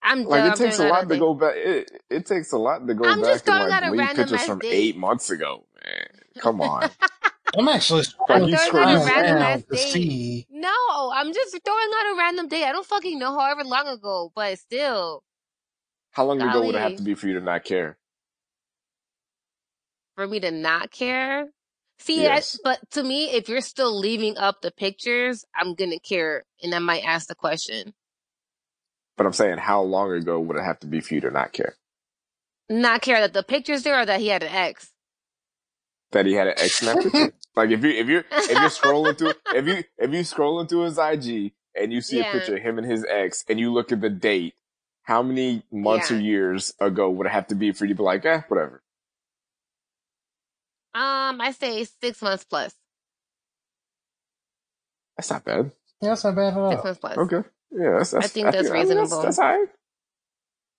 I'm 0.03 0.25
Like 0.27 0.45
done. 0.45 0.51
it 0.53 0.55
takes 0.55 0.79
a 0.79 0.83
I'm 0.83 0.89
lot 0.89 1.09
to 1.09 1.15
to 1.15 1.17
go 1.17 1.33
back. 1.35 1.55
It, 1.57 1.91
it 2.09 2.25
takes 2.25 2.51
a 2.53 2.57
lot 2.57 2.87
to 2.87 2.93
go 2.95 3.03
I'm 3.09 3.19
back 3.19 3.43
just 3.43 3.45
and 3.47 3.59
like 3.59 3.71
out 3.71 3.83
a 3.83 3.91
delete 3.91 3.97
random 3.97 4.15
pictures 4.15 4.43
from 4.43 4.61
date. 4.61 4.71
eight 4.71 4.97
months 4.97 5.29
ago, 5.31 5.67
man. 5.85 6.07
Come 6.39 6.61
on. 6.61 6.91
I'm 7.57 7.67
actually 7.69 8.03
Like 8.29 8.43
I'm 8.43 8.47
you 8.47 8.57
throwing 8.57 8.81
out 8.81 8.95
a 8.95 8.99
random 8.99 9.37
around 9.37 9.41
ass 9.41 9.63
date. 9.71 10.03
see. 10.03 10.47
No, 10.49 11.11
I'm 11.13 11.33
just 11.33 11.57
throwing 11.65 11.89
out 11.97 12.13
a 12.13 12.17
random 12.17 12.47
date. 12.47 12.65
I 12.65 12.71
don't 12.73 12.85
fucking 12.85 13.19
know 13.19 13.37
however 13.37 13.63
long 13.63 13.87
ago, 13.87 14.31
but 14.35 14.59
still, 14.59 15.23
How 16.11 16.25
long 16.25 16.41
ago 16.41 16.63
would 16.63 16.75
it 16.75 16.79
have 16.81 16.95
to 16.95 17.03
be 17.03 17.15
for 17.15 17.27
you 17.27 17.35
to 17.35 17.41
not 17.41 17.63
care? 17.65 17.97
for 20.15 20.27
me 20.27 20.39
to 20.41 20.51
not 20.51 20.91
care. 20.91 21.47
See, 21.97 22.27
I, 22.27 22.41
but 22.63 22.79
to 22.91 23.03
me, 23.03 23.31
if 23.31 23.47
you're 23.49 23.61
still 23.61 23.97
leaving 23.97 24.37
up 24.37 24.61
the 24.61 24.71
pictures, 24.71 25.45
I'm 25.55 25.75
gonna 25.75 25.99
care, 25.99 26.43
and 26.61 26.75
I 26.75 26.79
might 26.79 27.03
ask 27.05 27.27
the 27.27 27.35
question. 27.35 27.93
But 29.17 29.25
I'm 29.25 29.33
saying, 29.33 29.59
how 29.59 29.81
long 29.81 30.11
ago 30.11 30.39
would 30.39 30.57
it 30.57 30.63
have 30.63 30.79
to 30.81 30.87
be 30.87 30.99
for 30.99 31.13
you 31.15 31.21
to 31.21 31.31
not 31.31 31.53
care? 31.53 31.77
Not 32.69 33.01
care 33.01 33.21
that 33.21 33.33
the 33.33 33.43
picture's 33.43 33.83
there 33.83 33.99
or 33.99 34.05
that 34.05 34.19
he 34.19 34.27
had 34.27 34.43
an 34.43 34.53
ex. 34.53 34.91
That 36.11 36.25
he 36.25 36.33
had 36.33 36.47
an 36.47 36.55
ex 36.57 36.81
in 36.81 36.87
that 36.87 37.03
picture? 37.03 37.33
Like 37.55 37.69
if 37.69 37.83
you 37.83 37.89
if 37.91 38.07
you 38.09 38.23
if 38.31 38.49
you're 38.49 38.69
scrolling 38.69 39.17
through 39.17 39.33
if 39.55 39.65
you 39.65 39.83
if 39.97 40.11
you 40.11 40.19
scrolling 40.19 40.67
through 40.67 40.81
his 40.81 40.97
IG 40.97 41.53
and 41.73 41.93
you 41.93 42.01
see 42.01 42.19
a 42.19 42.23
picture 42.31 42.57
of 42.57 42.61
him 42.61 42.77
and 42.77 42.89
his 42.89 43.05
ex 43.09 43.45
and 43.47 43.59
you 43.59 43.71
look 43.71 43.91
at 43.91 44.01
the 44.01 44.09
date, 44.09 44.55
how 45.03 45.23
many 45.23 45.63
months 45.71 46.11
or 46.11 46.19
years 46.19 46.73
ago 46.79 47.09
would 47.09 47.27
it 47.27 47.31
have 47.31 47.47
to 47.47 47.55
be 47.55 47.71
for 47.71 47.85
you 47.85 47.93
to 47.93 47.97
be 47.97 48.03
like, 48.03 48.25
eh, 48.25 48.41
whatever? 48.49 48.83
Um, 50.95 51.41
I 51.41 51.51
say 51.51 51.83
six 51.83 52.21
months 52.21 52.45
plus. 52.45 52.73
That's 55.17 55.29
not 55.29 55.43
bad. 55.45 55.71
Yeah, 56.01 56.09
that's 56.09 56.23
not 56.23 56.35
bad 56.35 56.53
at 56.53 56.57
all. 56.57 56.71
Six 56.71 56.83
months 56.83 56.99
plus. 56.99 57.17
Okay. 57.17 57.47
Yeah, 57.71 57.95
that's, 57.97 58.11
that's 58.11 58.25
I 58.25 58.27
think 58.29 58.51
that's 58.51 58.69
I 58.69 58.73
mean, 58.73 58.81
reasonable. 58.81 59.21
that's, 59.21 59.37
that's 59.37 59.39
all 59.39 59.45
right. 59.59 59.67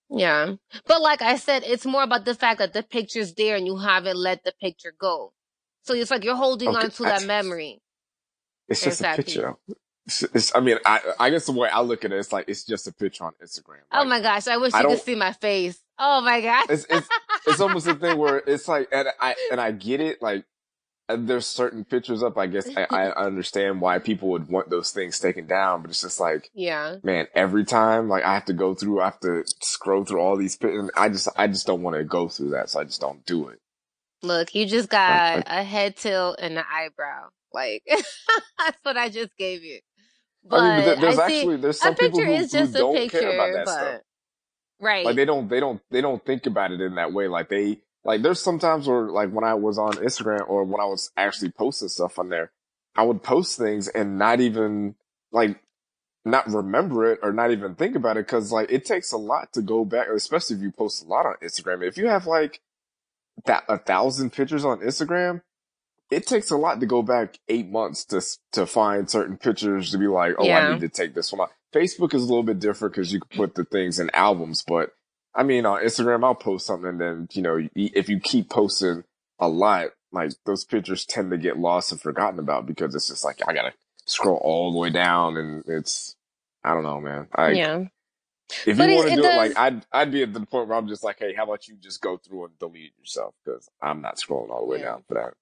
Yeah. 0.09 0.53
But 0.87 1.01
like 1.01 1.21
I 1.21 1.35
said, 1.35 1.63
it's 1.65 1.85
more 1.85 2.03
about 2.03 2.25
the 2.25 2.33
fact 2.33 2.59
that 2.59 2.73
the 2.73 2.81
picture's 2.83 3.33
there 3.33 3.55
and 3.57 3.65
you 3.65 3.77
haven't 3.77 4.17
let 4.17 4.43
the 4.43 4.53
picture 4.59 4.93
go. 4.97 5.33
So 5.83 5.93
it's 5.93 6.09
like 6.11 6.23
you're 6.23 6.35
holding 6.35 6.69
Okay, 6.69 6.77
on 6.85 6.89
to 6.91 7.05
I- 7.05 7.09
that 7.19 7.27
memory. 7.27 7.81
It's 8.67 8.81
just 8.81 8.99
Exactly. 8.99 9.21
a 9.21 9.25
picture. 9.25 9.55
It's, 10.05 10.23
it's, 10.23 10.55
I 10.55 10.59
mean, 10.61 10.77
I, 10.85 10.99
I 11.19 11.29
guess 11.29 11.45
the 11.45 11.51
way 11.53 11.69
I 11.69 11.81
look 11.81 12.03
at 12.05 12.11
it, 12.11 12.17
it's 12.17 12.33
like, 12.33 12.49
it's 12.49 12.63
just 12.65 12.87
a 12.87 12.93
picture 12.93 13.23
on 13.23 13.33
Instagram. 13.43 13.79
Oh 13.91 14.03
my 14.05 14.19
gosh, 14.21 14.47
I 14.47 14.57
wish 14.57 14.73
I 14.73 14.81
you 14.81 14.87
could 14.89 15.01
see 15.01 15.15
my 15.15 15.33
face. 15.33 15.79
Oh 15.99 16.21
my 16.21 16.41
god! 16.41 16.69
it's, 16.69 16.85
it's, 16.89 17.07
it's 17.45 17.59
almost 17.59 17.87
a 17.87 17.95
thing 17.95 18.17
where 18.17 18.37
it's 18.45 18.67
like, 18.67 18.89
and 18.91 19.07
I, 19.19 19.35
and 19.51 19.59
I 19.59 19.71
get 19.71 19.99
it, 20.01 20.21
like, 20.21 20.45
there's 21.09 21.47
certain 21.47 21.85
pictures 21.85 22.21
up, 22.21 22.37
I 22.37 22.47
guess 22.47 22.69
I, 22.75 22.85
I 22.85 23.11
understand 23.25 23.81
why 23.81 23.99
people 23.99 24.29
would 24.29 24.49
want 24.49 24.69
those 24.69 24.91
things 24.91 25.19
taken 25.19 25.47
down, 25.47 25.81
but 25.81 25.91
it's 25.91 26.01
just 26.01 26.19
like, 26.19 26.49
yeah. 26.53 26.97
man, 27.03 27.27
every 27.33 27.63
time, 27.65 28.09
like, 28.09 28.23
I 28.23 28.33
have 28.33 28.45
to 28.45 28.53
go 28.53 28.75
through, 28.75 29.01
I 29.01 29.05
have 29.05 29.19
to 29.21 29.43
scroll 29.61 30.03
through 30.03 30.19
all 30.19 30.37
these 30.37 30.55
pictures, 30.55 30.81
and 30.81 30.91
I 30.95 31.09
just, 31.09 31.29
I 31.35 31.47
just 31.47 31.65
don't 31.65 31.81
want 31.81 31.97
to 31.97 32.03
go 32.03 32.27
through 32.27 32.49
that, 32.49 32.69
so 32.69 32.79
I 32.79 32.83
just 32.83 33.01
don't 33.01 33.25
do 33.25 33.47
it. 33.49 33.59
Look, 34.23 34.55
you 34.55 34.65
just 34.65 34.89
got 34.89 35.43
a 35.45 35.63
head 35.63 35.95
tilt 35.95 36.37
and 36.39 36.57
an 36.57 36.65
eyebrow. 36.71 37.29
Like 37.53 37.83
that's 38.57 38.77
what 38.83 38.97
I 38.97 39.09
just 39.09 39.35
gave 39.37 39.63
you. 39.63 39.79
But 40.43 40.59
I 40.59 40.77
mean, 40.77 40.85
but 40.85 41.01
there's 41.01 41.19
I 41.19 41.25
actually, 41.25 41.57
there's 41.57 41.79
some 41.79 41.95
people 41.95 42.19
picture 42.19 42.25
who, 42.25 42.41
is 42.43 42.51
who 42.51 42.59
just 42.59 42.75
a 42.75 42.77
don't 42.77 42.95
picture, 42.95 43.19
care 43.19 43.33
about 43.33 43.53
that 43.53 43.65
but 43.65 43.71
stuff. 43.73 44.01
Right. 44.79 45.05
Like 45.05 45.15
they 45.15 45.25
don't, 45.25 45.49
they 45.49 45.59
don't, 45.59 45.81
they 45.91 46.01
don't 46.01 46.23
think 46.25 46.45
about 46.45 46.71
it 46.71 46.81
in 46.81 46.95
that 46.95 47.13
way. 47.13 47.27
Like 47.27 47.49
they, 47.49 47.79
like 48.03 48.21
there's 48.21 48.41
sometimes 48.41 48.87
where 48.87 49.09
like 49.09 49.31
when 49.31 49.43
I 49.43 49.53
was 49.53 49.77
on 49.77 49.93
Instagram 49.93 50.47
or 50.47 50.63
when 50.63 50.79
I 50.79 50.85
was 50.85 51.11
actually 51.17 51.51
posting 51.51 51.89
stuff 51.89 52.17
on 52.17 52.29
there, 52.29 52.51
I 52.95 53.03
would 53.03 53.21
post 53.21 53.57
things 53.57 53.89
and 53.89 54.17
not 54.17 54.39
even 54.39 54.95
like 55.31 55.59
not 56.23 56.47
remember 56.47 57.11
it 57.11 57.19
or 57.21 57.33
not 57.33 57.51
even 57.51 57.75
think 57.75 57.95
about 57.95 58.17
it. 58.17 58.27
Cause 58.27 58.51
like 58.51 58.71
it 58.71 58.85
takes 58.85 59.11
a 59.11 59.17
lot 59.17 59.53
to 59.53 59.61
go 59.61 59.83
back, 59.83 60.07
especially 60.07 60.55
if 60.55 60.61
you 60.61 60.71
post 60.71 61.03
a 61.03 61.07
lot 61.07 61.25
on 61.25 61.35
Instagram. 61.43 61.85
If 61.85 61.97
you 61.97 62.07
have 62.07 62.25
like 62.25 62.61
that 63.45 63.65
a 63.67 63.77
thousand 63.77 64.31
pictures 64.31 64.65
on 64.65 64.79
Instagram, 64.79 65.41
it 66.09 66.25
takes 66.25 66.49
a 66.49 66.57
lot 66.57 66.79
to 66.79 66.85
go 66.85 67.01
back 67.01 67.39
eight 67.49 67.69
months 67.69 68.05
to 68.05 68.21
to 68.53 68.65
find 68.65 69.09
certain 69.09 69.37
pictures 69.37 69.91
to 69.91 69.97
be 69.97 70.07
like, 70.07 70.35
oh, 70.37 70.49
I 70.49 70.71
need 70.71 70.81
to 70.81 70.89
take 70.89 71.13
this 71.13 71.31
one 71.31 71.41
out. 71.41 71.51
Facebook 71.73 72.13
is 72.13 72.23
a 72.23 72.27
little 72.27 72.43
bit 72.43 72.59
different 72.59 72.93
because 72.95 73.11
you 73.13 73.19
can 73.19 73.37
put 73.37 73.55
the 73.55 73.65
things 73.65 73.99
in 73.99 74.09
albums, 74.13 74.63
but 74.65 74.91
I 75.35 75.43
mean, 75.43 75.65
on 75.65 75.81
Instagram, 75.83 76.23
I'll 76.23 76.33
post 76.35 76.65
something 76.65 76.89
and 76.89 77.01
then, 77.01 77.27
you 77.31 77.41
know, 77.41 77.67
if 77.75 78.09
you 78.09 78.19
keep 78.19 78.49
posting 78.49 79.03
a 79.39 79.47
lot, 79.47 79.89
like 80.11 80.31
those 80.45 80.63
pictures 80.65 81.05
tend 81.05 81.29
to 81.31 81.37
get 81.37 81.59
lost 81.59 81.91
and 81.91 82.01
forgotten 82.01 82.39
about 82.39 82.65
because 82.65 82.95
it's 82.95 83.07
just 83.09 83.23
like, 83.23 83.39
I 83.47 83.53
gotta 83.53 83.73
scroll 84.05 84.37
all 84.37 84.71
the 84.71 84.79
way 84.79 84.89
down 84.89 85.37
and 85.37 85.63
it's, 85.67 86.15
I 86.63 86.73
don't 86.73 86.83
know, 86.83 86.99
man. 86.99 87.27
I, 87.35 87.51
yeah. 87.51 87.83
if 88.65 88.77
But 88.77 88.89
you 88.89 88.95
want 88.95 89.09
to 89.09 89.15
do 89.15 89.23
it, 89.25 89.35
like, 89.35 89.57
I'd, 89.57 89.85
I'd 89.91 90.11
be 90.11 90.23
at 90.23 90.33
the 90.33 90.39
point 90.45 90.69
where 90.69 90.77
I'm 90.77 90.87
just 90.87 91.03
like, 91.03 91.17
hey, 91.19 91.33
how 91.35 91.43
about 91.43 91.67
you 91.67 91.75
just 91.75 92.01
go 92.01 92.17
through 92.17 92.45
and 92.45 92.57
delete 92.57 92.93
yourself? 92.97 93.35
Cause 93.45 93.69
I'm 93.81 94.01
not 94.01 94.17
scrolling 94.17 94.49
all 94.49 94.61
the 94.61 94.71
way 94.71 94.79
Yeah. 94.79 94.85
down 94.85 95.03
for 95.07 95.13
that. 95.15 95.33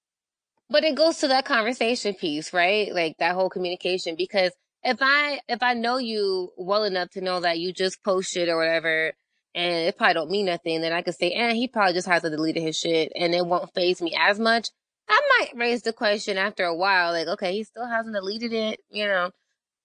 But 0.68 0.84
it 0.84 0.96
goes 0.96 1.18
to 1.18 1.28
that 1.28 1.44
conversation 1.44 2.14
piece, 2.14 2.52
right? 2.52 2.92
Like 2.92 3.16
that 3.18 3.34
whole 3.34 3.48
communication. 3.48 4.16
Because 4.16 4.50
if 4.86 4.98
I 5.00 5.40
if 5.48 5.62
I 5.62 5.74
know 5.74 5.98
you 5.98 6.52
well 6.56 6.84
enough 6.84 7.10
to 7.10 7.20
know 7.20 7.40
that 7.40 7.58
you 7.58 7.72
just 7.72 8.04
post 8.04 8.30
shit 8.30 8.48
or 8.48 8.56
whatever, 8.56 9.12
and 9.52 9.74
it 9.88 9.98
probably 9.98 10.14
don't 10.14 10.30
mean 10.30 10.46
nothing, 10.46 10.80
then 10.80 10.92
I 10.92 11.02
could 11.02 11.16
say, 11.16 11.32
eh, 11.32 11.54
he 11.54 11.66
probably 11.66 11.94
just 11.94 12.06
has 12.06 12.22
to 12.22 12.30
delete 12.30 12.56
his 12.56 12.78
shit, 12.78 13.10
and 13.16 13.34
it 13.34 13.44
won't 13.44 13.74
phase 13.74 14.00
me 14.00 14.16
as 14.18 14.38
much. 14.38 14.68
I 15.08 15.20
might 15.38 15.60
raise 15.60 15.82
the 15.82 15.92
question 15.92 16.38
after 16.38 16.64
a 16.64 16.74
while, 16.74 17.12
like, 17.12 17.26
okay, 17.26 17.52
he 17.52 17.64
still 17.64 17.86
hasn't 17.86 18.14
deleted 18.14 18.52
it, 18.52 18.80
you 18.88 19.06
know, 19.06 19.30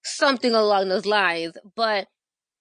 something 0.03 0.53
along 0.53 0.89
those 0.89 1.05
lines. 1.07 1.57
But 1.75 2.07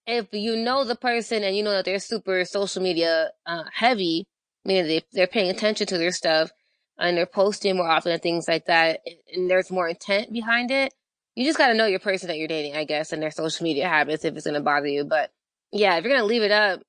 if 0.07 0.29
you 0.33 0.57
know 0.57 0.85
the 0.85 0.97
person 0.97 1.45
and 1.45 1.55
you 1.55 1.63
know 1.63 1.73
that 1.73 1.85
they're 1.85 1.99
super 1.99 2.45
social 2.47 2.83
media 2.83 3.31
uh, 3.47 3.65
heavy, 3.73 4.27
meaning 4.65 4.87
they, 4.87 5.03
they're 5.13 5.27
paying 5.27 5.51
attention 5.51 5.87
to 5.89 5.99
their 5.99 6.13
stuff 6.13 6.51
and 6.99 7.17
they're 7.17 7.27
posting 7.27 7.77
more 7.77 7.89
often 7.89 8.13
and 8.13 8.23
things 8.23 8.47
like 8.49 8.67
that, 8.67 9.01
and 9.35 9.51
there's 9.51 9.71
more 9.71 9.89
intent 9.89 10.33
behind 10.33 10.71
it, 10.71 10.93
you 11.37 11.45
just 11.45 11.59
got 11.59 11.69
to 11.69 11.75
know 11.75 11.87
your 11.87 12.01
person 12.01 12.29
that 12.29 12.39
you're 12.39 12.49
dating, 12.49 12.77
I 12.77 12.85
guess, 12.85 13.13
and 13.13 13.23
their 13.23 13.31
social 13.31 13.65
media 13.65 13.89
habits 13.89 14.25
if 14.25 14.37
it's 14.37 14.47
going 14.47 14.55
to 14.55 14.61
bother 14.61 14.89
you. 14.89 15.05
But 15.05 15.31
yeah, 15.73 15.97
if 15.97 16.05
you're 16.05 16.13
going 16.13 16.23
to 16.23 16.27
leave 16.27 16.43
it 16.43 16.51
up, 16.51 16.83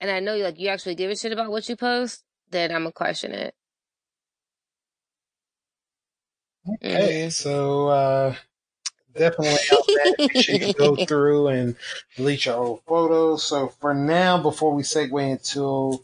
and 0.00 0.10
I 0.10 0.20
know 0.20 0.34
you 0.34 0.44
like 0.44 0.58
you 0.58 0.68
actually 0.68 0.94
give 0.94 1.10
a 1.10 1.16
shit 1.16 1.32
about 1.32 1.50
what 1.50 1.68
you 1.68 1.76
post, 1.76 2.22
then 2.50 2.70
I'm 2.70 2.82
gonna 2.82 2.92
question 2.92 3.32
it. 3.32 3.54
Okay, 6.74 7.26
mm. 7.26 7.32
so 7.32 7.88
uh, 7.88 8.34
definitely 9.16 9.58
make 10.18 10.44
sure 10.44 10.54
you 10.54 10.72
go 10.74 10.96
through 10.96 11.48
and 11.48 11.76
delete 12.16 12.46
your 12.46 12.56
old 12.56 12.82
photos. 12.86 13.42
So 13.42 13.68
for 13.80 13.94
now, 13.94 14.40
before 14.40 14.74
we 14.74 14.82
segue 14.82 15.30
into 15.30 16.00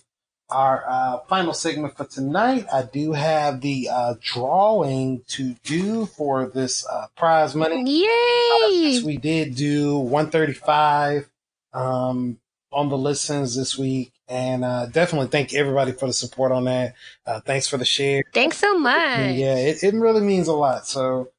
our 0.50 0.84
uh, 0.86 1.18
final 1.28 1.52
segment 1.52 1.96
for 1.96 2.04
tonight, 2.04 2.66
I 2.72 2.82
do 2.82 3.12
have 3.12 3.60
the 3.60 3.88
uh, 3.90 4.14
drawing 4.20 5.22
to 5.28 5.54
do 5.64 6.06
for 6.06 6.46
this 6.46 6.86
uh, 6.86 7.06
prize 7.16 7.54
money. 7.54 7.82
Yay! 7.86 9.02
we 9.04 9.16
did 9.16 9.54
do 9.54 9.98
135 9.98 11.28
um, 11.72 12.38
on 12.72 12.88
the 12.88 12.98
listens 12.98 13.56
this 13.56 13.78
week. 13.78 14.12
And 14.26 14.64
uh, 14.64 14.86
definitely 14.86 15.28
thank 15.28 15.52
everybody 15.54 15.92
for 15.92 16.06
the 16.06 16.12
support 16.12 16.50
on 16.50 16.64
that. 16.64 16.94
Uh, 17.26 17.40
thanks 17.40 17.68
for 17.68 17.76
the 17.76 17.84
share. 17.84 18.22
Thanks 18.32 18.56
so 18.56 18.78
much. 18.78 19.34
Yeah, 19.34 19.56
it, 19.56 19.82
it 19.82 19.94
really 19.94 20.22
means 20.22 20.48
a 20.48 20.54
lot. 20.54 20.86
So 20.86 21.30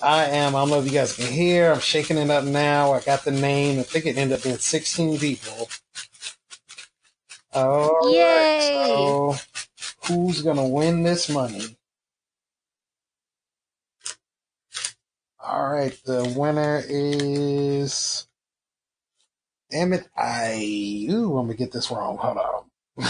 I 0.00 0.24
am, 0.26 0.54
I 0.54 0.60
don't 0.60 0.70
know 0.70 0.78
if 0.78 0.84
you 0.84 0.92
guys 0.92 1.16
can 1.16 1.26
hear, 1.26 1.72
I'm 1.72 1.80
shaking 1.80 2.18
it 2.18 2.30
up 2.30 2.44
now. 2.44 2.92
I 2.92 3.00
got 3.00 3.24
the 3.24 3.32
name. 3.32 3.80
I 3.80 3.82
think 3.82 4.06
it 4.06 4.16
ended 4.16 4.38
up 4.38 4.44
being 4.44 4.58
16 4.58 5.18
people. 5.18 5.68
All 7.52 8.10
Yay! 8.12 8.22
Right, 8.22 9.36
so 9.36 9.36
who's 10.06 10.42
to 10.56 10.64
win 10.64 11.02
this 11.02 11.28
money? 11.28 11.76
All 15.42 15.68
right, 15.70 15.98
the 16.04 16.32
winner 16.36 16.82
is 16.88 18.26
Damn 19.70 19.92
it. 19.92 20.08
I, 20.16 21.06
ooh, 21.10 21.38
I'm 21.38 21.46
get 21.56 21.70
this 21.70 21.90
wrong. 21.90 22.16
Hold 22.16 22.38
on. 22.38 22.64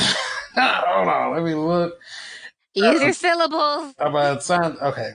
Hold 0.54 1.08
on. 1.08 1.32
Let 1.34 1.42
me 1.42 1.54
look. 1.54 1.98
Use 2.74 3.00
your 3.02 3.14
syllables. 3.14 3.94
How 3.98 4.10
about 4.10 4.42
sound? 4.42 4.76
Okay. 4.80 5.12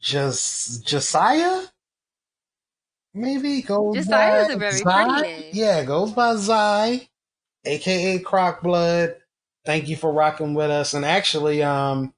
Just 0.00 0.86
Josiah? 0.86 1.66
Maybe 3.14 3.62
goes 3.62 3.96
Josiah 3.96 4.46
by 4.48 4.52
a 4.52 4.56
very 4.56 4.72
Zai? 4.72 5.04
pretty 5.04 5.22
name. 5.22 5.50
Yeah, 5.52 5.84
goes 5.84 6.12
by 6.12 6.34
Zai, 6.36 7.08
aka 7.64 8.18
Croc 8.18 8.62
Blood. 8.62 9.16
Thank 9.64 9.88
you 9.88 9.96
for 9.96 10.12
rocking 10.12 10.54
with 10.54 10.70
us. 10.70 10.94
And 10.94 11.04
actually, 11.04 11.62
um, 11.62 12.12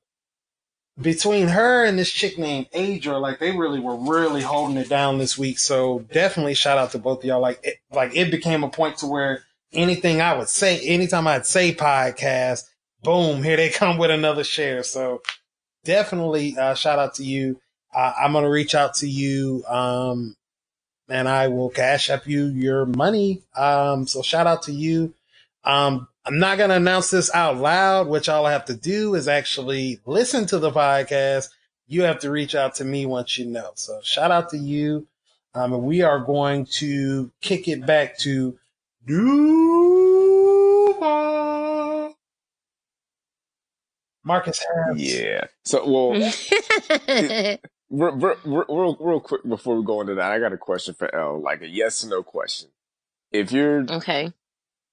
between 1.00 1.48
her 1.48 1.85
and 1.85 1.98
this 1.98 2.11
chick 2.11 2.38
named 2.38 2.68
Adra, 2.74 3.20
like 3.20 3.38
they 3.38 3.52
really 3.52 3.80
were 3.80 3.96
really 3.96 4.42
holding 4.42 4.78
it 4.78 4.88
down 4.88 5.18
this 5.18 5.37
week. 5.37 5.59
So 5.59 6.00
definitely 6.12 6.54
shout 6.54 6.78
out 6.78 6.92
to 6.92 6.98
both 6.98 7.18
of 7.18 7.24
y'all. 7.24 7.40
Like 7.40 7.61
it, 7.62 7.76
like 7.92 8.16
it 8.16 8.30
became 8.30 8.64
a 8.64 8.70
point 8.70 8.98
to 8.98 9.06
where 9.06 9.44
anything 9.72 10.20
I 10.20 10.37
would 10.37 10.48
say, 10.48 10.80
anytime 10.80 11.26
I'd 11.26 11.46
say 11.46 11.74
podcast, 11.74 12.64
boom, 13.02 13.42
here 13.42 13.56
they 13.56 13.68
come 13.70 13.98
with 13.98 14.11
another 14.11 14.44
share. 14.44 14.82
So 14.82 15.22
definitely 15.85 16.56
uh, 16.56 16.74
shout 16.74 16.98
out 16.98 17.14
to 17.16 17.24
you. 17.24 17.61
Uh, 17.94 18.12
I'm 18.18 18.32
gonna 18.32 18.50
reach 18.50 18.74
out 18.74 18.94
to 18.96 19.09
you, 19.09 19.64
um, 19.68 20.35
and 21.09 21.29
I 21.29 21.49
will 21.49 21.71
cash 21.71 22.11
up 22.11 22.27
you 22.27 22.47
your 22.47 22.87
money. 22.87 23.42
Um, 23.57 24.07
so 24.07 24.23
shout 24.23 24.47
out 24.47 24.62
to 24.64 24.73
you. 24.73 25.14
Um, 25.64 26.09
I'm 26.25 26.38
not 26.38 26.59
going 26.59 26.71
to 26.71 26.77
announce 26.77 27.11
this 27.11 27.33
out 27.35 27.57
loud. 27.59 28.09
What 28.09 28.27
y'all 28.27 28.47
have 28.47 28.64
to 28.66 28.75
do 28.75 29.14
is 29.14 29.29
actually 29.29 30.01
listen 30.07 30.47
to 30.47 30.59
the 30.59 30.71
podcast. 30.71 31.51
You 31.87 32.03
have 32.03 32.19
to 32.21 32.31
reach 32.31 32.55
out 32.55 32.77
to 32.77 32.85
me 32.85 33.07
once 33.07 33.38
you 33.38 33.47
know. 33.47 33.71
So 33.75 34.01
shout 34.03 34.31
out 34.31 34.51
to 34.51 34.59
you. 34.59 35.07
Um, 35.55 35.73
and 35.73 35.85
we 35.85 36.03
are 36.03 36.19
going 36.19 36.66
to 36.66 37.31
kick 37.40 37.69
it 37.69 37.87
back 37.87 38.19
to 38.19 38.59
Duval. 39.07 39.47
Marcus 44.25 44.59
has. 44.59 45.01
Yeah. 45.01 45.45
So, 45.64 45.88
well, 45.88 46.14
real, 47.90 48.37
real, 48.44 48.96
real 49.01 49.20
quick 49.20 49.42
before 49.49 49.77
we 49.77 49.85
go 49.85 50.01
into 50.01 50.14
that, 50.14 50.33
I 50.33 50.38
got 50.38 50.53
a 50.53 50.59
question 50.59 50.94
for 50.94 51.14
L, 51.14 51.40
like 51.40 51.62
a 51.62 51.68
yes 51.68 52.05
or 52.05 52.09
no 52.09 52.22
question. 52.22 52.70
If 53.33 53.53
you're 53.53 53.85
okay, 53.90 54.33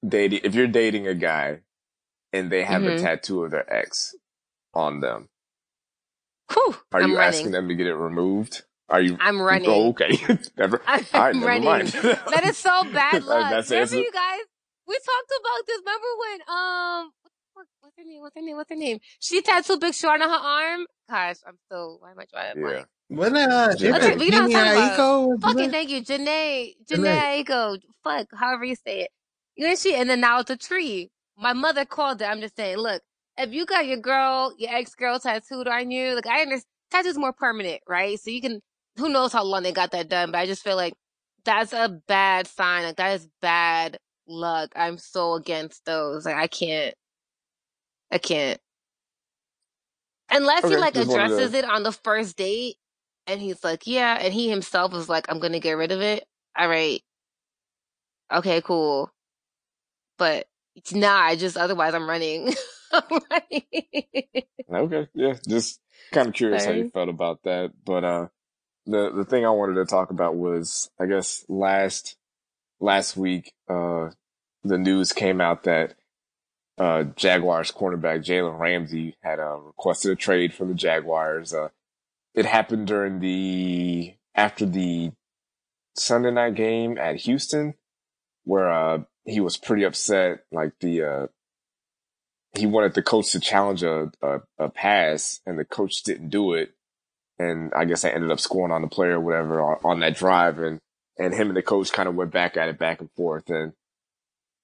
dating 0.08 0.42
if 0.44 0.56
you're 0.56 0.68
dating 0.68 1.08
a 1.08 1.14
guy 1.14 1.62
and 2.32 2.52
they 2.52 2.64
have 2.64 2.82
mm-hmm. 2.82 2.98
a 2.98 3.00
tattoo 3.00 3.44
of 3.44 3.52
their 3.52 3.72
ex 3.72 4.16
on 4.74 5.00
them. 5.00 5.30
Whew, 6.52 6.76
are 6.92 7.02
I'm 7.02 7.10
you 7.10 7.18
running. 7.18 7.28
asking 7.34 7.52
them 7.52 7.68
to 7.70 7.76
get 7.76 7.88
it 7.88 7.96
removed? 7.96 8.64
Are 8.90 9.02
you? 9.02 9.18
I'm 9.20 9.42
running. 9.42 9.70
Oh, 9.70 9.90
okay. 9.90 10.18
never. 10.58 10.82
I'm 10.88 11.06
all 11.14 11.22
right, 11.22 11.36
running. 11.36 11.66
Mind. 11.66 11.88
that 11.94 12.44
is 12.46 12.58
so 12.58 12.84
bad 12.84 13.24
luck. 13.24 13.50
That's 13.50 13.70
remember, 13.70 13.96
you 13.96 14.12
guys? 14.12 14.42
We 14.88 14.96
talked 14.96 15.34
about 15.40 15.68
this. 15.68 15.80
Remember 15.80 16.08
when? 16.20 16.42
Um, 16.50 17.12
what's 18.04 18.04
her 18.04 18.10
name? 18.10 18.22
What's 18.22 18.36
her 18.36 18.42
name? 18.42 18.56
What's 18.56 18.70
her 18.70 18.76
name? 18.76 19.00
She 19.20 19.42
tattooed 19.42 19.80
Big 19.80 19.94
Sean 19.94 20.22
on 20.22 20.30
her 20.30 20.36
arm. 20.36 20.86
Gosh, 21.10 21.38
I'm 21.48 21.58
so. 21.72 21.98
Why 22.00 22.12
am 22.12 22.20
I 22.20 22.26
trying 22.26 22.56
to? 22.56 22.72
Yeah. 22.72 22.84
When 23.10 23.36
uh, 23.36 23.74
okay, 23.76 24.16
we 24.16 24.32
don't 24.32 24.50
talk 24.50 24.98
about. 24.98 25.42
Fucking 25.42 25.72
thank 25.72 25.90
you, 25.90 26.02
Janae. 26.02 26.74
Jhené 26.90 27.46
Aiko. 27.46 27.78
Fuck, 28.04 28.28
however 28.34 28.66
you 28.66 28.76
say 28.76 29.02
it. 29.02 29.12
You 29.56 29.68
know, 29.68 29.76
she, 29.76 29.94
and 29.94 30.10
then 30.10 30.22
now 30.22 30.40
it's 30.40 30.50
a 30.50 30.58
tree. 30.58 31.12
My 31.38 31.54
mother 31.54 31.86
called 31.86 32.22
it. 32.22 32.26
I'm 32.26 32.42
just 32.42 32.56
saying, 32.56 32.78
look, 32.78 33.02
if 33.38 33.54
you 33.54 33.66
got 33.66 33.86
your 33.86 33.98
girl, 33.98 34.54
your 34.58 34.74
ex 34.74 34.96
girl 34.96 35.20
tattooed 35.20 35.68
on 35.68 35.92
you, 35.92 36.16
like 36.16 36.28
I 36.28 36.42
understand, 36.42 36.66
tattoo's 36.92 37.18
more 37.18 37.34
permanent, 37.34 37.82
right? 37.88 38.20
So 38.20 38.32
you 38.32 38.42
can, 38.42 38.62
who 38.98 39.10
knows 39.10 39.34
how 39.34 39.44
long 39.44 39.64
they 39.64 39.72
got 39.72 39.92
that 39.92 40.10
done, 40.10 40.32
but 40.32 40.40
I 40.40 40.46
just 40.46 40.64
feel 40.64 40.76
like 40.76 40.94
that's 41.46 41.74
a 41.74 41.90
bad 42.08 42.48
sign. 42.48 42.84
Like 42.84 42.96
that 42.98 43.14
is 43.14 43.28
bad 43.42 43.98
luck. 44.28 44.72
I'm 44.76 44.98
so 44.98 45.34
against 45.36 45.86
those. 45.86 46.26
Like 46.26 46.36
I 46.36 46.48
can't, 46.48 46.96
I 48.14 48.20
can't. 48.20 48.62
Unless 50.32 50.66
okay, 50.66 50.70
he 50.70 50.78
like 50.78 50.98
addresses 50.98 51.54
it 51.56 51.66
on 51.66 51.84
the 51.84 51.94
first 51.94 52.38
date 52.38 52.78
and 53.28 53.42
he's 53.42 53.64
like, 53.64 53.88
yeah, 53.88 54.18
and 54.22 54.34
he 54.34 54.50
himself 54.50 54.94
is 54.96 55.10
like, 55.10 55.28
I'm 55.30 55.40
gonna 55.40 55.60
get 55.62 55.74
rid 55.74 55.92
of 55.94 56.02
it. 56.02 56.26
All 56.58 56.70
right. 56.70 57.02
Okay, 58.34 58.62
cool 58.62 59.10
but 60.20 60.48
it's 60.78 60.94
not. 60.96 61.26
I 61.26 61.38
just 61.38 61.58
otherwise 61.58 61.96
I'm 61.96 62.10
running. 62.10 62.54
I'm 62.94 63.22
running. 63.32 64.46
okay, 64.74 65.10
yeah, 65.16 65.36
just 65.50 65.82
kind 66.14 66.30
of 66.30 66.36
curious 66.36 66.66
how 66.66 66.74
you 66.74 66.86
felt 66.86 67.10
about 67.10 67.44
that. 67.46 67.74
But 67.86 68.06
uh, 68.06 68.28
the 68.88 69.12
the 69.12 69.26
thing 69.26 69.46
I 69.46 69.52
wanted 69.52 69.76
to 69.76 69.86
talk 69.86 70.12
about 70.12 70.36
was, 70.36 70.92
I 71.00 71.08
guess 71.08 71.46
last 71.50 72.18
last 72.80 73.18
week, 73.18 73.54
uh, 73.70 74.10
the 74.64 74.78
news 74.78 75.14
came 75.14 75.42
out 75.42 75.64
that 75.64 75.96
uh, 76.78 77.04
Jaguars 77.16 77.72
cornerback 77.72 78.26
Jalen 78.26 78.60
Ramsey 78.60 79.16
had 79.22 79.40
uh, 79.40 79.58
requested 79.58 80.12
a 80.12 80.16
trade 80.16 80.54
from 80.54 80.70
the 80.70 80.74
Jaguars. 80.74 81.54
Uh, 81.54 81.70
it 82.34 82.46
happened 82.46 82.88
during 82.88 83.20
the 83.20 84.16
after 84.36 84.66
the 84.66 85.12
Sunday 85.96 86.32
night 86.32 86.56
game 86.56 86.98
at 86.98 87.18
Houston, 87.18 87.76
where 88.44 88.72
uh, 88.72 89.04
he 89.26 89.40
was 89.40 89.58
pretty 89.58 89.84
upset. 89.84 90.46
Like 90.52 90.74
the, 90.80 91.04
uh, 91.04 91.28
he 92.54 92.66
wanted 92.66 92.96
the 92.96 93.04
coach 93.04 93.32
to 93.32 93.40
challenge 93.40 93.84
a, 93.84 94.12
a, 94.22 94.42
a, 94.58 94.70
pass 94.70 95.42
and 95.46 95.58
the 95.58 95.66
coach 95.66 96.04
didn't 96.04 96.30
do 96.30 96.54
it. 96.54 96.74
And 97.40 97.72
I 97.76 97.86
guess 97.86 98.06
I 98.06 98.10
ended 98.10 98.32
up 98.32 98.40
scoring 98.40 98.72
on 98.72 98.82
the 98.82 98.88
player 98.88 99.18
or 99.18 99.20
whatever 99.20 99.62
on, 99.62 99.78
on 99.84 100.00
that 100.02 100.16
drive. 100.16 100.60
And, 100.60 100.80
and 101.18 101.34
him 101.34 101.48
and 101.48 101.58
the 101.58 101.64
coach 101.64 101.92
kind 101.92 102.08
of 102.10 102.16
went 102.16 102.32
back 102.32 102.58
at 102.58 102.70
it 102.70 102.78
back 102.78 103.00
and 103.00 103.12
forth. 103.12 103.50
And 103.50 103.74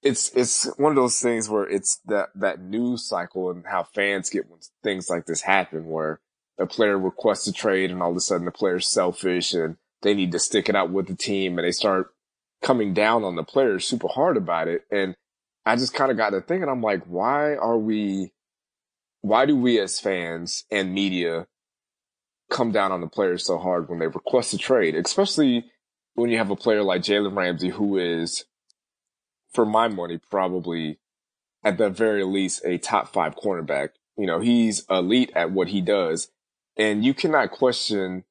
it's, 0.02 0.30
it's 0.34 0.64
one 0.78 0.92
of 0.92 0.96
those 0.96 1.20
things 1.20 1.48
where 1.48 1.68
it's 1.68 2.00
that, 2.06 2.30
that 2.34 2.60
news 2.60 3.06
cycle 3.06 3.50
and 3.50 3.64
how 3.66 3.84
fans 3.84 4.30
get 4.30 4.48
when 4.48 4.60
things 4.82 5.10
like 5.10 5.26
this 5.26 5.42
happen 5.42 5.86
where 5.86 6.20
a 6.58 6.66
player 6.66 6.98
requests 6.98 7.46
a 7.46 7.52
trade 7.52 7.90
and 7.90 8.02
all 8.02 8.10
of 8.10 8.16
a 8.16 8.20
sudden 8.20 8.44
the 8.44 8.50
player's 8.50 8.88
selfish 8.88 9.54
and 9.54 9.76
they 10.02 10.14
need 10.14 10.32
to 10.32 10.38
stick 10.38 10.68
it 10.68 10.76
out 10.76 10.90
with 10.90 11.06
the 11.06 11.14
team 11.14 11.58
and 11.58 11.66
they 11.66 11.72
start 11.72 12.08
coming 12.62 12.94
down 12.94 13.24
on 13.24 13.36
the 13.36 13.42
players 13.42 13.86
super 13.86 14.08
hard 14.08 14.36
about 14.36 14.68
it. 14.68 14.82
And 14.90 15.14
I 15.64 15.76
just 15.76 15.94
kind 15.94 16.10
of 16.10 16.16
got 16.16 16.30
to 16.30 16.40
thinking, 16.40 16.62
and 16.62 16.70
I'm 16.70 16.82
like, 16.82 17.04
why 17.04 17.54
are 17.54 17.78
we, 17.78 18.32
why 19.20 19.46
do 19.46 19.56
we 19.56 19.78
as 19.78 20.00
fans 20.00 20.64
and 20.70 20.94
media 20.94 21.46
come 22.50 22.72
down 22.72 22.92
on 22.92 23.00
the 23.00 23.06
players 23.06 23.44
so 23.44 23.58
hard 23.58 23.88
when 23.88 23.98
they 23.98 24.06
request 24.06 24.54
a 24.54 24.58
trade, 24.58 24.94
especially 24.94 25.64
when 26.14 26.30
you 26.30 26.38
have 26.38 26.50
a 26.50 26.56
player 26.56 26.82
like 26.82 27.02
Jalen 27.02 27.36
Ramsey, 27.36 27.68
who 27.68 27.98
is, 27.98 28.44
for 29.52 29.66
my 29.66 29.88
money, 29.88 30.18
probably 30.30 30.98
at 31.62 31.78
the 31.78 31.90
very 31.90 32.24
least 32.24 32.64
a 32.64 32.78
top 32.78 33.12
five 33.12 33.36
cornerback. 33.36 33.90
You 34.16 34.26
know, 34.26 34.40
he's 34.40 34.84
elite 34.88 35.32
at 35.34 35.50
what 35.50 35.68
he 35.68 35.80
does 35.80 36.30
and 36.76 37.04
you 37.04 37.14
cannot 37.14 37.50
question 37.50 38.24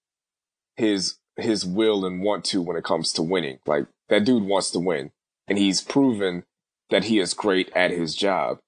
his, 0.76 1.18
his 1.36 1.66
will 1.66 2.06
and 2.06 2.22
want 2.22 2.46
to 2.46 2.62
when 2.62 2.78
it 2.78 2.84
comes 2.84 3.14
to 3.14 3.22
winning. 3.22 3.60
Like 3.66 3.88
that 4.08 4.26
dude 4.26 4.44
wants 4.44 4.72
to 4.72 4.80
win 4.80 5.12
and 5.48 5.58
he's 5.58 5.82
proven 5.82 6.44
that 6.90 7.06
he 7.06 7.20
is 7.20 7.34
great 7.34 7.72
at 7.76 7.92
his 7.92 8.16
job. 8.16 8.60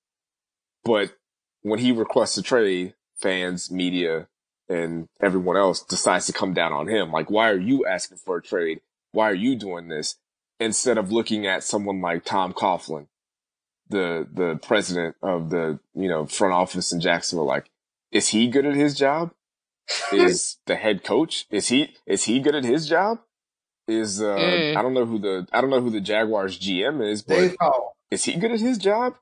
But 0.83 1.13
when 1.61 1.79
he 1.79 1.91
requests 1.91 2.37
a 2.37 2.43
trade, 2.43 2.95
fans, 3.19 3.71
media, 3.71 4.27
and 4.71 5.07
everyone 5.19 5.57
else 5.57 5.83
decides 5.83 6.25
to 6.27 6.33
come 6.33 6.53
down 6.53 6.71
on 6.71 6.87
him. 6.87 7.11
Like, 7.11 7.29
why 7.29 7.49
are 7.49 7.59
you 7.59 7.85
asking 7.85 8.17
for 8.17 8.37
a 8.37 8.41
trade? 8.41 8.81
Why 9.11 9.29
are 9.29 9.35
you 9.35 9.55
doing 9.55 9.89
this? 9.89 10.15
Instead 10.61 10.99
of 10.99 11.11
looking 11.11 11.47
at 11.47 11.63
someone 11.63 12.01
like 12.01 12.23
Tom 12.23 12.53
Coughlin, 12.53 13.07
the, 13.89 14.27
the 14.31 14.59
president 14.61 15.15
of 15.23 15.49
the, 15.49 15.79
you 15.95 16.07
know, 16.07 16.27
front 16.27 16.53
office 16.53 16.91
in 16.91 17.01
Jacksonville, 17.01 17.47
like, 17.47 17.71
is 18.11 18.27
he 18.29 18.47
good 18.47 18.67
at 18.67 18.75
his 18.75 18.93
job? 18.93 19.31
is 20.13 20.57
the 20.67 20.75
head 20.75 21.03
coach? 21.03 21.47
Is 21.49 21.69
he, 21.69 21.95
is 22.05 22.25
he 22.25 22.39
good 22.39 22.53
at 22.53 22.63
his 22.63 22.87
job? 22.87 23.17
Is, 23.87 24.21
uh, 24.21 24.35
mm. 24.35 24.77
I 24.77 24.81
don't 24.83 24.93
know 24.93 25.05
who 25.05 25.17
the, 25.17 25.47
I 25.51 25.61
don't 25.61 25.71
know 25.71 25.81
who 25.81 25.89
the 25.89 25.99
Jaguars 25.99 26.59
GM 26.59 27.03
is, 27.03 27.23
but 27.23 27.55
is 28.11 28.25
he 28.25 28.35
good 28.35 28.51
at 28.51 28.59
his 28.59 28.77
job? 28.77 29.15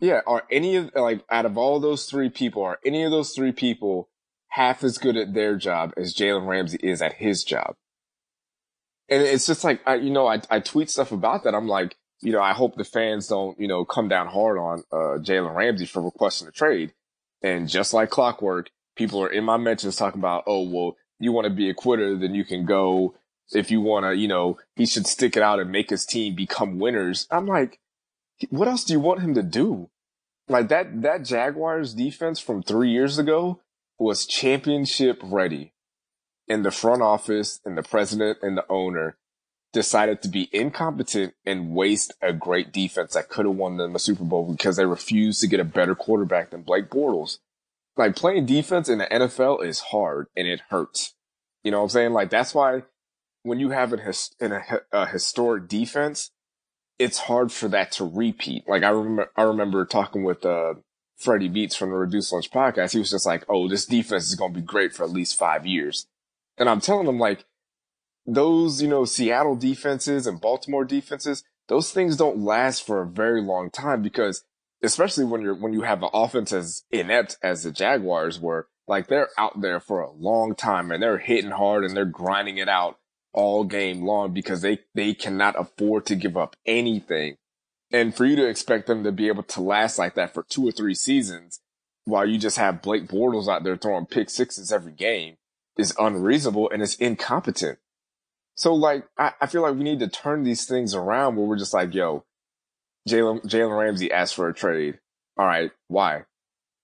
Yeah. 0.00 0.22
Are 0.26 0.44
any 0.50 0.76
of, 0.76 0.90
like, 0.94 1.22
out 1.30 1.44
of 1.44 1.58
all 1.58 1.78
those 1.78 2.06
three 2.06 2.30
people, 2.30 2.62
are 2.62 2.78
any 2.86 3.02
of 3.02 3.10
those 3.10 3.32
three 3.32 3.52
people 3.52 4.08
half 4.48 4.82
as 4.82 4.96
good 4.96 5.18
at 5.18 5.34
their 5.34 5.56
job 5.56 5.92
as 5.98 6.14
Jalen 6.14 6.48
Ramsey 6.48 6.78
is 6.82 7.02
at 7.02 7.16
his 7.16 7.44
job? 7.44 7.76
And 9.10 9.22
it's 9.22 9.46
just 9.46 9.64
like, 9.64 9.80
I, 9.86 9.96
you 9.96 10.10
know, 10.10 10.28
I, 10.28 10.40
I 10.48 10.60
tweet 10.60 10.88
stuff 10.88 11.10
about 11.10 11.42
that. 11.44 11.54
I'm 11.54 11.66
like, 11.66 11.96
you 12.22 12.32
know, 12.32 12.40
I 12.40 12.52
hope 12.52 12.76
the 12.76 12.84
fans 12.84 13.26
don't, 13.26 13.58
you 13.58 13.66
know, 13.66 13.84
come 13.84 14.08
down 14.08 14.28
hard 14.28 14.56
on, 14.56 14.84
uh, 14.92 15.18
Jalen 15.18 15.54
Ramsey 15.54 15.86
for 15.86 16.00
requesting 16.00 16.46
a 16.46 16.52
trade. 16.52 16.92
And 17.42 17.68
just 17.68 17.92
like 17.92 18.10
clockwork, 18.10 18.70
people 18.96 19.22
are 19.22 19.32
in 19.32 19.44
my 19.44 19.56
mentions 19.56 19.96
talking 19.96 20.20
about, 20.20 20.44
oh, 20.46 20.68
well, 20.68 20.96
you 21.18 21.32
want 21.32 21.46
to 21.46 21.52
be 21.52 21.68
a 21.68 21.74
quitter, 21.74 22.16
then 22.16 22.34
you 22.34 22.44
can 22.44 22.64
go. 22.64 23.14
If 23.52 23.72
you 23.72 23.80
want 23.80 24.04
to, 24.04 24.14
you 24.14 24.28
know, 24.28 24.58
he 24.76 24.86
should 24.86 25.08
stick 25.08 25.36
it 25.36 25.42
out 25.42 25.58
and 25.58 25.72
make 25.72 25.90
his 25.90 26.06
team 26.06 26.36
become 26.36 26.78
winners. 26.78 27.26
I'm 27.32 27.46
like, 27.46 27.80
what 28.48 28.68
else 28.68 28.84
do 28.84 28.92
you 28.92 29.00
want 29.00 29.22
him 29.22 29.34
to 29.34 29.42
do? 29.42 29.90
Like 30.48 30.68
that, 30.68 31.02
that 31.02 31.24
Jaguars 31.24 31.94
defense 31.94 32.38
from 32.38 32.62
three 32.62 32.90
years 32.90 33.18
ago 33.18 33.60
was 33.98 34.24
championship 34.24 35.18
ready 35.22 35.72
and 36.50 36.64
the 36.64 36.72
front 36.72 37.00
office 37.00 37.60
and 37.64 37.78
the 37.78 37.82
president 37.82 38.38
and 38.42 38.58
the 38.58 38.66
owner 38.68 39.16
decided 39.72 40.20
to 40.20 40.28
be 40.28 40.50
incompetent 40.52 41.32
and 41.46 41.72
waste 41.72 42.12
a 42.20 42.32
great 42.32 42.72
defense 42.72 43.14
that 43.14 43.28
could 43.28 43.46
have 43.46 43.54
won 43.54 43.76
them 43.76 43.94
a 43.94 44.00
Super 44.00 44.24
Bowl 44.24 44.50
because 44.50 44.76
they 44.76 44.84
refused 44.84 45.40
to 45.40 45.46
get 45.46 45.60
a 45.60 45.64
better 45.64 45.94
quarterback 45.94 46.50
than 46.50 46.62
Blake 46.62 46.90
Bortles. 46.90 47.38
Like 47.96 48.16
playing 48.16 48.46
defense 48.46 48.88
in 48.88 48.98
the 48.98 49.06
NFL 49.06 49.64
is 49.64 49.78
hard 49.78 50.26
and 50.36 50.48
it 50.48 50.60
hurts. 50.70 51.14
You 51.62 51.70
know 51.70 51.78
what 51.78 51.84
I'm 51.84 51.90
saying? 51.90 52.12
Like 52.12 52.30
that's 52.30 52.52
why 52.52 52.82
when 53.44 53.60
you 53.60 53.70
have 53.70 53.92
an 53.92 54.00
his, 54.00 54.34
a, 54.40 54.60
a 54.90 55.06
historic 55.06 55.68
defense, 55.68 56.32
it's 56.98 57.18
hard 57.18 57.52
for 57.52 57.68
that 57.68 57.92
to 57.92 58.04
repeat. 58.04 58.68
Like 58.68 58.82
I 58.82 58.88
remember, 58.90 59.30
I 59.36 59.42
remember 59.42 59.84
talking 59.84 60.24
with, 60.24 60.44
uh, 60.44 60.74
Freddie 61.16 61.48
Beats 61.48 61.76
from 61.76 61.90
the 61.90 61.96
Reduced 61.96 62.32
Lunch 62.32 62.50
podcast. 62.50 62.92
He 62.92 62.98
was 62.98 63.10
just 63.10 63.26
like, 63.26 63.44
Oh, 63.48 63.68
this 63.68 63.84
defense 63.84 64.28
is 64.28 64.34
going 64.34 64.54
to 64.54 64.60
be 64.60 64.66
great 64.66 64.94
for 64.94 65.04
at 65.04 65.10
least 65.10 65.38
five 65.38 65.66
years. 65.66 66.06
And 66.60 66.68
I'm 66.68 66.80
telling 66.80 67.06
them 67.06 67.18
like 67.18 67.46
those, 68.26 68.80
you 68.82 68.88
know, 68.88 69.06
Seattle 69.06 69.56
defenses 69.56 70.26
and 70.26 70.40
Baltimore 70.40 70.84
defenses, 70.84 71.42
those 71.68 71.90
things 71.90 72.16
don't 72.16 72.44
last 72.44 72.86
for 72.86 73.00
a 73.00 73.06
very 73.06 73.42
long 73.42 73.70
time 73.70 74.02
because 74.02 74.44
especially 74.82 75.24
when 75.24 75.40
you're, 75.40 75.54
when 75.54 75.72
you 75.72 75.82
have 75.82 76.02
an 76.02 76.10
offense 76.12 76.52
as 76.52 76.84
inept 76.90 77.38
as 77.42 77.64
the 77.64 77.72
Jaguars 77.72 78.38
were, 78.38 78.68
like 78.86 79.08
they're 79.08 79.30
out 79.38 79.60
there 79.60 79.80
for 79.80 80.00
a 80.00 80.10
long 80.10 80.54
time 80.54 80.90
and 80.90 81.02
they're 81.02 81.18
hitting 81.18 81.50
hard 81.50 81.84
and 81.84 81.96
they're 81.96 82.04
grinding 82.04 82.58
it 82.58 82.68
out 82.68 82.98
all 83.32 83.64
game 83.64 84.02
long 84.02 84.34
because 84.34 84.60
they, 84.60 84.80
they 84.94 85.14
cannot 85.14 85.58
afford 85.58 86.04
to 86.06 86.14
give 86.14 86.36
up 86.36 86.56
anything. 86.66 87.36
And 87.90 88.14
for 88.14 88.24
you 88.26 88.36
to 88.36 88.48
expect 88.48 88.86
them 88.86 89.02
to 89.04 89.12
be 89.12 89.28
able 89.28 89.44
to 89.44 89.62
last 89.62 89.98
like 89.98 90.14
that 90.14 90.34
for 90.34 90.42
two 90.42 90.68
or 90.68 90.72
three 90.72 90.94
seasons 90.94 91.60
while 92.04 92.26
you 92.26 92.38
just 92.38 92.58
have 92.58 92.82
Blake 92.82 93.08
Bortles 93.08 93.48
out 93.48 93.64
there 93.64 93.76
throwing 93.76 94.06
pick 94.06 94.28
sixes 94.28 94.72
every 94.72 94.92
game, 94.92 95.36
is 95.80 95.94
unreasonable 95.98 96.70
and 96.70 96.82
it's 96.82 96.94
incompetent. 96.96 97.78
So 98.54 98.74
like, 98.74 99.04
I, 99.18 99.32
I 99.40 99.46
feel 99.46 99.62
like 99.62 99.74
we 99.74 99.84
need 99.84 100.00
to 100.00 100.08
turn 100.08 100.44
these 100.44 100.66
things 100.66 100.94
around 100.94 101.36
where 101.36 101.46
we're 101.46 101.58
just 101.58 101.74
like, 101.74 101.94
yo, 101.94 102.24
Jalen, 103.08 103.44
Jalen 103.44 103.78
Ramsey 103.78 104.12
asked 104.12 104.34
for 104.34 104.48
a 104.48 104.54
trade. 104.54 104.98
All 105.36 105.46
right. 105.46 105.70
Why? 105.88 106.24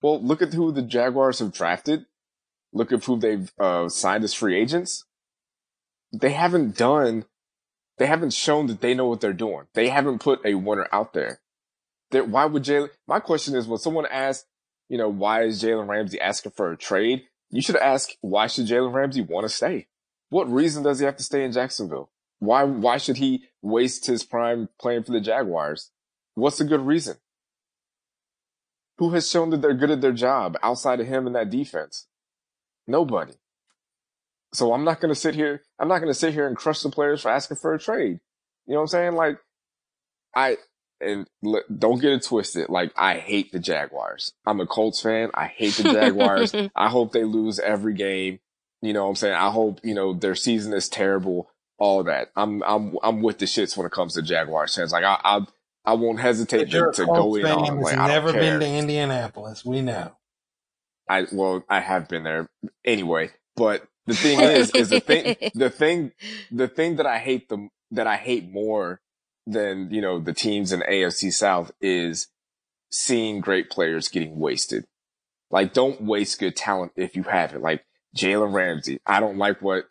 Well, 0.02 0.22
look 0.22 0.42
at 0.42 0.54
who 0.54 0.72
the 0.72 0.82
Jaguars 0.82 1.38
have 1.40 1.52
drafted. 1.52 2.06
Look 2.72 2.92
at 2.92 3.04
who 3.04 3.18
they've 3.18 3.52
uh, 3.58 3.88
signed 3.88 4.24
as 4.24 4.34
free 4.34 4.58
agents. 4.58 5.04
They 6.12 6.32
haven't 6.32 6.76
done, 6.76 7.24
they 7.98 8.06
haven't 8.06 8.32
shown 8.32 8.66
that 8.68 8.80
they 8.80 8.94
know 8.94 9.06
what 9.06 9.20
they're 9.20 9.32
doing. 9.32 9.66
They 9.74 9.88
haven't 9.88 10.20
put 10.20 10.44
a 10.44 10.54
winner 10.54 10.88
out 10.92 11.12
there. 11.12 11.40
That 12.10 12.28
why 12.28 12.44
would 12.44 12.64
Jalen? 12.64 12.90
My 13.06 13.20
question 13.20 13.54
is, 13.54 13.66
when 13.66 13.78
someone 13.78 14.06
asks, 14.06 14.46
you 14.88 14.96
know, 14.96 15.08
why 15.08 15.42
is 15.42 15.62
Jalen 15.62 15.88
Ramsey 15.88 16.20
asking 16.20 16.52
for 16.52 16.70
a 16.70 16.76
trade? 16.76 17.24
You 17.50 17.62
should 17.62 17.76
ask, 17.76 18.10
why 18.20 18.46
should 18.46 18.66
Jalen 18.66 18.92
Ramsey 18.92 19.22
want 19.22 19.44
to 19.44 19.48
stay? 19.48 19.86
What 20.28 20.50
reason 20.50 20.82
does 20.82 20.98
he 20.98 21.04
have 21.04 21.16
to 21.16 21.22
stay 21.22 21.44
in 21.44 21.52
Jacksonville? 21.52 22.10
Why, 22.38 22.64
why 22.64 22.98
should 22.98 23.16
he 23.16 23.44
waste 23.62 24.06
his 24.06 24.24
prime 24.24 24.68
playing 24.80 25.04
for 25.04 25.12
the 25.12 25.20
Jaguars? 25.20 25.90
What's 26.34 26.58
the 26.58 26.64
good 26.64 26.80
reason? 26.80 27.16
Who 28.98 29.10
has 29.10 29.30
shown 29.30 29.50
that 29.50 29.62
they're 29.62 29.74
good 29.74 29.90
at 29.90 30.00
their 30.00 30.12
job 30.12 30.56
outside 30.62 31.00
of 31.00 31.06
him 31.06 31.26
and 31.26 31.36
that 31.36 31.50
defense? 31.50 32.06
Nobody. 32.86 33.34
So 34.52 34.72
I'm 34.72 34.84
not 34.84 35.00
going 35.00 35.12
to 35.12 35.20
sit 35.20 35.34
here. 35.34 35.62
I'm 35.78 35.88
not 35.88 35.98
going 35.98 36.12
to 36.12 36.18
sit 36.18 36.34
here 36.34 36.46
and 36.46 36.56
crush 36.56 36.80
the 36.80 36.90
players 36.90 37.22
for 37.22 37.30
asking 37.30 37.58
for 37.58 37.74
a 37.74 37.78
trade. 37.78 38.20
You 38.66 38.74
know 38.74 38.80
what 38.80 38.82
I'm 38.82 38.88
saying? 38.88 39.12
Like, 39.12 39.38
I, 40.34 40.56
and 41.00 41.26
don't 41.78 42.00
get 42.00 42.12
it 42.12 42.22
twisted. 42.22 42.68
Like, 42.68 42.92
I 42.96 43.18
hate 43.18 43.52
the 43.52 43.58
Jaguars. 43.58 44.32
I'm 44.46 44.60
a 44.60 44.66
Colts 44.66 45.00
fan. 45.00 45.30
I 45.34 45.46
hate 45.46 45.74
the 45.74 45.92
Jaguars. 45.92 46.54
I 46.76 46.88
hope 46.88 47.12
they 47.12 47.24
lose 47.24 47.58
every 47.58 47.94
game. 47.94 48.40
You 48.82 48.92
know 48.92 49.04
what 49.04 49.10
I'm 49.10 49.16
saying? 49.16 49.34
I 49.34 49.50
hope, 49.50 49.80
you 49.82 49.94
know, 49.94 50.14
their 50.14 50.34
season 50.34 50.72
is 50.72 50.88
terrible. 50.88 51.50
All 51.78 52.04
that. 52.04 52.28
I'm, 52.36 52.62
I'm, 52.62 52.96
I'm 53.02 53.20
with 53.20 53.38
the 53.38 53.44
shits 53.44 53.76
when 53.76 53.86
it 53.86 53.92
comes 53.92 54.14
to 54.14 54.22
Jaguars 54.22 54.74
fans. 54.74 54.92
Like, 54.92 55.04
I, 55.04 55.18
I, 55.22 55.40
I 55.84 55.92
won't 55.92 56.20
hesitate 56.20 56.70
to, 56.70 56.90
to 56.92 57.06
go 57.06 57.34
in 57.34 57.44
on. 57.44 57.80
Like, 57.80 57.96
never 57.96 58.32
been 58.32 58.60
to 58.60 58.66
Indianapolis. 58.66 59.64
We 59.64 59.82
know. 59.82 60.16
I, 61.08 61.26
well, 61.30 61.64
I 61.68 61.80
have 61.80 62.08
been 62.08 62.24
there 62.24 62.48
anyway, 62.84 63.30
but 63.54 63.86
the 64.06 64.14
thing 64.14 64.40
is, 64.40 64.70
is 64.70 64.88
the 64.88 65.00
thing, 65.00 65.36
the 65.54 65.70
thing, 65.70 66.12
the 66.50 66.66
thing 66.66 66.96
that 66.96 67.06
I 67.06 67.18
hate 67.18 67.48
the, 67.48 67.68
that 67.92 68.06
I 68.06 68.16
hate 68.16 68.50
more 68.50 69.00
than, 69.46 69.90
you 69.90 70.00
know, 70.00 70.18
the 70.18 70.32
teams 70.32 70.72
in 70.72 70.80
AFC 70.80 71.32
South 71.32 71.72
is 71.80 72.28
seeing 72.90 73.40
great 73.40 73.70
players 73.70 74.08
getting 74.08 74.38
wasted. 74.38 74.84
Like, 75.50 75.72
don't 75.72 76.02
waste 76.02 76.40
good 76.40 76.56
talent 76.56 76.92
if 76.96 77.14
you 77.16 77.22
have 77.24 77.54
it. 77.54 77.60
Like 77.60 77.84
Jalen 78.16 78.52
Ramsey. 78.52 79.00
I 79.06 79.20
don't 79.20 79.38
like 79.38 79.62
what, 79.62 79.84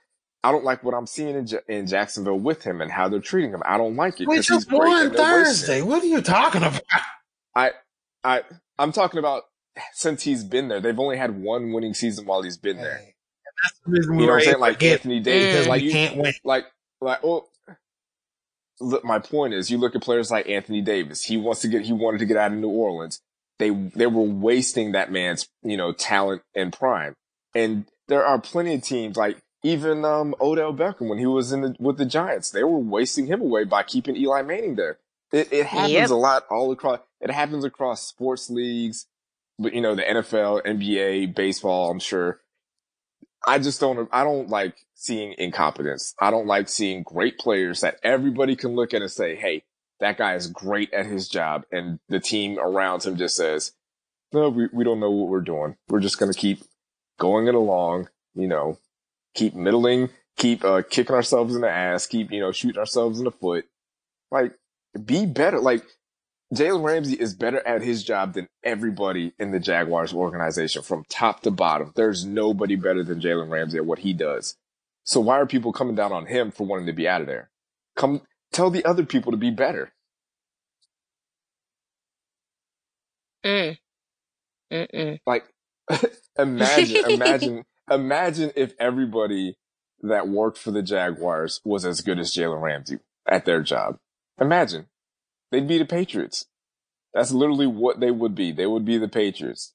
I 0.43 0.51
don't 0.51 0.66
like 0.66 0.84
what 0.84 0.93
I'm 0.93 1.08
seeing 1.08 1.36
in, 1.36 1.47
J- 1.47 1.60
in 1.68 1.88
Jacksonville 1.88 2.39
with 2.39 2.64
him 2.64 2.82
and 2.82 2.91
how 2.91 3.08
they're 3.08 3.20
treating 3.20 3.51
him. 3.51 3.64
I 3.66 3.78
don't 3.78 3.95
like 3.95 4.20
it. 4.20 4.28
We 4.28 4.41
just 4.41 4.72
won 4.72 5.12
Thursday. 5.12 5.82
What 5.82 6.03
are 6.03 6.08
you 6.08 6.22
talking 6.22 6.62
about? 6.62 6.82
I, 7.56 7.72
I, 8.24 8.43
I'm 8.78 8.91
talking 8.91 9.20
about 9.20 9.43
since 9.93 10.24
he's 10.24 10.43
been 10.43 10.68
there. 10.68 10.80
They've 10.80 10.99
only 10.99 11.18
had 11.18 11.41
one 11.41 11.72
winning 11.72 11.93
season 11.93 12.26
while 12.26 12.41
he's 12.41 12.58
been 12.58 12.78
there. 12.78 13.01
That's 13.64 13.80
the 13.86 13.91
reason 13.91 14.20
you 14.20 14.26
know 14.26 14.34
what 14.34 14.39
I'm 14.39 14.45
saying? 14.45 14.60
Like 14.60 14.84
Anthony 14.84 15.20
Davis, 15.20 15.68
like 15.68 15.82
you 15.82 15.91
can't 15.91 16.18
win. 16.18 16.34
Like, 16.43 16.66
like, 17.01 17.24
well, 17.24 17.34
look, 17.34 17.49
my 18.82 19.19
point 19.19 19.53
is, 19.53 19.71
you 19.71 19.78
look 19.78 19.95
at 19.95 20.01
players 20.01 20.32
like 20.32 20.49
Anthony 20.49 20.82
Davis. 20.82 21.23
He 21.23 21.38
wants 21.38 21.61
to 21.61 21.67
get, 21.67 21.84
he 21.84 21.93
wanted 21.93 22.19
to 22.19 22.26
get 22.26 22.38
out 22.38 22.51
of 22.51 22.57
New 22.57 22.69
Orleans. 22.69 23.21
They, 23.57 23.69
they 23.69 24.07
were 24.07 24.23
wasting 24.23 24.91
that 24.91 25.11
man's, 25.11 25.47
you 25.63 25.78
know, 25.78 25.93
talent 25.93 26.41
and 26.53 26.73
prime. 26.73 27.15
And 27.53 27.86
there 28.07 28.26
are 28.26 28.39
plenty 28.39 28.76
of 28.76 28.84
teams 28.84 29.15
like 29.15 29.38
even, 29.63 30.03
um, 30.03 30.36
Odell 30.41 30.73
Beckham 30.73 31.09
when 31.09 31.19
he 31.19 31.26
was 31.26 31.51
in 31.51 31.61
the, 31.61 31.76
with 31.80 31.97
the 31.97 32.05
Giants, 32.05 32.51
they 32.51 32.63
were 32.63 32.78
wasting 32.78 33.28
him 33.28 33.41
away 33.41 33.63
by 33.63 33.84
keeping 33.84 34.17
Eli 34.17 34.41
Manning 34.41 34.76
there. 34.76 34.99
It, 35.32 35.51
it 35.51 35.65
happens 35.65 35.91
yep. 35.91 36.09
a 36.09 36.15
lot 36.15 36.45
all 36.49 36.71
across, 36.71 36.99
it 37.21 37.32
happens 37.32 37.63
across 37.63 38.05
sports 38.05 38.49
leagues, 38.49 39.07
but 39.57 39.73
you 39.73 39.82
know, 39.82 39.95
the 39.95 40.03
NFL, 40.03 40.65
NBA, 40.65 41.34
baseball, 41.34 41.89
I'm 41.89 41.99
sure. 41.99 42.41
I 43.47 43.59
just 43.59 43.79
don't, 43.79 44.09
I 44.11 44.23
don't 44.23 44.49
like 44.49 44.75
seeing 44.95 45.35
incompetence. 45.37 46.15
I 46.19 46.31
don't 46.31 46.47
like 46.47 46.69
seeing 46.69 47.03
great 47.03 47.37
players 47.37 47.81
that 47.81 47.99
everybody 48.03 48.55
can 48.55 48.75
look 48.75 48.93
at 48.93 49.01
and 49.01 49.11
say, 49.11 49.35
Hey, 49.35 49.63
that 49.99 50.17
guy 50.17 50.35
is 50.35 50.47
great 50.47 50.93
at 50.93 51.05
his 51.05 51.27
job. 51.27 51.63
And 51.71 51.99
the 52.09 52.19
team 52.19 52.57
around 52.59 53.03
him 53.03 53.17
just 53.17 53.35
says, 53.35 53.73
no, 54.33 54.49
we, 54.49 54.67
we 54.73 54.83
don't 54.83 54.99
know 54.99 55.11
what 55.11 55.29
we're 55.29 55.41
doing. 55.41 55.75
We're 55.87 55.99
just 55.99 56.19
going 56.19 56.31
to 56.31 56.37
keep 56.37 56.63
going 57.19 57.47
it 57.47 57.55
along, 57.55 58.09
you 58.33 58.47
know, 58.47 58.77
keep 59.33 59.55
middling, 59.55 60.09
keep, 60.37 60.63
uh, 60.63 60.81
kicking 60.89 61.15
ourselves 61.15 61.55
in 61.55 61.61
the 61.61 61.69
ass, 61.69 62.07
keep, 62.07 62.31
you 62.31 62.41
know, 62.41 62.51
shooting 62.51 62.79
ourselves 62.79 63.19
in 63.19 63.25
the 63.25 63.31
foot. 63.31 63.65
Like, 64.31 64.53
be 65.05 65.25
better. 65.25 65.59
Like, 65.59 65.83
Jalen 66.53 66.83
Ramsey 66.83 67.15
is 67.15 67.33
better 67.33 67.65
at 67.67 67.81
his 67.81 68.03
job 68.03 68.33
than 68.33 68.47
everybody 68.63 69.33
in 69.39 69.51
the 69.51 69.59
Jaguars 69.59 70.13
organization 70.13 70.83
from 70.83 71.03
top 71.09 71.41
to 71.41 71.51
bottom. 71.51 71.91
There's 71.95 72.23
nobody 72.23 72.75
better 72.75 73.03
than 73.03 73.19
Jalen 73.19 73.49
Ramsey 73.49 73.77
at 73.77 73.85
what 73.85 73.99
he 73.99 74.13
does. 74.13 74.55
So 75.03 75.19
why 75.19 75.39
are 75.39 75.45
people 75.45 75.73
coming 75.73 75.95
down 75.95 76.11
on 76.11 76.27
him 76.27 76.51
for 76.51 76.65
wanting 76.65 76.85
to 76.87 76.93
be 76.93 77.07
out 77.07 77.21
of 77.21 77.27
there? 77.27 77.49
Come 77.95 78.21
tell 78.51 78.69
the 78.69 78.85
other 78.85 79.05
people 79.05 79.31
to 79.31 79.37
be 79.37 79.51
better. 79.51 79.91
Mm. 83.43 83.77
Mm-mm. 84.71 85.19
Like 85.25 85.45
imagine, 86.39 87.11
imagine, 87.11 87.65
imagine 87.91 88.51
if 88.55 88.73
everybody 88.79 89.55
that 90.01 90.27
worked 90.27 90.57
for 90.57 90.71
the 90.71 90.81
Jaguars 90.81 91.61
was 91.63 91.85
as 91.85 92.01
good 92.01 92.19
as 92.19 92.33
Jalen 92.33 92.61
Ramsey 92.61 92.99
at 93.27 93.45
their 93.45 93.61
job. 93.61 93.97
Imagine. 94.39 94.87
They'd 95.56 95.68
be 95.70 95.78
the 95.78 95.86
Patriots. 95.86 96.47
That's 97.14 97.32
literally 97.32 97.66
what 97.68 98.01
they 98.01 98.12
would 98.12 98.36
be. 98.36 98.51
They 98.51 98.66
would 98.68 98.84
be 98.84 98.97
the 98.97 99.08
Patriots. 99.08 99.74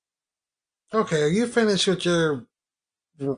Okay, 0.92 1.22
are 1.22 1.28
you 1.28 1.46
finished 1.46 1.86
with 1.86 2.04
your 2.04 2.44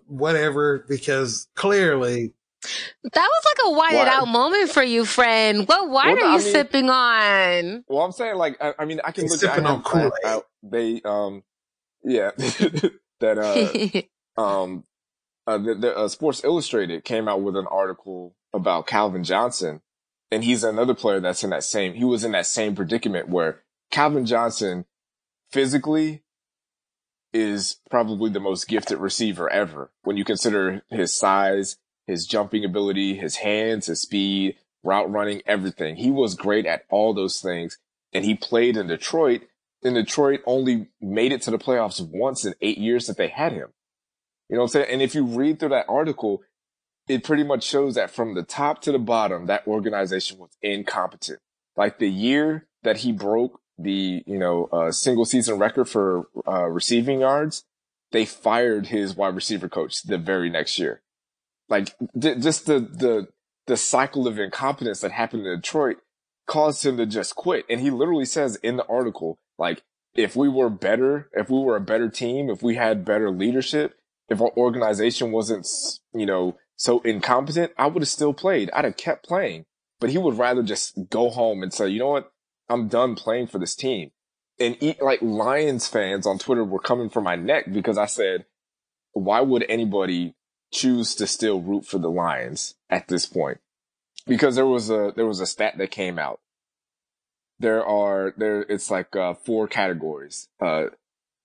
whatever? 0.07 0.85
Because 0.89 1.47
clearly, 1.55 2.35
That 3.13 3.29
was 3.29 3.45
like 3.45 3.59
a 3.65 3.71
whited 3.77 4.09
out 4.11 4.27
moment 4.27 4.71
for 4.71 4.83
you, 4.83 5.05
friend. 5.05 5.69
What 5.69 5.89
wine 5.89 6.17
Well, 6.17 6.25
are 6.25 6.29
I 6.31 6.33
you 6.39 6.43
mean- 6.43 6.53
sipping 6.53 6.91
on? 6.91 7.85
Well, 7.87 8.03
I'm 8.05 8.11
saying 8.11 8.35
like, 8.37 8.57
I, 8.61 8.75
I 8.79 8.85
mean, 8.87 9.01
I 9.05 9.13
can 9.13 9.25
He's 9.25 9.31
look 9.41 9.45
at, 9.45 9.55
sipping 9.55 9.67
I 9.67 9.71
on 9.71 9.77
have- 9.77 9.85
Kool-Aid. 9.85 10.43
They, 10.65 11.01
um, 11.05 11.45
yeah, 12.03 12.31
that, 13.21 14.07
uh, 14.37 14.41
um, 14.43 14.83
uh, 15.47 15.59
the, 15.59 15.75
the 15.77 15.97
uh, 15.97 16.09
Sports 16.09 16.43
Illustrated 16.43 17.05
came 17.05 17.29
out 17.29 17.41
with 17.43 17.55
an 17.57 17.67
article 17.69 18.35
about 18.53 18.89
Calvin 18.89 19.23
Johnson, 19.25 19.81
and 20.33 20.43
he's 20.43 20.65
another 20.65 20.95
player 20.95 21.21
that's 21.21 21.45
in 21.45 21.51
that 21.51 21.63
same. 21.63 21.93
He 21.93 22.05
was 22.05 22.25
in 22.25 22.33
that 22.33 22.47
same 22.47 22.75
predicament 22.75 23.29
where 23.29 23.61
Calvin 23.91 24.25
Johnson, 24.25 24.87
physically, 25.51 26.23
is 27.35 27.77
probably 27.91 28.31
the 28.31 28.41
most 28.41 28.67
gifted 28.67 28.99
receiver 28.99 29.51
ever 29.51 29.91
when 30.05 30.17
you 30.17 30.25
consider 30.25 30.83
his 30.89 31.13
size, 31.13 31.77
his 32.07 32.27
jumping 32.27 32.65
ability, 32.65 33.15
his 33.15 33.37
hands, 33.37 33.87
his 33.87 34.01
speed, 34.01 34.57
route 34.83 35.11
running, 35.11 35.43
everything. 35.47 35.97
He 35.97 36.11
was 36.11 36.35
great 36.35 36.65
at 36.65 36.85
all 36.89 37.13
those 37.13 37.41
things, 37.41 37.77
and 38.15 38.25
he 38.25 38.35
played 38.35 38.79
in 38.79 38.87
Detroit. 38.87 39.43
And 39.85 39.97
Detroit 39.97 40.41
only 40.47 40.89
made 41.01 41.33
it 41.33 41.43
to 41.43 41.51
the 41.51 41.59
playoffs 41.59 42.01
once 42.01 42.45
in 42.47 42.55
eight 42.63 42.79
years 42.79 43.07
that 43.07 43.19
they 43.19 43.29
had 43.29 43.53
him. 43.53 43.69
You 44.49 44.57
know 44.57 44.63
what 44.63 44.65
I'm 44.65 44.69
saying? 44.69 44.87
And 44.91 45.03
if 45.03 45.15
you 45.15 45.25
read 45.25 45.59
through 45.59 45.71
that 45.71 45.87
article, 45.89 46.43
it 47.09 47.25
pretty 47.25 47.45
much 47.45 47.65
shows 47.65 47.95
that 47.95 48.11
from 48.11 48.35
the 48.35 48.43
top 48.43 48.81
to 48.83 48.93
the 48.93 48.99
bottom, 48.99 49.47
that 49.47 49.67
organization 49.67 50.39
was 50.39 50.51
incompetent. 50.63 51.41
Like 51.77 51.99
the 51.99 52.11
year 52.11 52.67
that 52.83 52.99
he 52.99 53.13
broke 53.13 53.61
the, 53.79 54.23
you 54.27 54.39
know, 54.39 54.69
uh, 54.73 54.93
single 54.93 55.25
season 55.25 55.59
record 55.59 55.89
for, 55.89 56.27
uh, 56.47 56.67
receiving 56.67 57.21
yards, 57.21 57.65
they 58.13 58.25
fired 58.25 58.89
his 58.89 59.17
wide 59.17 59.35
receiver 59.35 59.69
coach 59.69 60.03
the 60.03 60.19
very 60.19 60.51
next 60.51 60.79
year. 60.79 61.03
Like 61.69 61.95
just 62.19 62.67
the, 62.67 62.81
the, 62.81 63.29
the 63.67 63.77
cycle 63.77 64.27
of 64.27 64.39
incompetence 64.39 65.01
that 65.01 65.13
happened 65.13 65.47
in 65.47 65.57
Detroit 65.57 65.99
caused 66.47 66.85
him 66.85 66.97
to 66.99 67.07
just 67.07 67.35
quit. 67.35 67.65
And 67.71 67.81
he 67.81 67.91
literally 67.91 68.25
says 68.25 68.57
in 68.57 68.77
the 68.77 68.87
article, 68.87 69.39
like, 69.59 69.83
if 70.15 70.37
we 70.37 70.49
were 70.49 70.69
better, 70.69 71.31
if 71.33 71.49
we 71.49 71.59
were 71.59 71.77
a 71.77 71.81
better 71.81 72.11
team, 72.11 72.51
if 72.51 72.63
we 72.63 72.75
had 72.75 73.05
better 73.05 73.31
leadership, 73.31 73.95
if 74.29 74.41
our 74.43 74.53
organization 74.57 75.33
wasn't, 75.33 75.67
you 76.13 76.27
know, 76.27 76.59
so 76.83 76.99
incompetent, 77.03 77.71
I 77.79 77.87
would 77.87 78.03
have 78.03 78.09
still 78.09 78.35
played. 78.35 78.69
I'd 78.73 78.85
have 78.85 78.97
kept 78.97 79.25
playing. 79.25 79.67
But 80.01 80.11
he 80.11 80.19
would 80.19 80.37
rather 80.37 80.65
just 80.65 81.09
go 81.11 81.31
home 81.31 81.63
and 81.63 81.73
say, 81.73 81.89
you 81.89 82.01
know 82.01 82.09
what? 82.09 82.33
I'm 82.69 82.89
done 82.89 83.15
playing 83.15 83.47
for 83.47 83.61
this 83.61 83.77
team. 83.77 84.11
And 84.59 84.77
e- 84.81 84.97
like 85.01 85.23
Lions 85.23 85.87
fans 85.87 86.27
on 86.27 86.41
Twitter 86.41 86.65
were 86.65 86.81
coming 86.81 87.09
for 87.09 87.21
my 87.21 87.37
neck 87.37 87.73
because 87.73 87.99
I 87.99 88.07
said, 88.07 88.47
why 89.13 89.41
would 89.43 89.65
anybody 89.69 90.35
choose 90.73 91.15
to 91.15 91.29
still 91.29 91.61
root 91.61 91.87
for 91.87 91.99
the 91.99 92.11
Lions 92.11 92.75
at 92.91 93.07
this 93.07 93.27
point? 93.27 93.59
Because 94.27 94.57
there 94.57 94.67
was 94.67 94.91
a, 94.91 95.13
there 95.15 95.27
was 95.27 95.39
a 95.39 95.47
stat 95.47 95.79
that 95.79 95.93
came 95.93 96.19
out. 96.19 96.41
There 97.61 97.87
are, 97.87 98.35
there, 98.37 98.63
it's 98.63 98.91
like, 98.91 99.15
uh, 99.15 99.35
four 99.35 99.69
categories. 99.69 100.49
Uh, 100.61 100.87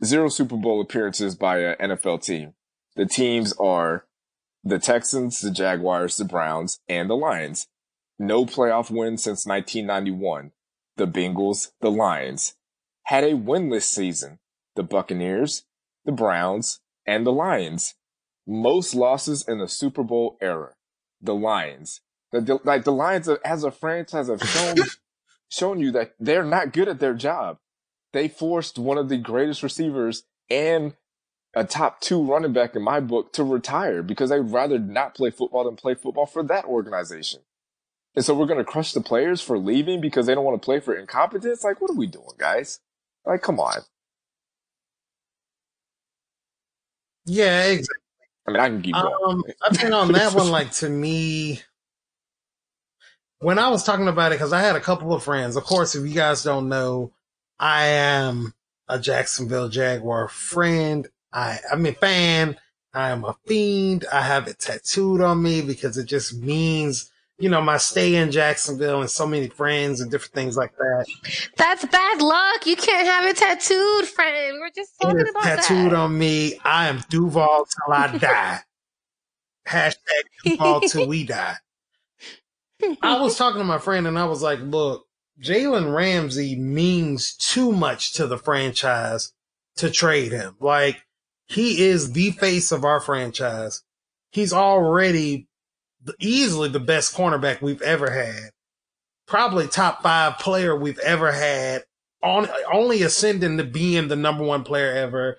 zero 0.04 0.30
Super 0.30 0.58
Bowl 0.58 0.82
appearances 0.82 1.36
by 1.36 1.60
an 1.60 1.92
NFL 1.92 2.24
team. 2.24 2.56
The 2.96 3.06
teams 3.06 3.54
are 3.60 4.07
the 4.64 4.80
Texans, 4.80 5.40
the 5.42 5.52
Jaguars, 5.52 6.18
the 6.18 6.26
Browns, 6.26 6.80
and 6.88 7.10
the 7.10 7.16
Lions. 7.16 7.68
No 8.20 8.46
playoff 8.46 8.90
win 8.90 9.18
since 9.18 9.46
1991. 9.46 10.52
The 10.98 11.08
Bengals, 11.08 11.70
the 11.82 11.92
Lions. 11.92 12.56
Had 13.04 13.24
a 13.24 13.34
winless 13.34 13.84
season. 13.84 14.40
The 14.76 14.84
Buccaneers, 14.84 15.64
the 16.06 16.12
Browns, 16.12 16.80
and 17.06 17.26
the 17.26 17.32
Lions. 17.32 17.96
Most 18.46 18.94
losses 18.94 19.48
in 19.48 19.60
the 19.60 19.68
Super 19.68 20.04
Bowl 20.04 20.38
era. 20.42 20.74
The 21.22 21.36
Lions. 21.36 22.02
The, 22.32 22.42
the- 22.42 22.60
like 22.64 22.84
the 22.84 22.92
Lions 22.92 23.28
as 23.28 23.64
a 23.64 23.72
franchise 23.72 24.28
have 24.28 24.42
shown, 24.42 24.76
shown 25.50 25.80
you 25.80 25.92
that 25.92 26.14
they're 26.20 26.44
not 26.44 26.74
good 26.74 26.88
at 26.88 27.00
their 27.00 27.14
job. 27.14 27.58
They 28.14 28.28
forced 28.28 28.78
one 28.80 28.98
of 28.98 29.10
the 29.10 29.18
greatest 29.18 29.64
receivers 29.64 30.24
and 30.50 30.96
a 31.58 31.64
top 31.66 32.02
two 32.02 32.24
running 32.24 32.54
back 32.54 32.76
in 32.76 32.84
my 32.84 33.00
book 33.00 33.34
to 33.34 33.44
retire 33.44 34.04
because 34.04 34.30
they'd 34.30 34.40
rather 34.40 34.80
not 34.80 35.16
play 35.16 35.32
football 35.32 35.66
than 35.66 35.76
play 35.76 35.96
football 35.96 36.26
for 36.28 36.44
that 36.44 36.66
organization. 36.66 37.42
And 38.16 38.26
so 38.26 38.36
we're 38.36 38.46
going 38.48 38.60
to 38.60 38.66
crush 38.66 38.94
the 38.94 39.02
players 39.02 39.42
for 39.42 39.58
leaving 39.58 40.02
because 40.02 40.28
they 40.28 40.36
don't 40.36 40.46
want 40.46 40.62
to 40.62 40.66
play 40.66 40.80
for 40.80 40.96
incompetence. 40.96 41.64
Like, 41.64 41.82
what 41.82 41.92
are 41.92 41.96
we 41.96 42.08
doing, 42.08 42.26
guys? 42.38 42.80
Like, 43.26 43.42
come 43.42 43.60
on. 43.60 43.82
yeah, 47.26 47.66
exactly. 47.66 47.96
I 48.48 48.52
mean, 48.52 48.60
I 48.62 48.70
can 48.70 48.82
keep 48.82 48.96
going. 48.96 49.14
Um, 49.28 49.44
I 49.66 49.76
think 49.76 49.94
on 49.94 50.12
that 50.14 50.34
one, 50.34 50.50
like 50.50 50.72
to 50.74 50.90
me, 50.90 51.62
when 53.40 53.60
I 53.60 53.70
was 53.70 53.84
talking 53.84 54.08
about 54.08 54.32
it, 54.32 54.36
because 54.36 54.54
I 54.54 54.62
had 54.62 54.76
a 54.76 54.82
couple 54.82 55.14
of 55.14 55.24
friends. 55.24 55.56
Of 55.56 55.64
course, 55.66 55.96
if 55.96 56.08
you 56.08 56.16
guys 56.16 56.44
don't 56.44 56.70
know, 56.70 57.14
I 57.60 57.88
am 57.88 58.54
a 58.88 59.00
Jacksonville 59.00 59.70
Jaguar 59.70 60.30
friend. 60.30 61.08
I, 61.38 61.60
I 61.72 61.76
mean, 61.76 61.94
fan. 61.94 62.58
I 62.96 63.12
am 63.12 63.24
a 63.24 63.36
fiend. 63.46 64.06
I 64.12 64.22
have 64.22 64.48
it 64.48 64.58
tattooed 64.58 65.22
on 65.22 65.44
me 65.44 65.62
because 65.62 65.96
it 65.98 66.06
just 66.06 66.36
means, 66.36 67.12
you 67.38 67.48
know, 67.48 67.62
my 67.62 67.78
stay 67.78 68.16
in 68.16 68.32
Jacksonville 68.32 69.02
and 69.02 69.10
so 69.10 69.28
many 69.28 69.48
friends 69.48 70.02
and 70.02 70.10
different 70.10 70.34
things 70.34 70.58
like 70.58 70.76
that. 70.78 71.06
That's 71.56 71.86
bad 71.86 72.22
luck. 72.24 72.66
You 72.66 72.76
can't 72.76 73.08
have 73.08 73.26
it 73.26 73.38
tattooed, 73.38 74.06
friend. 74.06 74.58
We're 74.60 74.72
just 74.72 75.00
talking 75.00 75.20
is 75.20 75.30
about 75.30 75.44
tattooed 75.44 75.92
that. 75.92 75.98
on 75.98 76.18
me. 76.18 76.60
I 76.64 76.88
am 76.88 77.04
Duval 77.08 77.68
till 77.68 77.94
I 77.94 78.18
die. 78.18 78.60
Hashtag 79.68 80.24
Duval 80.44 80.82
till 80.82 81.08
we 81.08 81.24
die. 81.24 81.58
I 83.04 83.22
was 83.22 83.38
talking 83.38 83.60
to 83.60 83.66
my 83.66 83.78
friend 83.78 84.08
and 84.08 84.18
I 84.18 84.26
was 84.26 84.42
like, 84.42 84.60
look, 84.62 85.06
Jalen 85.40 85.94
Ramsey 85.96 86.56
means 86.56 87.36
too 87.36 87.72
much 87.72 88.14
to 88.14 88.26
the 88.26 88.40
franchise 88.40 89.34
to 89.76 89.92
trade 89.92 90.32
him. 90.32 90.56
Like, 90.60 91.04
he 91.48 91.86
is 91.86 92.12
the 92.12 92.32
face 92.32 92.72
of 92.72 92.84
our 92.84 93.00
franchise. 93.00 93.84
He's 94.32 94.54
already 94.54 95.48
easily 96.20 96.70
the 96.70 96.80
best 96.80 97.16
cornerback 97.16 97.62
we've 97.62 97.82
ever 97.82 98.12
had. 98.12 98.52
Probably 99.28 99.68
top 99.68 100.04
five 100.04 100.40
player 100.40 100.76
we've 100.76 101.00
ever 101.00 101.32
had. 101.32 101.84
On, 102.24 102.48
only 102.72 103.04
ascending 103.04 103.58
to 103.58 103.64
being 103.64 104.08
the 104.08 104.16
number 104.16 104.44
one 104.44 104.64
player 104.64 104.92
ever. 104.92 105.38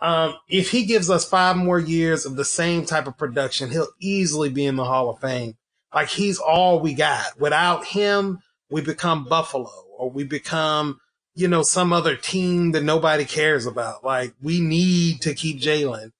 Um, 0.00 0.34
if 0.48 0.70
he 0.70 0.84
gives 0.84 1.10
us 1.10 1.28
five 1.28 1.56
more 1.56 1.78
years 1.78 2.24
of 2.24 2.36
the 2.36 2.44
same 2.44 2.86
type 2.86 3.06
of 3.06 3.18
production, 3.18 3.70
he'll 3.70 3.88
easily 4.00 4.48
be 4.48 4.64
in 4.64 4.76
the 4.76 4.84
Hall 4.84 5.10
of 5.10 5.20
Fame. 5.20 5.56
Like 5.94 6.08
he's 6.08 6.38
all 6.38 6.80
we 6.80 6.94
got. 6.94 7.38
Without 7.38 7.84
him, 7.84 8.38
we 8.70 8.80
become 8.80 9.24
Buffalo 9.24 9.70
or 9.98 10.10
we 10.10 10.24
become, 10.24 11.00
you 11.40 11.48
know, 11.48 11.62
some 11.62 11.92
other 11.92 12.16
team 12.16 12.72
that 12.72 12.82
nobody 12.82 13.24
cares 13.24 13.66
about. 13.66 14.04
Like 14.04 14.34
we 14.42 14.60
need 14.60 15.22
to 15.22 15.34
keep 15.34 15.60
Jalen. 15.60 16.12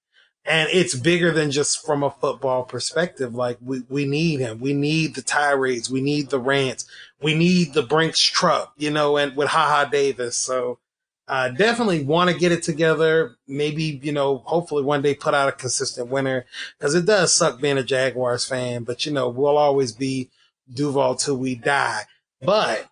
And 0.43 0.69
it's 0.71 0.95
bigger 0.95 1.31
than 1.31 1.51
just 1.51 1.85
from 1.85 2.01
a 2.01 2.09
football 2.09 2.63
perspective. 2.63 3.35
Like 3.35 3.57
we, 3.61 3.83
we 3.87 4.05
need 4.05 4.39
him. 4.39 4.59
We 4.59 4.73
need 4.73 5.13
the 5.13 5.21
tirades. 5.21 5.89
We 5.89 6.01
need 6.01 6.31
the 6.31 6.39
rants. 6.39 6.85
We 7.21 7.35
need 7.35 7.73
the 7.73 7.83
Brinks 7.83 8.19
truck, 8.19 8.73
you 8.75 8.89
know, 8.89 9.17
and 9.17 9.37
with 9.37 9.49
Haha 9.49 9.89
Davis. 9.89 10.37
So, 10.37 10.79
uh, 11.27 11.49
definitely 11.49 12.03
want 12.03 12.29
to 12.29 12.37
get 12.37 12.51
it 12.51 12.63
together. 12.63 13.37
Maybe, 13.47 14.01
you 14.03 14.11
know, 14.11 14.39
hopefully 14.39 14.83
one 14.83 15.03
day 15.03 15.13
put 15.13 15.35
out 15.35 15.47
a 15.47 15.53
consistent 15.53 16.09
winner 16.09 16.45
because 16.77 16.95
it 16.95 17.05
does 17.05 17.31
suck 17.31 17.61
being 17.61 17.77
a 17.77 17.83
Jaguars 17.83 18.45
fan, 18.45 18.83
but 18.83 19.05
you 19.05 19.13
know, 19.13 19.29
we'll 19.29 19.57
always 19.57 19.91
be 19.91 20.29
Duval 20.73 21.15
till 21.15 21.37
we 21.37 21.55
die. 21.55 22.01
But 22.41 22.90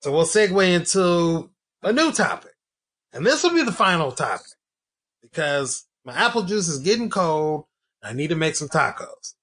so 0.00 0.12
we'll 0.12 0.24
segue 0.24 0.74
into 0.74 1.50
a 1.82 1.92
new 1.92 2.12
topic 2.12 2.54
and 3.12 3.26
this 3.26 3.42
will 3.42 3.54
be 3.54 3.62
the 3.62 3.72
final 3.72 4.12
topic 4.12 4.46
because 5.22 5.86
my 6.04 6.14
apple 6.14 6.42
juice 6.42 6.68
is 6.68 6.78
getting 6.78 7.10
cold. 7.10 7.64
I 8.02 8.12
need 8.12 8.28
to 8.28 8.36
make 8.36 8.56
some 8.56 8.68
tacos. 8.68 9.34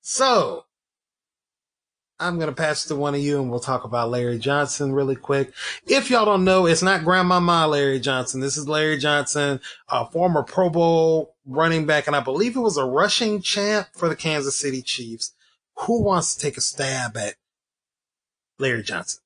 So 0.00 0.64
I'm 2.18 2.36
going 2.36 2.48
to 2.48 2.54
pass 2.54 2.84
to 2.86 2.96
one 2.96 3.14
of 3.14 3.20
you 3.20 3.40
and 3.40 3.50
we'll 3.50 3.60
talk 3.60 3.84
about 3.84 4.10
Larry 4.10 4.38
Johnson 4.38 4.92
really 4.92 5.16
quick. 5.16 5.52
If 5.86 6.10
y'all 6.10 6.24
don't 6.24 6.44
know, 6.44 6.66
it's 6.66 6.82
not 6.82 7.04
Grandmama 7.04 7.66
Larry 7.68 8.00
Johnson. 8.00 8.40
This 8.40 8.56
is 8.56 8.68
Larry 8.68 8.98
Johnson, 8.98 9.60
a 9.88 10.06
former 10.06 10.42
Pro 10.42 10.70
Bowl 10.70 11.34
running 11.46 11.86
back, 11.86 12.06
and 12.06 12.14
I 12.14 12.20
believe 12.20 12.56
it 12.56 12.60
was 12.60 12.76
a 12.76 12.84
rushing 12.84 13.42
champ 13.42 13.88
for 13.92 14.08
the 14.08 14.16
Kansas 14.16 14.56
City 14.56 14.82
Chiefs. 14.82 15.34
Who 15.78 16.02
wants 16.02 16.34
to 16.34 16.40
take 16.40 16.56
a 16.56 16.60
stab 16.60 17.16
at 17.16 17.34
Larry 18.58 18.82
Johnson? 18.82 19.22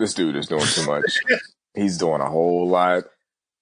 This 0.00 0.14
dude 0.14 0.34
is 0.34 0.46
doing 0.46 0.64
too 0.64 0.86
much. 0.86 1.18
He's 1.74 1.98
doing 1.98 2.22
a 2.22 2.30
whole 2.30 2.66
lot. 2.66 3.04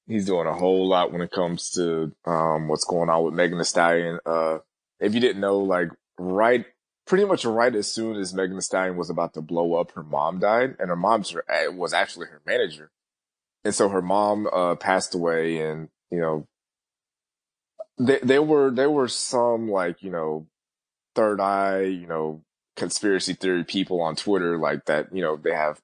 He's 0.07 0.25
doing 0.25 0.47
a 0.47 0.55
whole 0.55 0.89
lot 0.89 1.11
when 1.11 1.21
it 1.21 1.33
comes 1.33 1.71
to 1.71 2.13
um, 2.25 2.69
what's 2.69 2.85
going 2.85 3.11
on 3.11 3.25
with 3.25 3.35
Megan 3.35 3.59
Thee 3.59 3.65
Stallion. 3.65 4.21
Uh, 4.25 4.59
if 5.01 5.15
you 5.15 5.21
didn't 5.21 5.41
know, 5.41 5.59
like 5.59 5.89
right, 6.17 6.65
pretty 7.09 7.25
much 7.25 7.45
right 7.45 7.75
as 7.75 7.93
soon 7.93 8.17
as 8.17 8.33
Megan 8.33 8.55
Thee 8.55 8.63
Stallion 8.63 8.97
was 8.97 9.11
about 9.11 9.35
to 9.35 9.43
blow 9.43 9.75
up, 9.75 9.91
her 9.97 10.05
mom 10.05 10.39
died, 10.39 10.77
and 10.79 10.91
her 10.91 10.97
mom's 10.97 11.35
eh, 11.49 11.67
was 11.67 11.93
actually 11.93 12.29
her 12.29 12.41
manager, 12.47 12.93
and 13.65 13.75
so 13.75 13.89
her 13.89 14.01
mom 14.01 14.47
uh, 14.53 14.77
passed 14.77 15.17
away, 15.17 15.59
and 15.59 15.89
you 16.13 16.21
know, 16.21 16.47
there 17.99 18.21
there 18.23 18.43
were 18.45 18.71
there 18.71 18.91
were 18.91 19.09
some 19.09 19.69
like 19.69 20.05
you 20.05 20.11
know, 20.13 20.47
third 21.17 21.41
eye, 21.41 21.83
you 21.83 22.07
know, 22.07 22.45
conspiracy 22.77 23.35
theory 23.35 23.65
people 23.65 24.01
on 24.01 24.15
Twitter 24.15 24.57
like 24.57 24.85
that, 24.85 25.13
you 25.13 25.21
know, 25.21 25.37
they 25.37 25.53
have 25.53 25.81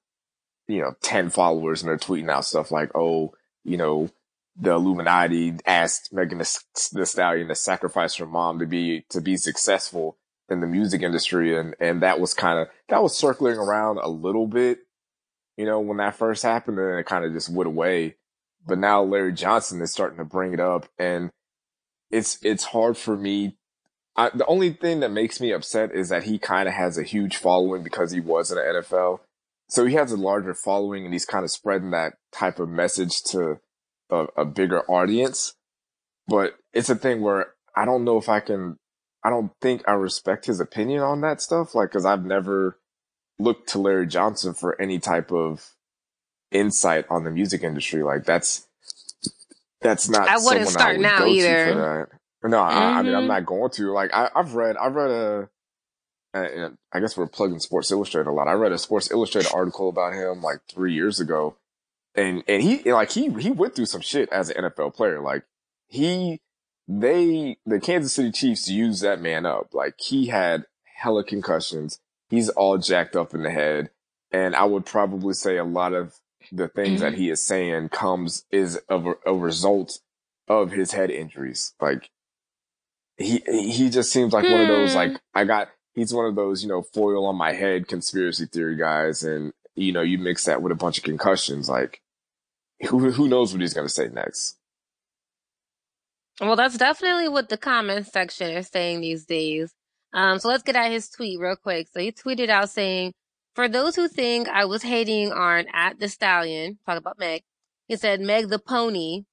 you 0.67 0.81
know, 0.81 0.95
10 1.01 1.29
followers 1.29 1.81
and 1.81 1.89
they're 1.89 1.97
tweeting 1.97 2.29
out 2.29 2.45
stuff 2.45 2.71
like, 2.71 2.91
oh, 2.95 3.33
you 3.63 3.77
know, 3.77 4.09
the 4.57 4.71
Illuminati 4.71 5.55
asked 5.65 6.13
Megan 6.13 6.39
Thee 6.39 7.05
Stallion 7.05 7.47
to 7.47 7.55
sacrifice 7.55 8.15
her 8.15 8.25
mom 8.25 8.59
to 8.59 8.65
be, 8.65 9.05
to 9.09 9.21
be 9.21 9.37
successful 9.37 10.17
in 10.49 10.61
the 10.61 10.67
music 10.67 11.01
industry. 11.01 11.57
And, 11.57 11.75
and 11.79 12.01
that 12.01 12.19
was 12.19 12.33
kind 12.33 12.59
of, 12.59 12.69
that 12.89 13.03
was 13.03 13.17
circling 13.17 13.57
around 13.57 13.97
a 13.97 14.07
little 14.07 14.47
bit, 14.47 14.79
you 15.57 15.65
know, 15.65 15.79
when 15.79 15.97
that 15.97 16.15
first 16.15 16.43
happened 16.43 16.79
and 16.79 16.99
it 16.99 17.05
kind 17.05 17.25
of 17.25 17.33
just 17.33 17.49
went 17.49 17.67
away. 17.67 18.15
But 18.65 18.79
now 18.79 19.03
Larry 19.03 19.33
Johnson 19.33 19.81
is 19.81 19.91
starting 19.91 20.17
to 20.17 20.25
bring 20.25 20.53
it 20.53 20.59
up 20.59 20.87
and 20.97 21.31
it's, 22.09 22.39
it's 22.43 22.65
hard 22.65 22.97
for 22.97 23.17
me. 23.17 23.57
I, 24.15 24.29
the 24.33 24.45
only 24.45 24.71
thing 24.71 25.01
that 25.01 25.11
makes 25.11 25.41
me 25.41 25.51
upset 25.51 25.93
is 25.93 26.09
that 26.09 26.23
he 26.23 26.39
kind 26.39 26.69
of 26.69 26.73
has 26.73 26.97
a 26.97 27.03
huge 27.03 27.35
following 27.35 27.83
because 27.83 28.11
he 28.11 28.21
was 28.21 28.49
in 28.49 28.57
the 28.57 28.63
NFL 28.63 29.19
so 29.67 29.85
he 29.85 29.95
has 29.95 30.11
a 30.11 30.17
larger 30.17 30.53
following 30.53 31.05
and 31.05 31.13
he's 31.13 31.25
kind 31.25 31.43
of 31.43 31.51
spreading 31.51 31.91
that 31.91 32.13
type 32.31 32.59
of 32.59 32.69
message 32.69 33.23
to 33.23 33.59
a, 34.09 34.25
a 34.37 34.45
bigger 34.45 34.81
audience. 34.89 35.53
But 36.27 36.55
it's 36.73 36.89
a 36.89 36.95
thing 36.95 37.21
where 37.21 37.47
I 37.75 37.85
don't 37.85 38.03
know 38.03 38.17
if 38.17 38.29
I 38.29 38.39
can, 38.39 38.77
I 39.23 39.29
don't 39.29 39.51
think 39.61 39.83
I 39.87 39.93
respect 39.93 40.45
his 40.45 40.59
opinion 40.59 41.01
on 41.01 41.21
that 41.21 41.41
stuff. 41.41 41.73
Like, 41.73 41.91
cause 41.91 42.05
I've 42.05 42.25
never 42.25 42.79
looked 43.39 43.69
to 43.69 43.79
Larry 43.79 44.07
Johnson 44.07 44.53
for 44.53 44.79
any 44.81 44.99
type 44.99 45.31
of 45.31 45.71
insight 46.51 47.05
on 47.09 47.23
the 47.23 47.31
music 47.31 47.63
industry. 47.63 48.03
Like 48.03 48.23
that's, 48.23 48.67
that's 49.81 50.09
not, 50.09 50.27
I 50.27 50.37
wouldn't 50.37 50.69
start 50.69 50.89
I 50.89 50.91
would 50.93 51.01
now 51.01 51.25
either. 51.25 52.09
No, 52.43 52.57
mm-hmm. 52.57 52.77
I, 52.77 52.99
I, 52.99 53.01
mean, 53.01 53.13
I'm 53.13 53.21
mm-hmm. 53.21 53.27
not 53.27 53.45
going 53.45 53.71
to. 53.71 53.91
Like, 53.91 54.13
I, 54.13 54.29
have 54.35 54.53
read, 54.53 54.77
I've 54.77 54.93
read 54.93 55.09
a, 55.09 55.49
and 56.35 56.77
I 56.91 56.99
guess 56.99 57.17
we're 57.17 57.27
plugging 57.27 57.59
Sports 57.59 57.91
Illustrated 57.91 58.29
a 58.29 58.33
lot. 58.33 58.47
I 58.47 58.53
read 58.53 58.71
a 58.71 58.77
Sports 58.77 59.11
Illustrated 59.11 59.51
article 59.53 59.89
about 59.89 60.13
him 60.13 60.41
like 60.41 60.59
three 60.69 60.93
years 60.93 61.19
ago, 61.19 61.55
and 62.13 62.43
and 62.47 62.61
he 62.61 62.91
like 62.91 63.11
he 63.11 63.29
he 63.39 63.51
went 63.51 63.75
through 63.75 63.85
some 63.85 64.01
shit 64.01 64.29
as 64.29 64.49
an 64.49 64.63
NFL 64.63 64.95
player. 64.95 65.21
Like 65.21 65.43
he 65.87 66.41
they 66.87 67.57
the 67.65 67.79
Kansas 67.79 68.13
City 68.13 68.31
Chiefs 68.31 68.69
used 68.69 69.01
that 69.03 69.21
man 69.21 69.45
up. 69.45 69.73
Like 69.73 69.95
he 69.99 70.27
had 70.27 70.65
hella 70.97 71.23
concussions. 71.23 71.99
He's 72.29 72.49
all 72.49 72.77
jacked 72.77 73.15
up 73.15 73.33
in 73.33 73.43
the 73.43 73.51
head, 73.51 73.89
and 74.31 74.55
I 74.55 74.65
would 74.65 74.85
probably 74.85 75.33
say 75.33 75.57
a 75.57 75.63
lot 75.63 75.93
of 75.93 76.15
the 76.51 76.67
things 76.67 77.01
mm-hmm. 77.01 77.11
that 77.11 77.13
he 77.13 77.29
is 77.29 77.41
saying 77.41 77.89
comes 77.89 78.45
is 78.51 78.79
a, 78.89 79.13
a 79.25 79.33
result 79.33 79.99
of 80.47 80.71
his 80.71 80.91
head 80.91 81.09
injuries. 81.11 81.73
Like 81.79 82.09
he 83.17 83.41
he 83.47 83.89
just 83.89 84.11
seems 84.11 84.33
like 84.33 84.43
one 84.43 84.61
of 84.61 84.67
those 84.67 84.95
like 84.95 85.11
hmm. 85.11 85.17
I 85.33 85.45
got 85.45 85.69
he's 85.95 86.13
one 86.13 86.25
of 86.25 86.35
those, 86.35 86.61
you 86.61 86.69
know, 86.69 86.81
foil 86.81 87.25
on 87.25 87.35
my 87.35 87.53
head 87.53 87.87
conspiracy 87.87 88.45
theory 88.45 88.75
guys. 88.75 89.23
And, 89.23 89.53
you 89.75 89.91
know, 89.91 90.01
you 90.01 90.17
mix 90.17 90.45
that 90.45 90.61
with 90.61 90.71
a 90.71 90.75
bunch 90.75 90.97
of 90.97 91.03
concussions, 91.03 91.69
like 91.69 92.01
who, 92.89 93.11
who 93.11 93.27
knows 93.27 93.51
what 93.51 93.61
he's 93.61 93.73
going 93.73 93.87
to 93.87 93.93
say 93.93 94.09
next? 94.09 94.57
Well, 96.41 96.57
that's 96.57 96.77
definitely 96.77 97.29
what 97.29 97.47
the 97.47 97.57
comment 97.57 98.07
section 98.07 98.51
is 98.51 98.67
saying 98.67 99.01
these 99.01 99.25
days. 99.25 99.73
Um, 100.13 100.39
so 100.39 100.49
let's 100.49 100.63
get 100.63 100.75
at 100.75 100.91
his 100.91 101.09
tweet 101.09 101.39
real 101.39 101.55
quick. 101.55 101.87
So 101.91 101.99
he 102.01 102.11
tweeted 102.11 102.49
out 102.49 102.69
saying, 102.69 103.13
for 103.53 103.69
those 103.69 103.95
who 103.95 104.09
think 104.09 104.49
I 104.49 104.65
was 104.65 104.83
hating 104.83 105.31
on 105.31 105.65
at 105.73 105.99
the 105.99 106.09
stallion, 106.09 106.77
talk 106.85 106.97
about 106.97 107.17
Meg, 107.17 107.43
he 107.87 107.95
said, 107.95 108.19
Meg 108.19 108.49
the 108.49 108.59
pony, 108.59 109.23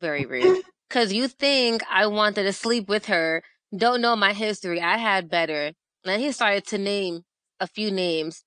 very 0.00 0.26
rude. 0.26 0.62
Cause 0.90 1.12
you 1.12 1.28
think 1.28 1.82
I 1.90 2.06
wanted 2.06 2.44
to 2.44 2.52
sleep 2.52 2.88
with 2.88 3.06
her. 3.06 3.42
Don't 3.76 4.00
know 4.00 4.16
my 4.16 4.32
history. 4.32 4.80
I 4.80 4.96
had 4.96 5.28
better. 5.28 5.72
Then 6.04 6.20
he 6.20 6.32
started 6.32 6.66
to 6.68 6.78
name 6.78 7.22
a 7.60 7.66
few 7.66 7.90
names. 7.90 8.44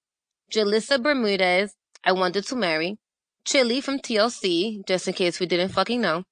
Julissa 0.52 1.02
Bermudez, 1.02 1.74
I 2.04 2.12
wanted 2.12 2.46
to 2.48 2.56
marry. 2.56 2.98
Chili 3.46 3.82
from 3.82 4.00
TLC, 4.00 4.86
just 4.86 5.08
in 5.08 5.14
case 5.14 5.40
we 5.40 5.46
didn't 5.46 5.70
fucking 5.70 6.02
know. 6.02 6.24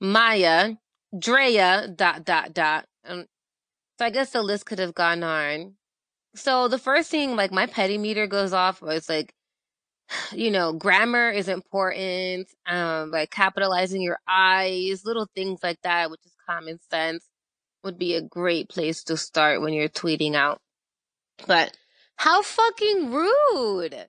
Maya, 0.00 0.74
Drea, 1.16 1.88
dot, 1.88 2.24
dot, 2.24 2.52
dot. 2.52 2.86
Um, 3.04 3.26
so 3.98 4.06
I 4.06 4.10
guess 4.10 4.30
the 4.30 4.42
list 4.42 4.66
could 4.66 4.78
have 4.78 4.94
gone 4.94 5.22
on. 5.22 5.74
So 6.34 6.68
the 6.68 6.78
first 6.78 7.10
thing, 7.10 7.36
like 7.36 7.50
my 7.50 7.66
petty 7.66 7.98
meter 7.98 8.26
goes 8.26 8.52
off 8.52 8.82
was 8.82 9.08
like, 9.08 9.32
you 10.32 10.50
know, 10.50 10.72
grammar 10.72 11.30
is 11.30 11.48
important. 11.48 12.48
Um, 12.66 13.10
like 13.10 13.30
capitalizing 13.30 14.02
your 14.02 14.18
eyes, 14.28 15.04
little 15.04 15.28
things 15.34 15.60
like 15.62 15.80
that, 15.82 16.10
which 16.10 16.24
is 16.24 16.32
common 16.46 16.78
sense 16.90 17.26
would 17.84 17.98
be 17.98 18.14
a 18.14 18.22
great 18.22 18.68
place 18.68 19.04
to 19.04 19.16
start 19.16 19.60
when 19.60 19.72
you're 19.72 19.88
tweeting 19.88 20.34
out. 20.34 20.60
But 21.46 21.76
how 22.16 22.42
fucking 22.42 23.12
rude. 23.12 24.06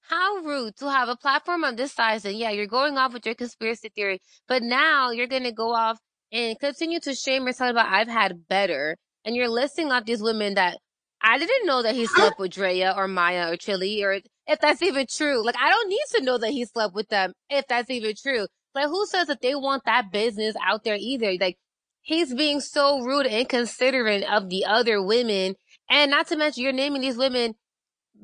How 0.00 0.36
rude 0.38 0.76
to 0.76 0.90
have 0.90 1.08
a 1.08 1.16
platform 1.16 1.64
of 1.64 1.76
this 1.76 1.92
size 1.92 2.24
and 2.24 2.36
yeah, 2.36 2.50
you're 2.50 2.66
going 2.66 2.98
off 2.98 3.12
with 3.12 3.24
your 3.24 3.36
conspiracy 3.36 3.88
theory, 3.94 4.20
but 4.48 4.62
now 4.62 5.10
you're 5.10 5.28
going 5.28 5.44
to 5.44 5.52
go 5.52 5.72
off 5.72 5.98
and 6.32 6.58
continue 6.58 6.98
to 7.00 7.14
shame 7.14 7.46
yourself 7.46 7.70
about 7.70 7.92
I've 7.92 8.08
had 8.08 8.48
better. 8.48 8.96
And 9.24 9.36
you're 9.36 9.48
listing 9.48 9.92
off 9.92 10.04
these 10.04 10.20
women 10.20 10.54
that 10.54 10.78
I 11.22 11.38
didn't 11.38 11.66
know 11.66 11.82
that 11.82 11.94
he 11.94 12.06
slept 12.06 12.40
with 12.40 12.50
Drea 12.50 12.92
or 12.96 13.06
Maya 13.06 13.52
or 13.52 13.56
Chili 13.56 14.02
or 14.02 14.20
if 14.46 14.58
that's 14.60 14.82
even 14.82 15.06
true. 15.08 15.44
Like 15.44 15.56
I 15.56 15.70
don't 15.70 15.88
need 15.88 16.04
to 16.16 16.24
know 16.24 16.38
that 16.38 16.50
he 16.50 16.64
slept 16.64 16.94
with 16.94 17.08
them 17.08 17.32
if 17.48 17.66
that's 17.68 17.90
even 17.90 18.14
true. 18.20 18.46
Like 18.74 18.86
who 18.86 19.06
says 19.06 19.28
that 19.28 19.40
they 19.40 19.54
want 19.54 19.84
that 19.84 20.10
business 20.10 20.56
out 20.66 20.82
there 20.82 20.96
either? 20.98 21.34
Like 21.40 21.58
he's 22.00 22.34
being 22.34 22.60
so 22.60 23.00
rude 23.02 23.26
and 23.26 23.36
inconsiderate 23.36 24.24
of 24.24 24.48
the 24.48 24.64
other 24.64 25.00
women 25.00 25.54
and 25.92 26.10
not 26.10 26.26
to 26.28 26.36
mention, 26.36 26.62
you're 26.62 26.72
naming 26.72 27.02
these 27.02 27.18
women, 27.18 27.54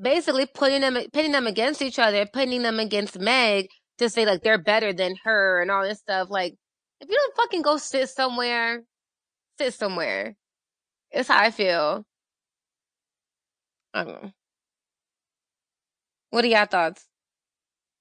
basically 0.00 0.46
putting 0.46 0.80
them, 0.80 0.96
pitting 1.12 1.32
them 1.32 1.46
against 1.46 1.82
each 1.82 1.98
other, 1.98 2.24
putting 2.24 2.62
them 2.62 2.80
against 2.80 3.18
Meg 3.18 3.68
to 3.98 4.08
say 4.08 4.24
like 4.24 4.42
they're 4.42 4.56
better 4.56 4.94
than 4.94 5.16
her 5.24 5.60
and 5.60 5.70
all 5.70 5.82
this 5.82 5.98
stuff. 5.98 6.28
Like, 6.30 6.54
if 7.02 7.10
you 7.10 7.14
don't 7.14 7.36
fucking 7.36 7.60
go 7.60 7.76
sit 7.76 8.08
somewhere, 8.08 8.84
sit 9.58 9.74
somewhere. 9.74 10.34
It's 11.10 11.28
how 11.28 11.38
I 11.38 11.50
feel. 11.50 12.06
I 13.92 14.04
don't 14.04 14.22
know. 14.22 14.32
What 16.30 16.44
are 16.46 16.48
y'all 16.48 16.64
thoughts? 16.64 17.04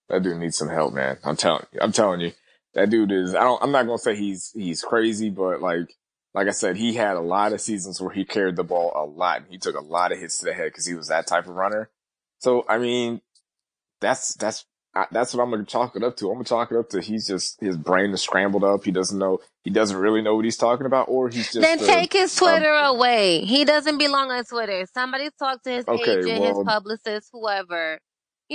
That 0.08 0.24
dude 0.24 0.38
needs 0.38 0.58
some 0.58 0.70
help, 0.70 0.94
man. 0.94 1.18
I'm 1.26 1.36
telling 1.36 1.66
you. 1.74 1.80
I'm 1.82 1.92
telling 1.92 2.22
you. 2.22 2.32
That 2.74 2.90
dude 2.90 3.12
is 3.12 3.36
I 3.36 3.44
don't 3.44 3.62
I'm 3.62 3.72
not 3.74 3.86
gonna 3.86 3.98
say 3.98 4.16
he's 4.16 4.52
he's 4.56 4.82
crazy, 4.82 5.30
but 5.30 5.62
like 5.62 5.94
like 6.34 6.48
I 6.48 6.52
said, 6.52 6.78
he 6.78 6.94
had 6.94 7.18
a 7.18 7.22
lot 7.22 7.54
of 7.54 7.62
seasons 7.62 8.00
where 8.00 8.14
he 8.14 8.26
carried 8.26 8.56
the 8.56 8.64
ball 8.64 8.92
a 8.96 9.06
lot. 9.06 9.44
He 9.50 9.58
took 9.58 9.76
a 9.76 9.84
lot 9.84 10.12
of 10.12 10.20
hits 10.20 10.38
to 10.40 10.46
the 10.46 10.54
head 10.54 10.72
because 10.72 10.86
he 10.86 10.94
was 10.94 11.08
that 11.08 11.28
type 11.28 11.48
of 11.48 11.56
runner. 11.56 11.90
So, 12.40 12.66
I 12.70 12.78
mean, 12.78 13.22
that's, 14.02 14.36
that's, 14.36 14.66
that's 15.12 15.34
what 15.34 15.44
I'm 15.44 15.52
going 15.52 15.64
to 15.64 15.72
chalk 15.72 15.96
it 15.96 16.04
up 16.04 16.18
to. 16.18 16.28
I'm 16.28 16.36
going 16.36 16.46
to 16.46 16.50
chalk 16.50 16.72
it 16.72 16.78
up 16.78 16.90
to 16.90 17.02
he's 17.02 17.28
just, 17.28 17.60
his 17.62 17.78
brain 17.78 18.12
is 18.12 18.22
scrambled 18.22 18.64
up. 18.64 18.84
He 18.84 18.92
doesn't 18.92 19.18
know, 19.18 19.40
he 19.64 19.70
doesn't 19.70 19.98
really 19.98 20.22
know 20.22 20.36
what 20.36 20.46
he's 20.46 20.58
talking 20.58 20.86
about, 20.86 21.08
or 21.08 21.30
he's 21.30 21.52
just. 21.52 21.62
Then 21.62 21.80
take 21.80 22.14
his 22.14 22.36
Twitter 22.36 22.74
um, 22.74 22.96
away. 22.96 23.46
He 23.46 23.64
doesn't 23.64 23.98
belong 23.98 24.32
on 24.32 24.44
Twitter. 24.46 24.86
Somebody 24.94 25.30
talk 25.38 25.62
to 25.64 25.70
his 25.70 25.88
okay, 25.88 26.20
agent, 26.20 26.40
well, 26.40 26.56
his 26.56 26.64
publicist, 26.66 27.30
whoever. 27.32 28.00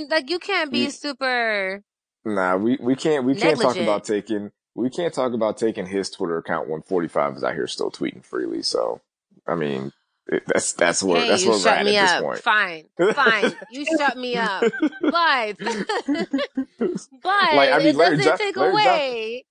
Like, 0.08 0.30
you 0.30 0.38
can't 0.38 0.72
be 0.72 0.90
super. 0.90 1.82
Nah, 2.24 2.56
we, 2.56 2.78
we 2.80 2.96
can't, 2.96 3.24
we 3.24 3.34
negligent. 3.34 3.60
can't 3.60 3.74
talk 3.74 3.82
about 3.82 4.04
taking, 4.04 4.50
we 4.74 4.90
can't 4.90 5.12
talk 5.12 5.32
about 5.32 5.58
taking 5.58 5.86
his 5.86 6.10
Twitter 6.10 6.38
account 6.38 6.68
when 6.68 6.82
45 6.82 7.36
is 7.36 7.44
out 7.44 7.54
here 7.54 7.66
still 7.66 7.90
tweeting 7.90 8.24
freely. 8.24 8.62
So, 8.62 9.00
I 9.46 9.54
mean, 9.54 9.92
it, 10.26 10.44
that's 10.46 10.72
that's 10.72 11.02
where 11.02 11.20
hey, 11.20 11.28
that's 11.28 11.44
where 11.44 11.58
we're 11.58 11.68
at, 11.68 11.86
at 11.86 12.10
this 12.10 12.20
point. 12.20 12.38
Fine, 12.40 12.84
fine, 13.14 13.52
you 13.70 13.84
shut 13.98 14.16
me 14.16 14.36
up, 14.36 14.62
but 15.00 15.56
but 15.58 17.54
like, 17.54 17.72
I 17.72 17.78
mean, 17.78 17.88
it 17.88 17.96
Larry 17.96 18.16
doesn't 18.18 18.38
take 18.38 18.56
Larry 18.56 18.72
away. 18.72 18.84
Johnson, 18.84 19.42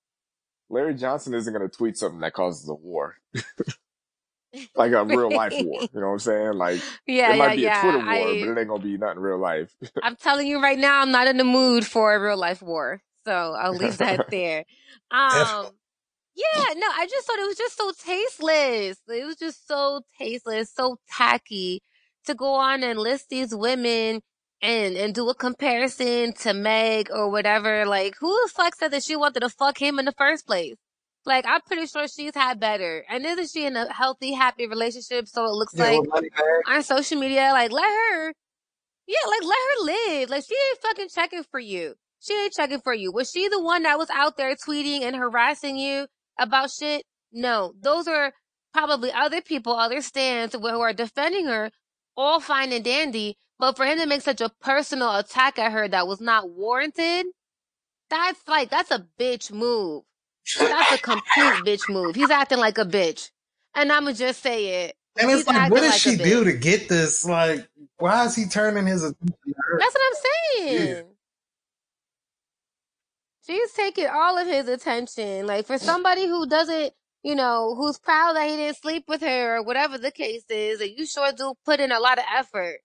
Larry 0.70 0.94
Johnson 0.94 1.34
isn't 1.34 1.52
going 1.52 1.68
to 1.68 1.76
tweet 1.76 1.98
something 1.98 2.20
that 2.20 2.32
causes 2.32 2.68
a 2.68 2.74
war. 2.74 3.16
like 4.74 4.92
a 4.92 5.04
real 5.04 5.30
life 5.30 5.52
war. 5.56 5.82
You 5.82 6.00
know 6.00 6.06
what 6.06 6.12
I'm 6.12 6.18
saying? 6.18 6.52
Like 6.54 6.80
Yeah, 7.06 7.32
it 7.32 7.32
yeah, 7.32 7.36
might 7.36 7.56
be 7.56 7.64
a 7.64 7.68
yeah. 7.68 7.82
Twitter 7.82 7.98
war, 7.98 8.08
I 8.08 8.22
but 8.24 8.30
it 8.30 8.58
ain't 8.58 8.68
gonna 8.68 8.82
be 8.82 8.96
nothing 8.96 9.18
real 9.20 9.38
life. 9.38 9.74
I'm 10.02 10.16
telling 10.16 10.46
you 10.46 10.62
right 10.62 10.78
now, 10.78 11.00
I'm 11.00 11.10
not 11.10 11.26
in 11.26 11.36
the 11.36 11.44
mood 11.44 11.86
for 11.86 12.14
a 12.14 12.20
real 12.20 12.38
life 12.38 12.62
war. 12.62 13.02
So 13.26 13.54
I'll 13.58 13.74
leave 13.76 13.98
that 13.98 14.22
there. 14.30 14.64
Um, 15.10 15.70
yeah, 16.34 16.74
no, 16.76 16.86
I 16.94 17.06
just 17.10 17.26
thought 17.26 17.38
it 17.38 17.46
was 17.46 17.58
just 17.58 17.76
so 17.76 17.92
tasteless. 18.04 18.98
It 19.08 19.26
was 19.26 19.36
just 19.36 19.66
so 19.68 20.02
tasteless, 20.18 20.72
so 20.74 20.96
tacky 21.10 21.82
to 22.26 22.34
go 22.34 22.54
on 22.54 22.82
and 22.82 22.98
list 22.98 23.28
these 23.28 23.54
women 23.54 24.20
and 24.62 24.96
and 24.96 25.14
do 25.14 25.28
a 25.28 25.34
comparison 25.34 26.32
to 26.34 26.54
Meg 26.54 27.10
or 27.12 27.30
whatever. 27.30 27.84
Like, 27.86 28.14
who 28.20 28.30
the 28.44 28.48
fuck 28.50 28.74
said 28.76 28.92
that 28.92 29.02
she 29.04 29.16
wanted 29.16 29.40
to 29.40 29.50
fuck 29.50 29.80
him 29.80 29.98
in 29.98 30.04
the 30.06 30.12
first 30.12 30.46
place? 30.46 30.76
Like, 31.24 31.44
I'm 31.46 31.60
pretty 31.62 31.86
sure 31.86 32.08
she's 32.08 32.34
had 32.34 32.58
better. 32.60 33.04
And 33.08 33.24
isn't 33.26 33.50
she 33.50 33.66
in 33.66 33.76
a 33.76 33.92
healthy, 33.92 34.32
happy 34.32 34.66
relationship? 34.66 35.28
So 35.28 35.44
it 35.46 35.52
looks 35.52 35.74
Yeah, 35.76 35.90
like 35.90 36.00
with 36.00 36.08
money 36.08 36.30
bag. 36.30 36.76
on 36.76 36.82
social 36.82 37.18
media, 37.20 37.50
like 37.52 37.72
let 37.72 37.84
her, 37.84 38.32
yeah, 39.06 39.26
like 39.28 39.42
let 39.42 39.58
her 39.70 39.84
live. 39.84 40.30
Like 40.30 40.44
she 40.44 40.54
ain't 40.54 40.82
fucking 40.82 41.08
checking 41.14 41.44
for 41.50 41.60
you. 41.60 41.94
She 42.22 42.34
ain't 42.34 42.52
checking 42.52 42.80
for 42.80 42.94
you. 42.94 43.12
Was 43.12 43.30
she 43.30 43.48
the 43.48 43.62
one 43.62 43.82
that 43.84 43.98
was 43.98 44.10
out 44.10 44.36
there 44.36 44.54
tweeting 44.56 45.02
and 45.02 45.16
harassing 45.16 45.76
you 45.76 46.06
about 46.38 46.70
shit? 46.70 47.04
No, 47.32 47.74
those 47.82 48.08
are 48.08 48.32
probably 48.72 49.12
other 49.12 49.42
people, 49.42 49.74
other 49.74 50.00
stands 50.02 50.54
who 50.54 50.66
are 50.66 50.92
defending 50.92 51.46
her, 51.46 51.72
all 52.16 52.40
fine 52.40 52.72
and 52.72 52.84
dandy. 52.84 53.36
But 53.58 53.76
for 53.76 53.84
him 53.86 53.98
to 53.98 54.06
make 54.06 54.22
such 54.22 54.40
a 54.40 54.50
personal 54.60 55.16
attack 55.16 55.58
at 55.58 55.72
her 55.72 55.88
that 55.88 56.06
was 56.06 56.20
not 56.20 56.50
warranted, 56.50 57.26
that's 58.10 58.40
like 58.48 58.70
that's 58.70 58.90
a 58.90 59.06
bitch 59.18 59.52
move. 59.52 60.04
That's 60.58 60.92
a 60.92 60.98
complete 60.98 61.64
bitch 61.64 61.88
move. 61.88 62.14
He's 62.14 62.30
acting 62.30 62.58
like 62.58 62.78
a 62.78 62.84
bitch, 62.84 63.30
and 63.74 63.92
I'ma 63.92 64.12
just 64.12 64.42
say 64.42 64.84
it. 64.86 64.96
And 65.18 65.30
it's 65.30 65.40
He's 65.40 65.46
like, 65.46 65.70
what 65.70 65.80
did 65.80 65.90
like 65.90 66.00
she 66.00 66.16
do 66.16 66.44
to 66.44 66.52
get 66.52 66.88
this? 66.88 67.24
Like, 67.24 67.68
why 67.98 68.26
is 68.26 68.34
he 68.36 68.46
turning 68.46 68.86
his 68.86 69.02
attention? 69.02 69.36
That's 69.78 69.94
what 69.94 70.02
I'm 70.06 70.66
saying. 70.68 71.04
She's 73.46 73.72
taking 73.72 74.06
all 74.06 74.38
of 74.38 74.46
his 74.46 74.68
attention. 74.68 75.46
Like 75.46 75.66
for 75.66 75.78
somebody 75.78 76.26
who 76.26 76.46
doesn't, 76.46 76.92
you 77.22 77.34
know, 77.34 77.74
who's 77.76 77.98
proud 77.98 78.34
that 78.36 78.48
he 78.48 78.56
didn't 78.56 78.76
sleep 78.78 79.04
with 79.08 79.20
her 79.20 79.56
or 79.56 79.62
whatever 79.62 79.98
the 79.98 80.10
case 80.12 80.44
is, 80.48 80.80
and 80.80 80.90
you 80.96 81.06
sure 81.06 81.32
do 81.32 81.54
put 81.64 81.80
in 81.80 81.92
a 81.92 82.00
lot 82.00 82.18
of 82.18 82.24
effort. 82.36 82.78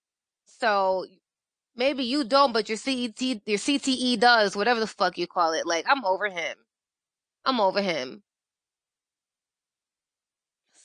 So 0.45 1.05
maybe 1.75 2.03
you 2.03 2.23
don't, 2.23 2.53
but 2.53 2.69
your 2.69 2.77
CET, 2.77 3.21
your 3.21 3.59
CTE 3.59 4.19
does, 4.19 4.55
whatever 4.55 4.79
the 4.79 4.87
fuck 4.87 5.17
you 5.17 5.27
call 5.27 5.53
it. 5.53 5.67
Like 5.67 5.85
I'm 5.87 6.03
over 6.05 6.27
him. 6.29 6.57
I'm 7.45 7.59
over 7.61 7.81
him. 7.81 8.23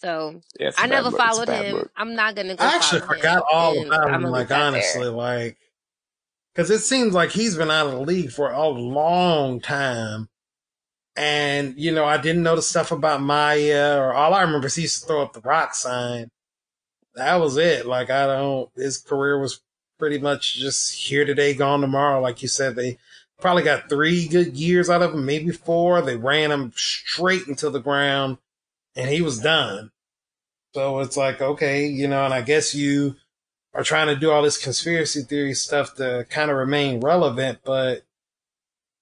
So 0.01 0.43
Yeah, 0.59 0.69
it's 0.69 0.79
a 0.79 0.83
I 0.83 0.87
bad 0.89 0.91
never 0.91 1.11
look. 1.11 1.15
It's 1.15 1.23
a 1.23 1.35
followed 1.35 1.49
him. 1.49 1.77
look. 1.77 1.91
I'm 1.97 2.15
not 2.15 2.35
gonna 2.35 2.57
go. 2.57 2.65
I 2.65 2.75
actually 2.75 3.01
forgot 3.03 3.39
him, 3.39 3.43
all 3.53 3.87
about 3.87 4.11
him, 4.11 4.23
like, 4.25 4.41
leave 4.41 4.49
that 4.49 4.59
there. 4.59 4.67
honestly, 4.69 5.09
like, 5.09 5.59
because 6.55 6.71
it 6.71 6.81
seems 6.81 7.15
like 7.15 7.31
he's 7.31 7.57
been 7.57 7.71
out 7.71 7.87
of 7.87 7.93
the 7.93 8.01
league 8.01 8.31
for 8.31 8.51
a 8.51 8.69
long 8.69 9.61
time. 9.61 10.29
And, 11.15 11.75
you 11.77 11.93
know, 11.93 12.05
I 12.05 12.17
didn't 12.17 12.43
know 12.43 12.57
the 12.57 12.63
stuff 12.63 12.91
about 12.91 13.21
Maya, 13.21 13.99
or 13.99 14.15
all 14.15 14.33
I 14.33 14.43
remember 14.43 14.67
is 14.67 14.77
he 14.77 14.83
used 14.83 15.03
to 15.03 15.07
throw 15.07 15.23
up 15.23 15.35
the 15.35 15.41
rock 15.41 15.75
sign. 15.75 16.31
That 17.15 17.37
was 17.37 17.59
it. 17.59 17.87
Like, 17.87 18.09
I 18.11 18.27
don't, 18.27 18.71
his 18.75 18.99
career 18.99 19.39
was 19.39 19.61
pretty 19.99 20.19
much 20.19 20.57
just 20.57 20.95
here 20.95 21.25
today, 21.25 21.53
gone 21.55 21.83
tomorrow. 21.83 22.21
Like 22.21 22.41
you 22.41 22.49
said, 22.49 22.77
they 22.77 22.97
probably 23.41 23.63
got 23.63 23.91
three 23.91 24.27
good 24.27 24.57
years 24.57 24.89
out 24.89 25.03
of 25.03 25.13
him, 25.13 25.27
maybe 25.27 25.53
four. 25.53 26.01
They 26.01 26.17
ran 26.17 26.51
him 26.51 26.73
straight 26.75 27.47
into 27.47 27.69
the 27.69 27.81
ground, 27.81 28.39
and 28.97 29.11
he 29.11 29.21
was 29.21 29.39
done. 29.39 29.91
So 30.75 31.01
it's 31.01 31.19
like, 31.19 31.43
okay, 31.43 31.87
you 31.87 32.09
know, 32.09 32.25
and 32.25 32.33
I 32.33 32.41
guess 32.41 32.75
you 32.75 33.17
are 33.75 33.83
trying 33.83 34.09
to 34.09 34.17
do 34.17 34.31
all 34.31 34.43
this 34.43 34.63
conspiracy 34.63 35.23
theory 35.23 35.55
stuff 35.55 35.95
to 35.97 36.27
kind 36.31 36.51
of 36.51 36.57
remain 36.57 37.01
relevant, 37.01 37.61
but 37.65 38.03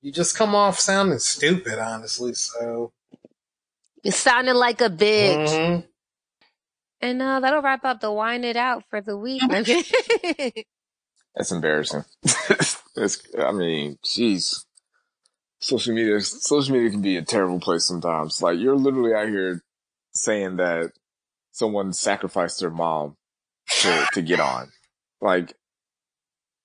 you 0.01 0.13
just 0.13 0.37
come 0.37 0.55
off 0.55 0.79
sounding 0.79 1.19
stupid, 1.19 1.79
honestly. 1.79 2.35
So, 2.35 2.93
You 4.03 4.13
sounding 4.13 4.55
like 4.55 4.81
a 4.81 4.89
bitch. 4.91 5.49
mhm. 5.49 5.87
And 7.03 7.23
uh, 7.23 7.41
that'll 7.41 7.63
wrap 7.63 7.85
up 7.85 8.01
the 8.01 8.13
wine 8.13 8.45
it 8.45 8.57
out 8.57 8.85
for 8.91 9.01
the 9.01 9.17
week. 9.17 9.43
That's 11.35 11.53
embarrassing. 11.53 12.05
It's, 12.97 13.23
I 13.39 13.53
mean, 13.53 13.99
jeez. 14.05 14.65
Social 15.61 15.95
media, 15.95 16.21
social 16.21 16.75
media 16.75 16.91
can 16.91 17.01
be 17.03 17.17
a 17.17 17.23
terrible 17.23 17.61
place 17.61 17.87
sometimes. 17.87 18.43
Like 18.43 18.59
you're 18.59 18.77
literally 18.77 19.15
out 19.15 19.29
here 19.29 19.63
saying 20.13 20.57
that 20.57 20.93
someone 21.53 21.93
sacrificed 21.93 22.61
their 22.61 22.71
mom 22.71 23.17
to, 23.71 24.07
to 24.15 24.23
get 24.23 24.41
on. 24.41 24.71
Like, 25.21 25.55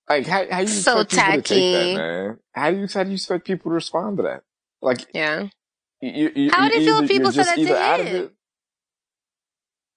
like 0.08 0.26
how, 0.26 0.44
how 0.50 0.60
you 0.60 0.68
So 0.68 1.00
expect 1.00 1.20
people 1.20 1.42
to 1.42 1.42
take 1.42 1.72
that, 1.72 1.94
man? 1.96 2.38
How 2.54 2.70
do 2.70 2.78
you, 2.78 2.86
how 2.92 3.02
do 3.02 3.10
you 3.10 3.14
expect 3.14 3.44
people 3.46 3.70
to 3.70 3.74
respond 3.74 4.18
to 4.18 4.22
that? 4.24 4.42
Like, 4.82 5.06
yeah. 5.14 5.48
you, 6.00 6.30
you, 6.34 6.50
How 6.52 6.62
would 6.64 6.74
you 6.74 6.84
feel 6.84 7.02
if 7.02 7.08
people 7.08 7.32
said 7.32 7.46
that 7.46 7.56
to 7.56 7.60
either 7.62 7.76
out 7.76 8.00
of 8.00 8.06
him? 8.06 8.30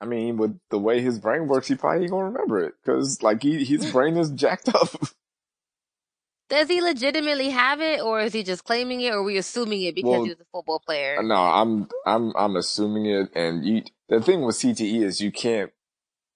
I 0.02 0.06
mean, 0.06 0.38
with 0.38 0.58
the 0.70 0.80
way 0.80 1.02
his 1.02 1.20
brain 1.20 1.48
works, 1.48 1.68
he 1.68 1.76
probably 1.76 2.04
ain't 2.04 2.12
gonna 2.12 2.26
remember 2.26 2.64
it 2.64 2.74
because, 2.82 3.22
like, 3.22 3.44
he 3.44 3.66
his 3.66 3.92
brain 3.92 4.18
is 4.18 4.32
jacked 4.32 4.70
up. 4.70 4.90
Does 6.50 6.68
he 6.68 6.82
legitimately 6.82 7.50
have 7.50 7.80
it, 7.80 8.02
or 8.02 8.22
is 8.22 8.34
he 8.34 8.42
just 8.42 8.64
claiming 8.64 9.02
it, 9.02 9.12
or 9.12 9.18
are 9.18 9.24
we 9.24 9.38
assuming 9.38 9.84
it 9.84 9.94
because 9.94 10.10
Well, 10.10 10.24
he 10.24 10.30
was 10.30 10.40
a 10.40 10.46
football 10.52 10.80
player? 10.80 11.22
No, 11.22 11.36
I'm 11.36 11.88
I'm 12.06 12.34
I'm 12.36 12.56
assuming 12.56 13.06
it. 13.06 13.30
And 13.36 13.66
you, 13.66 13.84
the 14.08 14.22
thing 14.22 14.42
with 14.42 14.56
CTE 14.56 15.04
is 15.04 15.22
you 15.22 15.32
can't 15.32 15.72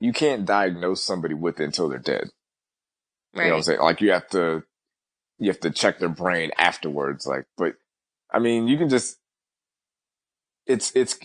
you 0.04 0.12
can't 0.12 0.46
diagnose 0.46 1.02
somebody 1.02 1.34
with 1.34 1.62
it 1.62 1.64
until 1.64 1.88
they're 1.88 1.98
dead. 1.98 2.30
You 3.34 3.44
know 3.44 3.50
what 3.52 3.56
I'm 3.56 3.64
saying? 3.64 3.80
Like 3.80 4.02
you 4.02 4.12
have 4.12 4.28
to 4.32 4.64
you 5.40 5.48
have 5.48 5.62
to 5.62 5.72
check 5.72 5.98
their 5.98 6.10
brain 6.10 6.52
afterwards. 6.58 7.26
Like, 7.26 7.46
but 7.58 7.76
I 8.30 8.40
mean, 8.40 8.68
you 8.68 8.78
can 8.78 8.90
just 8.90 9.18
it's 10.66 10.92
it's 10.94 11.18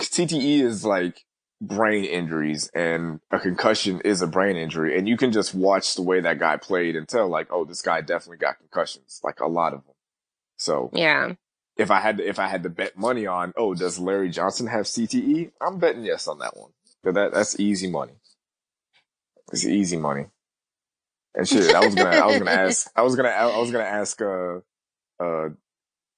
CTE 0.00 0.60
is 0.60 0.84
like 0.84 1.24
brain 1.60 2.04
injuries, 2.04 2.68
and 2.74 3.20
a 3.30 3.38
concussion 3.38 4.00
is 4.00 4.22
a 4.22 4.26
brain 4.26 4.56
injury, 4.56 4.98
and 4.98 5.08
you 5.08 5.16
can 5.16 5.30
just 5.30 5.54
watch 5.54 5.94
the 5.94 6.02
way 6.02 6.20
that 6.20 6.40
guy 6.40 6.56
played 6.56 6.96
and 6.96 7.06
tell 7.08 7.28
like, 7.28 7.46
oh, 7.52 7.64
this 7.64 7.80
guy 7.80 8.00
definitely 8.00 8.38
got 8.38 8.58
concussions, 8.58 9.20
like 9.22 9.38
a 9.38 9.46
lot 9.46 9.72
of 9.72 9.84
them. 9.86 9.94
So 10.56 10.90
Yeah. 10.92 11.34
if 11.76 11.92
I 11.92 12.00
had 12.00 12.18
to, 12.18 12.28
if 12.28 12.40
I 12.40 12.48
had 12.48 12.64
to 12.64 12.70
bet 12.70 12.98
money 12.98 13.24
on, 13.28 13.52
oh, 13.56 13.74
does 13.74 14.00
Larry 14.00 14.30
Johnson 14.30 14.66
have 14.66 14.86
CTE? 14.86 15.52
I'm 15.60 15.78
betting 15.78 16.04
yes 16.04 16.26
on 16.26 16.40
that 16.40 16.56
one. 16.56 16.72
'Cause 17.06 17.14
that 17.14 17.32
that's 17.32 17.60
easy 17.60 17.88
money. 17.88 18.14
It's 19.52 19.64
easy 19.64 19.96
money. 19.96 20.26
And 21.36 21.48
shit, 21.48 21.72
I 21.72 21.84
was 21.84 21.94
gonna, 21.94 22.10
I 22.10 22.26
was 22.26 22.38
gonna 22.38 22.50
ask, 22.66 22.90
I 22.96 23.02
was 23.02 23.14
gonna, 23.14 23.28
I 23.28 23.58
was 23.58 23.70
gonna 23.70 23.84
ask, 23.84 24.20
uh, 24.20 24.56
uh, 25.20 25.50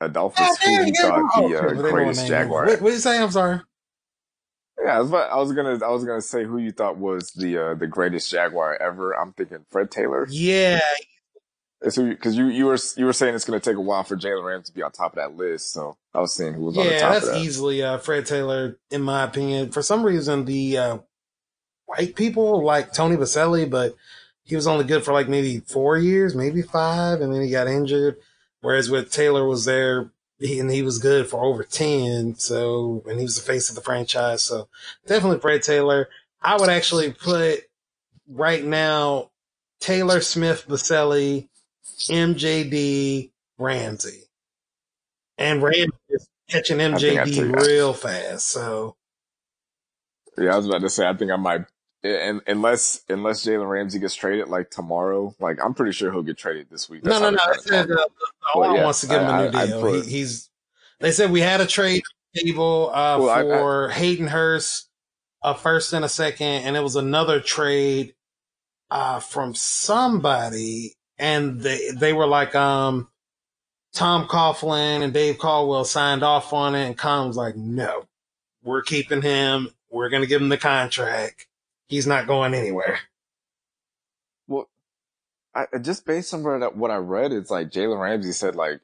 Adolphus 0.01 0.39
God 0.39 0.57
who 0.65 0.71
damn, 0.71 0.85
he 0.87 0.93
thought 0.93 1.23
oh, 1.35 1.49
the 1.49 1.57
uh, 1.59 1.61
don't 1.61 1.77
greatest 1.93 2.27
Jaguar. 2.27 2.65
What 2.65 2.81
what 2.81 2.89
did 2.89 2.95
you 2.95 3.01
say? 3.01 3.23
I'm 3.23 3.31
sorry. 3.31 3.61
Yeah, 4.83 4.97
I 4.97 5.01
was, 5.01 5.09
about, 5.11 5.31
I 5.31 5.37
was 5.37 5.53
gonna, 5.53 5.85
I 5.85 5.91
was 5.91 6.05
gonna 6.07 6.23
say 6.23 6.45
who 6.45 6.57
you 6.57 6.73
thought 6.73 6.97
was 6.97 7.33
the 7.33 7.59
uh, 7.59 7.75
the 7.75 7.87
greatest 7.87 8.31
Jaguar 8.31 8.77
ever. 8.81 9.13
I'm 9.13 9.35
thinking 9.35 9.67
Fred 9.71 9.91
Taylor. 9.91 10.27
Yeah, 10.31 10.81
because 11.81 12.37
you 12.37 12.47
you 12.47 12.67
were 12.67 12.79
you 12.97 13.05
were 13.05 13.13
saying 13.13 13.35
it's 13.35 13.45
gonna 13.45 13.61
take 13.61 13.77
a 13.77 13.81
while 13.81 14.03
for 14.03 14.17
Jalen 14.17 14.45
Ramsey 14.45 14.73
to 14.73 14.75
be 14.75 14.83
on 14.83 14.91
top 14.91 15.13
of 15.13 15.17
that 15.17 15.37
list. 15.37 15.73
So 15.73 15.97
I 16.13 16.21
was 16.21 16.35
saying 16.35 16.55
who 16.55 16.65
was 16.65 16.77
on 16.77 16.87
the 16.87 16.93
yeah, 16.93 17.01
top 17.01 17.13
that's 17.13 17.27
of 17.27 17.35
that. 17.35 17.41
easily 17.41 17.83
uh, 17.83 17.99
Fred 17.99 18.27
Taylor, 18.27 18.79
in 18.91 19.03
my 19.03 19.25
opinion. 19.25 19.71
For 19.71 19.83
some 19.83 20.03
reason, 20.03 20.45
the 20.45 20.79
uh, 20.79 20.99
white 21.87 22.17
people 22.17 22.65
like 22.65 22.93
Tony 22.93 23.17
Boselli, 23.17 23.69
but 23.69 23.95
he 24.43 24.57
was 24.57 24.67
only 24.67 24.85
good 24.85 25.05
for 25.05 25.13
like 25.13 25.29
maybe 25.29 25.61
four 25.61 25.97
years, 25.97 26.35
maybe 26.35 26.63
five, 26.63 27.21
and 27.21 27.33
then 27.33 27.43
he 27.43 27.51
got 27.51 27.69
injured. 27.69 28.17
Whereas 28.61 28.91
with 28.91 29.13
Taylor 29.13 29.47
was 29.47 29.65
there, 29.65 30.11
he, 30.41 30.59
and 30.59 30.71
he 30.71 30.83
was 30.83 30.99
good 30.99 31.29
for 31.29 31.45
over 31.45 31.63
ten. 31.63 32.35
So, 32.37 33.05
and 33.07 33.19
he 33.19 33.25
was 33.25 33.37
the 33.37 33.43
face 33.43 33.69
of 33.69 33.77
the 33.77 33.83
franchise. 33.83 34.43
So, 34.43 34.69
definitely 35.07 35.39
Fred 35.39 35.63
Taylor. 35.63 36.09
I 36.43 36.57
would 36.57 36.71
actually 36.71 37.13
put 37.13 37.61
right 38.29 38.65
now 38.65 39.31
Taylor 39.81 40.21
Smith, 40.21 40.67
Baselli, 40.67 41.49
MJD, 42.11 43.31
Ramsey, 43.59 44.23
and 45.37 45.63
Ramsey 45.63 45.89
is 46.11 46.29
catching 46.49 46.81
I 46.81 46.95
think 46.97 47.21
I 47.21 47.25
MJD 47.25 47.57
real 47.67 47.93
fast. 47.93 48.49
So. 48.49 48.97
Yeah, 50.37 50.55
I 50.55 50.57
was 50.57 50.67
about 50.69 50.83
to 50.83 50.89
say. 50.91 51.07
I 51.09 51.15
think 51.15 51.33
I 51.33 51.37
might, 51.37 51.65
and 52.05 52.41
unless 52.47 53.03
unless 53.09 53.45
Jalen 53.45 53.69
Ramsey 53.69 53.99
gets 53.99 54.15
traded 54.15 54.49
like 54.49 54.71
tomorrow, 54.71 55.35
like 55.41 55.59
I'm 55.63 55.75
pretty 55.75 55.91
sure 55.93 56.13
he'll 56.13 56.23
get 56.23 56.39
traded 56.39 56.69
this 56.71 56.89
week. 56.89 57.05
No, 57.05 57.11
That's 57.19 57.21
no, 57.23 57.27
how 57.27 57.31
no. 57.33 57.39
they're 57.53 57.61
said 57.61 57.91
uh, 57.91 57.97
talk. 57.97 58.09
the 58.17 58.59
Well, 58.61 58.71
OL 58.71 58.77
yeah, 58.77 58.85
wants 58.85 59.01
to 59.01 59.07
give 59.09 59.21
him 59.21 59.27
a 59.27 59.31
I- 59.33 59.51
new 59.51 59.59
I- 59.59 59.63
I 59.63 59.67
deal. 59.67 59.81
put- 59.81 60.05
he, 60.05 60.11
he's. 60.11 60.49
They 61.01 61.11
said 61.11 61.33
we 61.33 61.41
had 61.41 61.61
a 61.61 61.67
trade 61.67 62.03
table 62.37 62.91
uh, 62.95 63.19
Well, 63.19 63.31
I- 63.31 63.43
for 63.43 63.89
Hayden 63.89 64.29
Hurst, 64.29 64.89
a 65.43 65.57
first 65.57 65.93
and 65.93 66.05
a 66.05 66.09
second, 66.09 66.47
and 66.65 66.77
it 66.77 66.85
was 66.85 66.95
another 66.95 67.41
trade 67.41 68.15
uh, 68.93 69.19
from 69.19 69.55
somebody, 69.57 70.95
and 71.19 71.61
they 71.61 71.91
they 71.95 72.13
were 72.13 72.27
like, 72.27 72.55
um, 72.55 73.09
Tom 73.93 74.27
Coughlin 74.27 75.03
and 75.03 75.13
Dave 75.13 75.39
Caldwell 75.39 75.85
signed 75.85 76.23
off 76.23 76.53
on 76.53 76.75
it, 76.75 76.87
and 76.87 76.97
Khan 76.99 77.27
was 77.27 77.37
like, 77.37 77.57
no, 77.57 78.07
we're 78.63 78.83
keeping 78.83 79.23
him. 79.23 79.69
We're 79.91 80.11
to 80.11 80.27
give 80.27 80.43
him 80.43 80.51
the 80.51 80.59
contract. 80.59 81.47
He's 81.89 82.07
not 82.07 82.27
going 82.27 82.55
anywhere. 82.55 82.99
Well, 84.47 84.69
I, 85.55 85.67
just 85.81 86.05
based 86.05 86.35
on 86.35 86.43
what 86.43 86.91
I 86.91 86.97
read, 86.97 87.33
it's 87.33 87.51
like 87.51 87.71
Jalen 87.71 88.01
Ramsey 88.01 88.33
said, 88.33 88.55
like 88.55 88.81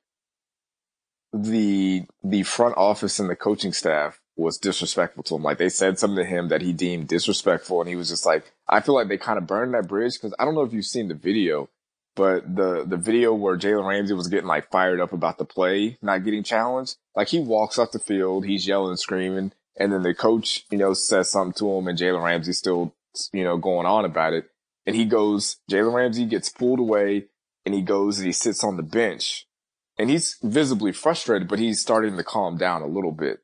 the 1.32 2.05
the 2.22 2.43
front 2.45 2.76
office 2.76 3.18
and 3.18 3.28
the 3.28 3.37
coaching 3.37 3.72
staff 3.72 4.20
was 4.37 4.59
disrespectful 4.59 5.22
to 5.24 5.37
him. 5.37 5.43
Like 5.43 5.59
they 5.59 5.68
said 5.68 5.99
something 5.99 6.24
to 6.24 6.24
him 6.24 6.49
that 6.49 6.62
he 6.62 6.72
deemed 6.72 7.09
disrespectful, 7.09 7.80
and 7.80 7.89
he 7.89 7.97
was 7.97 8.09
just 8.09 8.24
like, 8.24 8.53
I 8.68 8.80
feel 8.80 8.95
like 8.95 9.09
they 9.09 9.18
kind 9.18 9.39
of 9.39 9.47
burned 9.47 9.74
that 9.74 9.89
bridge 9.89 10.14
because 10.14 10.35
I 10.39 10.45
don't 10.45 10.55
know 10.55 10.62
if 10.62 10.72
you've 10.72 10.87
seen 10.87 11.09
the 11.09 11.14
video, 11.14 11.68
but 12.17 12.55
the 12.55 12.85
the 12.87 12.97
video 12.97 13.35
where 13.35 13.57
Jalen 13.57 13.89
Ramsey 13.89 14.15
was 14.15 14.29
getting 14.29 14.47
like 14.47 14.71
fired 14.71 15.01
up 15.01 15.12
about 15.12 15.39
the 15.39 15.45
play 15.45 15.99
not 16.01 16.25
getting 16.25 16.43
challenged, 16.43 16.97
like 17.15 17.29
he 17.29 17.41
walks 17.41 17.79
off 17.79 17.93
the 17.93 17.99
field, 17.99 18.47
he's 18.47 18.67
yelling 18.67 18.91
and 18.91 18.99
screaming, 18.99 19.53
and 19.77 19.93
then 19.93 20.03
the 20.03 20.15
coach, 20.15 20.65
you 20.71 20.79
know, 20.79 20.95
says 20.95 21.31
something 21.31 21.55
to 21.59 21.73
him, 21.73 21.89
and 21.89 21.99
Jalen 21.99 22.25
Ramsey's 22.25 22.59
still, 22.59 22.95
you 23.33 23.45
know, 23.45 23.57
going 23.57 23.87
on 23.87 24.05
about 24.05 24.33
it, 24.33 24.47
and 24.87 24.95
he 24.95 25.05
goes, 25.05 25.57
Jalen 25.71 25.95
Ramsey 25.95 26.27
gets 26.27 26.49
pulled 26.49 26.79
away, 26.79 27.27
and 27.65 27.75
he 27.75 27.83
goes 27.83 28.19
and 28.19 28.27
he 28.27 28.33
sits 28.33 28.62
on 28.62 28.77
the 28.77 28.83
bench, 28.83 29.47
and 29.99 30.11
he's 30.11 30.37
visibly 30.43 30.93
frustrated, 30.93 31.49
but 31.49 31.59
he's 31.59 31.81
starting 31.81 32.17
to 32.17 32.25
calm 32.25 32.57
down 32.57 32.83
a 32.83 32.87
little 32.87 33.12
bit, 33.12 33.41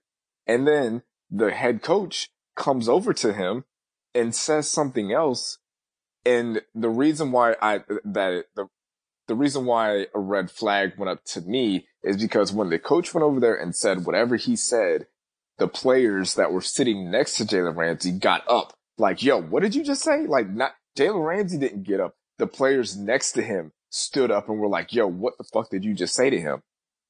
and 0.46 0.66
then 0.66 1.02
the 1.30 1.50
head 1.50 1.82
coach 1.82 2.30
comes 2.56 2.88
over 2.88 3.12
to 3.14 3.32
him 3.32 3.64
and 4.14 4.34
says 4.34 4.68
something 4.68 5.12
else 5.12 5.58
and 6.24 6.62
the 6.74 6.88
reason 6.88 7.32
why 7.32 7.56
I, 7.60 7.78
that 8.04 8.44
the, 8.54 8.68
the 9.28 9.34
reason 9.34 9.64
why 9.64 10.06
a 10.14 10.18
red 10.18 10.50
flag 10.50 10.94
went 10.98 11.10
up 11.10 11.24
to 11.26 11.40
me 11.40 11.86
is 12.02 12.16
because 12.16 12.52
when 12.52 12.70
the 12.70 12.78
coach 12.78 13.14
went 13.14 13.24
over 13.24 13.40
there 13.40 13.54
and 13.54 13.74
said 13.74 14.04
whatever 14.04 14.36
he 14.36 14.56
said, 14.56 15.06
the 15.58 15.68
players 15.68 16.34
that 16.34 16.52
were 16.52 16.62
sitting 16.62 17.10
next 17.10 17.36
to 17.36 17.44
Jalen 17.44 17.76
Ramsey 17.76 18.12
got 18.12 18.42
up. 18.48 18.72
Like, 18.98 19.22
yo, 19.22 19.40
what 19.40 19.62
did 19.62 19.74
you 19.74 19.84
just 19.84 20.02
say? 20.02 20.26
Like, 20.26 20.48
not 20.48 20.72
Jalen 20.98 21.24
Ramsey 21.24 21.58
didn't 21.58 21.84
get 21.84 22.00
up. 22.00 22.14
The 22.38 22.46
players 22.46 22.96
next 22.96 23.32
to 23.32 23.42
him 23.42 23.72
stood 23.90 24.30
up 24.30 24.48
and 24.48 24.58
were 24.58 24.68
like, 24.68 24.92
yo, 24.92 25.06
what 25.06 25.34
the 25.38 25.44
fuck 25.44 25.70
did 25.70 25.84
you 25.84 25.94
just 25.94 26.14
say 26.14 26.30
to 26.30 26.40
him? 26.40 26.62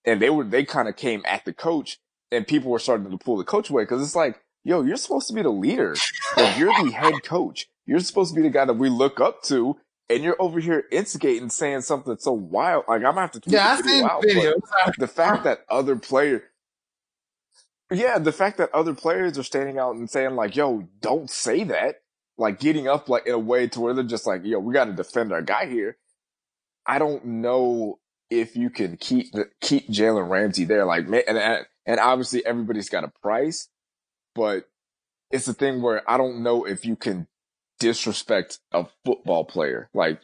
And 0.05 0.21
they 0.21 0.31
were, 0.31 0.45
they 0.45 0.65
kind 0.65 0.89
of 0.89 0.97
came 0.97 1.23
at 1.27 1.45
the 1.45 1.53
coach 1.53 1.99
and 2.33 2.47
people 2.47 2.71
were 2.71 2.79
starting 2.79 3.11
to 3.11 3.19
pull 3.19 3.37
the 3.37 3.45
coach 3.45 3.71
away. 3.71 3.87
Cause 3.87 4.03
it's 4.03 4.17
like, 4.17 4.41
yo, 4.65 4.83
you're 4.83 4.97
supposed 4.97 5.29
to 5.29 5.35
be 5.35 5.43
the 5.43 5.51
leader. 5.51 5.95
Like, 6.37 6.59
you're 6.59 6.73
the 6.83 6.91
head 6.91 7.23
coach. 7.23 7.69
You're 7.87 8.01
supposed 8.01 8.35
to 8.35 8.41
be 8.41 8.47
the 8.47 8.53
guy 8.53 8.65
that 8.65 8.75
we 8.75 8.89
look 8.89 9.21
up 9.21 9.43
to, 9.45 9.77
and 10.09 10.23
you're 10.23 10.41
over 10.41 10.61
here 10.61 10.85
instigating, 10.91 11.49
saying 11.49 11.83
something 11.83 12.17
so 12.19 12.33
wild. 12.33 12.85
Like 12.89 12.99
I'm 12.99 13.15
gonna 13.15 13.21
have 13.23 13.33
to 13.33 13.41
tweet 13.41 13.55
yeah, 13.55 13.77
the 13.77 13.83
video 13.83 14.07
out. 14.07 14.23
Video. 14.23 14.53
The 14.99 15.09
fact 15.09 15.45
that 15.45 15.61
other 15.69 15.97
players, 15.97 16.43
yeah, 17.93 18.19
the 18.19 18.33
fact 18.33 18.59
that 18.59 18.73
other 18.75 18.95
players 18.95 19.39
are 19.39 19.43
standing 19.43 19.79
out 19.79 19.95
and 19.95 20.11
saying 20.11 20.37
like, 20.37 20.57
"Yo, 20.57 20.89
don't 21.01 21.31
say 21.31 21.65
that," 21.65 22.03
like 22.37 22.59
getting 22.59 22.89
up 22.89 23.09
like 23.09 23.27
in 23.27 23.33
a 23.33 23.39
way 23.39 23.69
to 23.69 23.81
where 23.81 23.95
they're 23.95 24.05
just 24.05 24.27
like, 24.27 24.45
"Yo, 24.45 24.59
we 24.59 24.75
got 24.75 24.87
to 24.87 24.93
defend 24.93 25.33
our 25.33 25.43
guy 25.43 25.67
here." 25.67 25.97
I 26.87 26.99
don't 26.99 27.25
know 27.25 27.99
if 28.31 28.57
you 28.57 28.71
can 28.71 28.97
keep 28.97 29.33
the, 29.33 29.49
keep 29.61 29.89
Jalen 29.89 30.29
Ramsey 30.29 30.65
there, 30.65 30.85
like, 30.85 31.07
and 31.07 31.67
and 31.87 32.01
obviously 32.01 32.45
everybody's 32.45 32.89
got 32.89 33.05
a 33.05 33.13
price, 33.23 33.69
but 34.35 34.69
it's 35.31 35.49
a 35.49 35.55
thing 35.55 35.83
where 35.83 36.09
I 36.11 36.17
don't 36.17 36.43
know 36.43 36.65
if 36.65 36.85
you 36.85 36.97
can 36.97 37.27
disrespect 37.79 38.59
a 38.73 38.87
football 39.05 39.45
player. 39.45 39.89
Like 39.95 40.21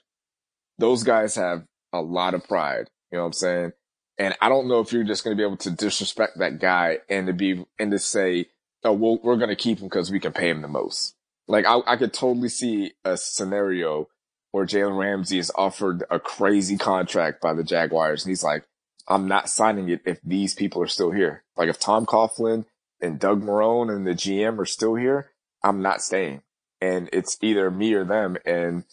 those 0.78 1.02
guys 1.02 1.36
have 1.36 1.64
a 1.92 2.00
lot 2.00 2.34
of 2.34 2.44
pride. 2.44 2.90
You 3.10 3.18
know 3.18 3.22
what 3.22 3.28
I'm 3.28 3.32
saying? 3.32 3.72
And 4.18 4.34
I 4.40 4.48
don't 4.48 4.68
know 4.68 4.80
if 4.80 4.92
you're 4.92 5.04
just 5.04 5.24
going 5.24 5.36
to 5.36 5.40
be 5.40 5.46
able 5.46 5.58
to 5.58 5.70
disrespect 5.70 6.38
that 6.38 6.58
guy 6.58 6.98
and 7.08 7.26
to 7.26 7.32
be, 7.32 7.64
and 7.78 7.90
to 7.90 7.98
say, 7.98 8.46
oh, 8.82 8.92
we're 8.92 9.36
going 9.36 9.50
to 9.50 9.56
keep 9.56 9.78
him 9.78 9.86
because 9.86 10.10
we 10.10 10.20
can 10.20 10.32
pay 10.32 10.48
him 10.48 10.62
the 10.62 10.68
most. 10.68 11.14
Like 11.48 11.66
I, 11.66 11.80
I 11.86 11.96
could 11.96 12.12
totally 12.12 12.48
see 12.48 12.92
a 13.04 13.16
scenario 13.16 14.08
where 14.52 14.66
Jalen 14.66 14.98
Ramsey 14.98 15.38
is 15.38 15.52
offered 15.54 16.04
a 16.10 16.18
crazy 16.18 16.76
contract 16.76 17.40
by 17.40 17.52
the 17.52 17.64
Jaguars 17.64 18.24
and 18.24 18.30
he's 18.30 18.42
like, 18.42 18.64
I'm 19.08 19.28
not 19.28 19.48
signing 19.48 19.88
it 19.88 20.00
if 20.04 20.20
these 20.22 20.54
people 20.54 20.82
are 20.82 20.88
still 20.88 21.12
here. 21.12 21.44
Like 21.56 21.68
if 21.68 21.78
Tom 21.78 22.06
Coughlin 22.06 22.64
and 23.00 23.18
Doug 23.18 23.42
Marrone 23.42 23.94
and 23.94 24.06
the 24.06 24.12
GM 24.12 24.58
are 24.58 24.66
still 24.66 24.94
here, 24.94 25.30
I'm 25.62 25.82
not 25.82 26.02
staying 26.02 26.42
and 26.80 27.08
it's 27.12 27.38
either 27.42 27.70
me 27.70 27.94
or 27.94 28.04
them. 28.04 28.36
And 28.44 28.84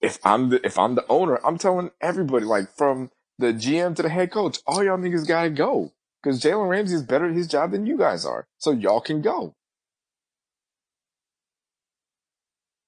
if 0.00 0.18
I'm 0.24 0.50
the, 0.50 0.64
if 0.64 0.78
I'm 0.78 0.94
the 0.94 1.06
owner, 1.08 1.40
I'm 1.44 1.58
telling 1.58 1.90
everybody, 2.00 2.44
like 2.44 2.70
from 2.76 3.10
the 3.38 3.52
GM 3.52 3.94
to 3.96 4.02
the 4.02 4.08
head 4.08 4.30
coach, 4.30 4.58
all 4.66 4.82
y'all 4.82 4.98
niggas 4.98 5.26
gotta 5.26 5.50
go. 5.50 5.92
Cause 6.24 6.42
Jalen 6.42 6.68
Ramsey 6.68 6.96
is 6.96 7.02
better 7.02 7.26
at 7.26 7.36
his 7.36 7.46
job 7.46 7.70
than 7.70 7.86
you 7.86 7.96
guys 7.96 8.24
are. 8.24 8.48
So 8.58 8.72
y'all 8.72 9.00
can 9.00 9.22
go. 9.22 9.54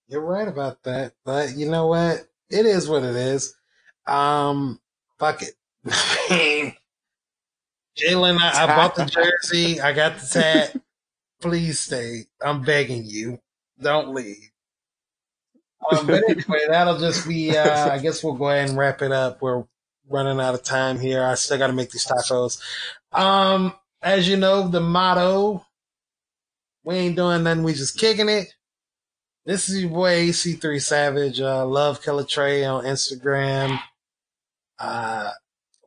You're 0.08 0.24
right 0.24 0.48
about 0.48 0.82
that. 0.84 1.12
But 1.24 1.56
you 1.56 1.68
know 1.68 1.86
what? 1.86 2.26
It 2.50 2.66
is 2.66 2.88
what 2.88 3.04
it 3.04 3.14
is. 3.14 3.54
Um, 4.06 4.80
fuck 5.18 5.42
it. 5.42 6.74
Jalen, 8.02 8.38
I, 8.40 8.64
I 8.64 8.66
bought 8.66 8.94
the 8.94 9.04
jersey. 9.42 9.80
I 9.80 9.92
got 9.92 10.18
the 10.18 10.26
tat. 10.26 10.76
Please 11.40 11.78
stay. 11.78 12.26
I'm 12.42 12.62
begging 12.62 13.04
you 13.04 13.40
don't 13.80 14.14
leave. 14.14 14.50
Um, 15.90 16.06
but 16.06 16.22
anyway, 16.28 16.66
that'll 16.68 16.98
just 16.98 17.28
be. 17.28 17.56
Uh, 17.56 17.90
I 17.90 17.98
guess 18.02 18.22
we'll 18.22 18.34
go 18.34 18.48
ahead 18.48 18.68
and 18.68 18.78
wrap 18.78 19.02
it 19.02 19.12
up. 19.12 19.40
We're 19.40 19.64
running 20.08 20.40
out 20.40 20.54
of 20.54 20.62
time 20.62 20.98
here. 20.98 21.24
I 21.24 21.34
still 21.34 21.58
got 21.58 21.68
to 21.68 21.72
make 21.72 21.90
these 21.90 22.06
tacos. 22.06 22.60
Um, 23.12 23.72
as 24.02 24.28
you 24.28 24.36
know, 24.36 24.68
the 24.68 24.80
motto: 24.80 25.64
we 26.84 26.96
ain't 26.96 27.16
doing 27.16 27.44
nothing. 27.44 27.62
We 27.62 27.74
just 27.74 27.98
kicking 27.98 28.28
it. 28.28 28.52
This 29.44 29.68
is 29.68 29.82
your 29.82 29.90
boy 29.90 30.28
AC3 30.28 30.82
Savage. 30.82 31.40
Uh, 31.40 31.64
love 31.64 32.02
Killer 32.02 32.24
Trey 32.24 32.64
on 32.64 32.84
Instagram. 32.84 33.80
Uh, 34.78 35.30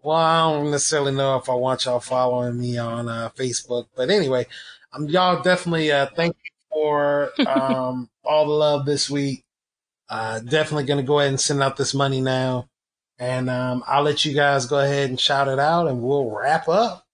well, 0.04 0.18
I 0.18 0.52
don't 0.52 0.72
necessarily 0.72 1.12
know 1.12 1.38
if 1.38 1.50
I 1.50 1.54
want 1.54 1.86
y'all 1.86 2.00
following 2.00 2.60
me 2.60 2.78
on 2.78 3.08
uh, 3.08 3.30
Facebook, 3.36 3.88
but 3.96 4.10
anyway, 4.10 4.48
um, 4.94 5.08
y'all 5.08 5.42
definitely 5.42 5.92
uh, 5.92 6.08
thank 6.16 6.36
you 6.44 6.52
for 6.72 7.32
um, 7.48 8.10
all 8.24 8.46
the 8.46 8.52
love 8.52 8.86
this 8.86 9.10
week. 9.10 9.44
Uh, 10.10 10.40
definitely 10.40 10.86
going 10.86 11.00
to 11.00 11.08
go 11.08 11.20
ahead 11.20 11.30
and 11.30 11.40
send 11.40 11.62
out 11.62 11.78
this 11.78 11.94
money 11.94 12.20
now. 12.20 12.68
And 13.18 13.50
um, 13.50 13.84
I'll 13.88 14.04
let 14.04 14.26
you 14.26 14.34
guys 14.34 14.66
go 14.66 14.80
ahead 14.80 15.10
and 15.10 15.20
shout 15.20 15.48
it 15.48 15.60
out 15.60 15.88
and 15.88 16.02
we'll 16.02 16.30
wrap 16.30 16.68
up. 16.68 17.06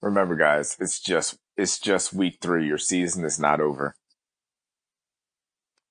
Remember, 0.00 0.34
guys, 0.34 0.76
it's 0.80 1.00
just 1.00 1.36
it's 1.56 1.78
just 1.78 2.14
week 2.14 2.38
three. 2.40 2.66
Your 2.66 2.78
season 2.78 3.24
is 3.24 3.38
not 3.38 3.60
over. 3.60 3.94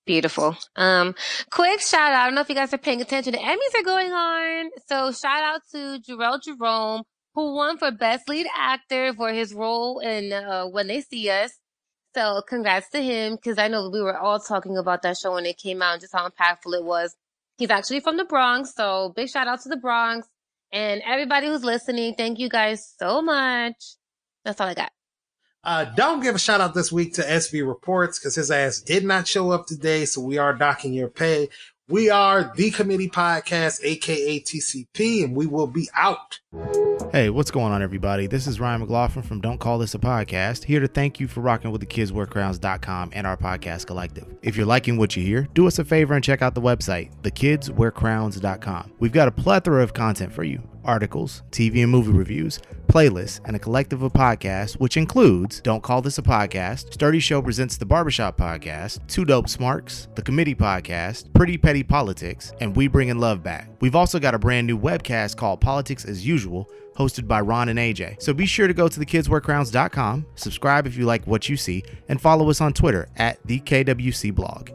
Beautiful. 0.07 0.57
Um, 0.75 1.13
quick 1.51 1.81
shout 1.81 2.13
out. 2.13 2.21
I 2.21 2.25
don't 2.25 2.35
know 2.35 2.41
if 2.41 2.49
you 2.49 2.55
guys 2.55 2.73
are 2.73 2.77
paying 2.77 3.01
attention. 3.01 3.33
The 3.33 3.39
Emmys 3.39 3.79
are 3.79 3.83
going 3.83 4.11
on. 4.11 4.71
So 4.87 5.11
shout 5.11 5.43
out 5.43 5.61
to 5.73 5.99
Jharrel 5.99 6.41
Jerome 6.41 7.03
who 7.37 7.53
won 7.53 7.77
for 7.77 7.91
Best 7.91 8.27
Lead 8.27 8.47
Actor 8.57 9.13
for 9.13 9.29
his 9.29 9.53
role 9.53 9.99
in 9.99 10.33
uh, 10.33 10.65
When 10.65 10.87
They 10.87 11.01
See 11.01 11.29
Us. 11.29 11.51
So 12.15 12.41
congrats 12.49 12.89
to 12.91 12.99
him 12.99 13.35
because 13.35 13.59
I 13.59 13.67
know 13.67 13.91
we 13.91 14.01
were 14.01 14.17
all 14.17 14.39
talking 14.39 14.75
about 14.75 15.03
that 15.03 15.17
show 15.17 15.35
when 15.35 15.45
it 15.45 15.59
came 15.59 15.83
out 15.83 15.93
and 15.93 16.01
just 16.01 16.13
how 16.13 16.27
impactful 16.27 16.73
it 16.73 16.83
was. 16.83 17.15
He's 17.59 17.69
actually 17.69 17.99
from 17.99 18.17
the 18.17 18.25
Bronx, 18.25 18.73
so 18.73 19.13
big 19.15 19.29
shout 19.29 19.47
out 19.47 19.61
to 19.61 19.69
the 19.69 19.77
Bronx 19.77 20.27
and 20.71 21.03
everybody 21.05 21.45
who's 21.45 21.63
listening. 21.63 22.15
Thank 22.15 22.39
you 22.39 22.49
guys 22.49 22.91
so 22.97 23.21
much. 23.21 23.75
That's 24.43 24.59
all 24.59 24.69
I 24.69 24.73
got. 24.73 24.91
Uh, 25.67 25.83
don't 25.83 26.21
give 26.21 26.33
a 26.33 26.39
shout 26.39 26.61
out 26.61 26.73
this 26.73 26.93
week 26.93 27.13
to 27.13 27.21
SV 27.21 27.67
Reports 27.67 28.17
because 28.17 28.35
his 28.35 28.49
ass 28.49 28.79
did 28.79 29.03
not 29.03 29.27
show 29.27 29.51
up 29.51 29.65
today, 29.65 30.05
so 30.05 30.21
we 30.21 30.37
are 30.37 30.53
docking 30.53 30.93
your 30.93 31.09
pay. 31.09 31.49
We 31.89 32.09
are 32.09 32.53
the 32.55 32.71
Committee 32.71 33.09
Podcast, 33.09 33.81
aka 33.83 34.39
TCP, 34.39 35.25
and 35.25 35.35
we 35.35 35.45
will 35.45 35.67
be 35.67 35.89
out. 35.93 36.39
Hey, 37.11 37.29
what's 37.29 37.51
going 37.51 37.73
on, 37.73 37.81
everybody? 37.81 38.27
This 38.27 38.47
is 38.47 38.61
Ryan 38.61 38.79
McLaughlin 38.79 39.23
from 39.23 39.41
Don't 39.41 39.57
Call 39.57 39.77
This 39.77 39.93
a 39.93 39.99
Podcast, 39.99 40.63
here 40.63 40.79
to 40.79 40.87
thank 40.87 41.19
you 41.19 41.27
for 41.27 41.41
rocking 41.41 41.71
with 41.71 41.81
the 41.81 41.87
kidswearcrowns.com 41.87 43.09
and 43.11 43.27
our 43.27 43.35
podcast 43.35 43.87
collective. 43.87 44.25
If 44.41 44.55
you're 44.55 44.65
liking 44.65 44.97
what 44.97 45.17
you 45.17 45.23
hear, 45.23 45.49
do 45.53 45.67
us 45.67 45.79
a 45.79 45.83
favor 45.85 46.13
and 46.13 46.23
check 46.23 46.41
out 46.41 46.55
the 46.55 46.61
website, 46.61 47.11
thekidswearcrowns.com. 47.23 48.93
We've 48.99 49.11
got 49.11 49.27
a 49.27 49.31
plethora 49.31 49.83
of 49.83 49.93
content 49.93 50.31
for 50.31 50.45
you 50.45 50.61
articles, 50.87 51.43
TV 51.51 51.83
and 51.83 51.91
movie 51.91 52.11
reviews, 52.11 52.59
playlists, 52.87 53.41
and 53.45 53.55
a 53.55 53.59
collective 53.59 54.01
of 54.01 54.13
podcasts, 54.13 54.73
which 54.79 54.97
includes 54.97 55.59
Don't 55.61 55.83
Call 55.83 56.01
This 56.01 56.17
a 56.17 56.21
Podcast, 56.21 56.93
Sturdy 56.93 57.19
Show 57.19 57.41
Presents 57.41 57.77
the 57.77 57.85
Barbershop 57.85 58.37
Podcast, 58.37 59.05
Two 59.07 59.25
Dope 59.25 59.49
Smarks, 59.49 60.07
The 60.15 60.21
Committee 60.21 60.55
Podcast, 60.55 61.31
Pretty 61.33 61.57
Petty 61.57 61.83
Politics, 61.83 62.53
and 62.59 62.75
We 62.75 62.87
Bringing 62.87 63.19
Love 63.19 63.43
Back. 63.43 63.69
We've 63.81 63.95
also 63.95 64.19
got 64.19 64.33
a 64.33 64.39
brand 64.39 64.65
new 64.65 64.79
webcast 64.79 65.35
called 65.35 65.61
Politics 65.61 66.05
as 66.05 66.25
Usual, 66.25 66.69
hosted 66.97 67.27
by 67.27 67.41
Ron 67.41 67.69
and 67.69 67.77
AJ. 67.77 68.21
So 68.21 68.33
be 68.33 68.45
sure 68.45 68.67
to 68.67 68.73
go 68.73 68.87
to 68.87 68.99
thekidswearcrowns.com, 68.99 70.25
subscribe 70.35 70.87
if 70.87 70.97
you 70.97 71.05
like 71.05 71.27
what 71.27 71.47
you 71.47 71.57
see, 71.57 71.83
and 72.09 72.19
follow 72.19 72.49
us 72.49 72.61
on 72.61 72.73
Twitter 72.73 73.07
at 73.17 73.37
the 73.45 73.59
KWC 73.59 74.33
blog. 74.33 74.71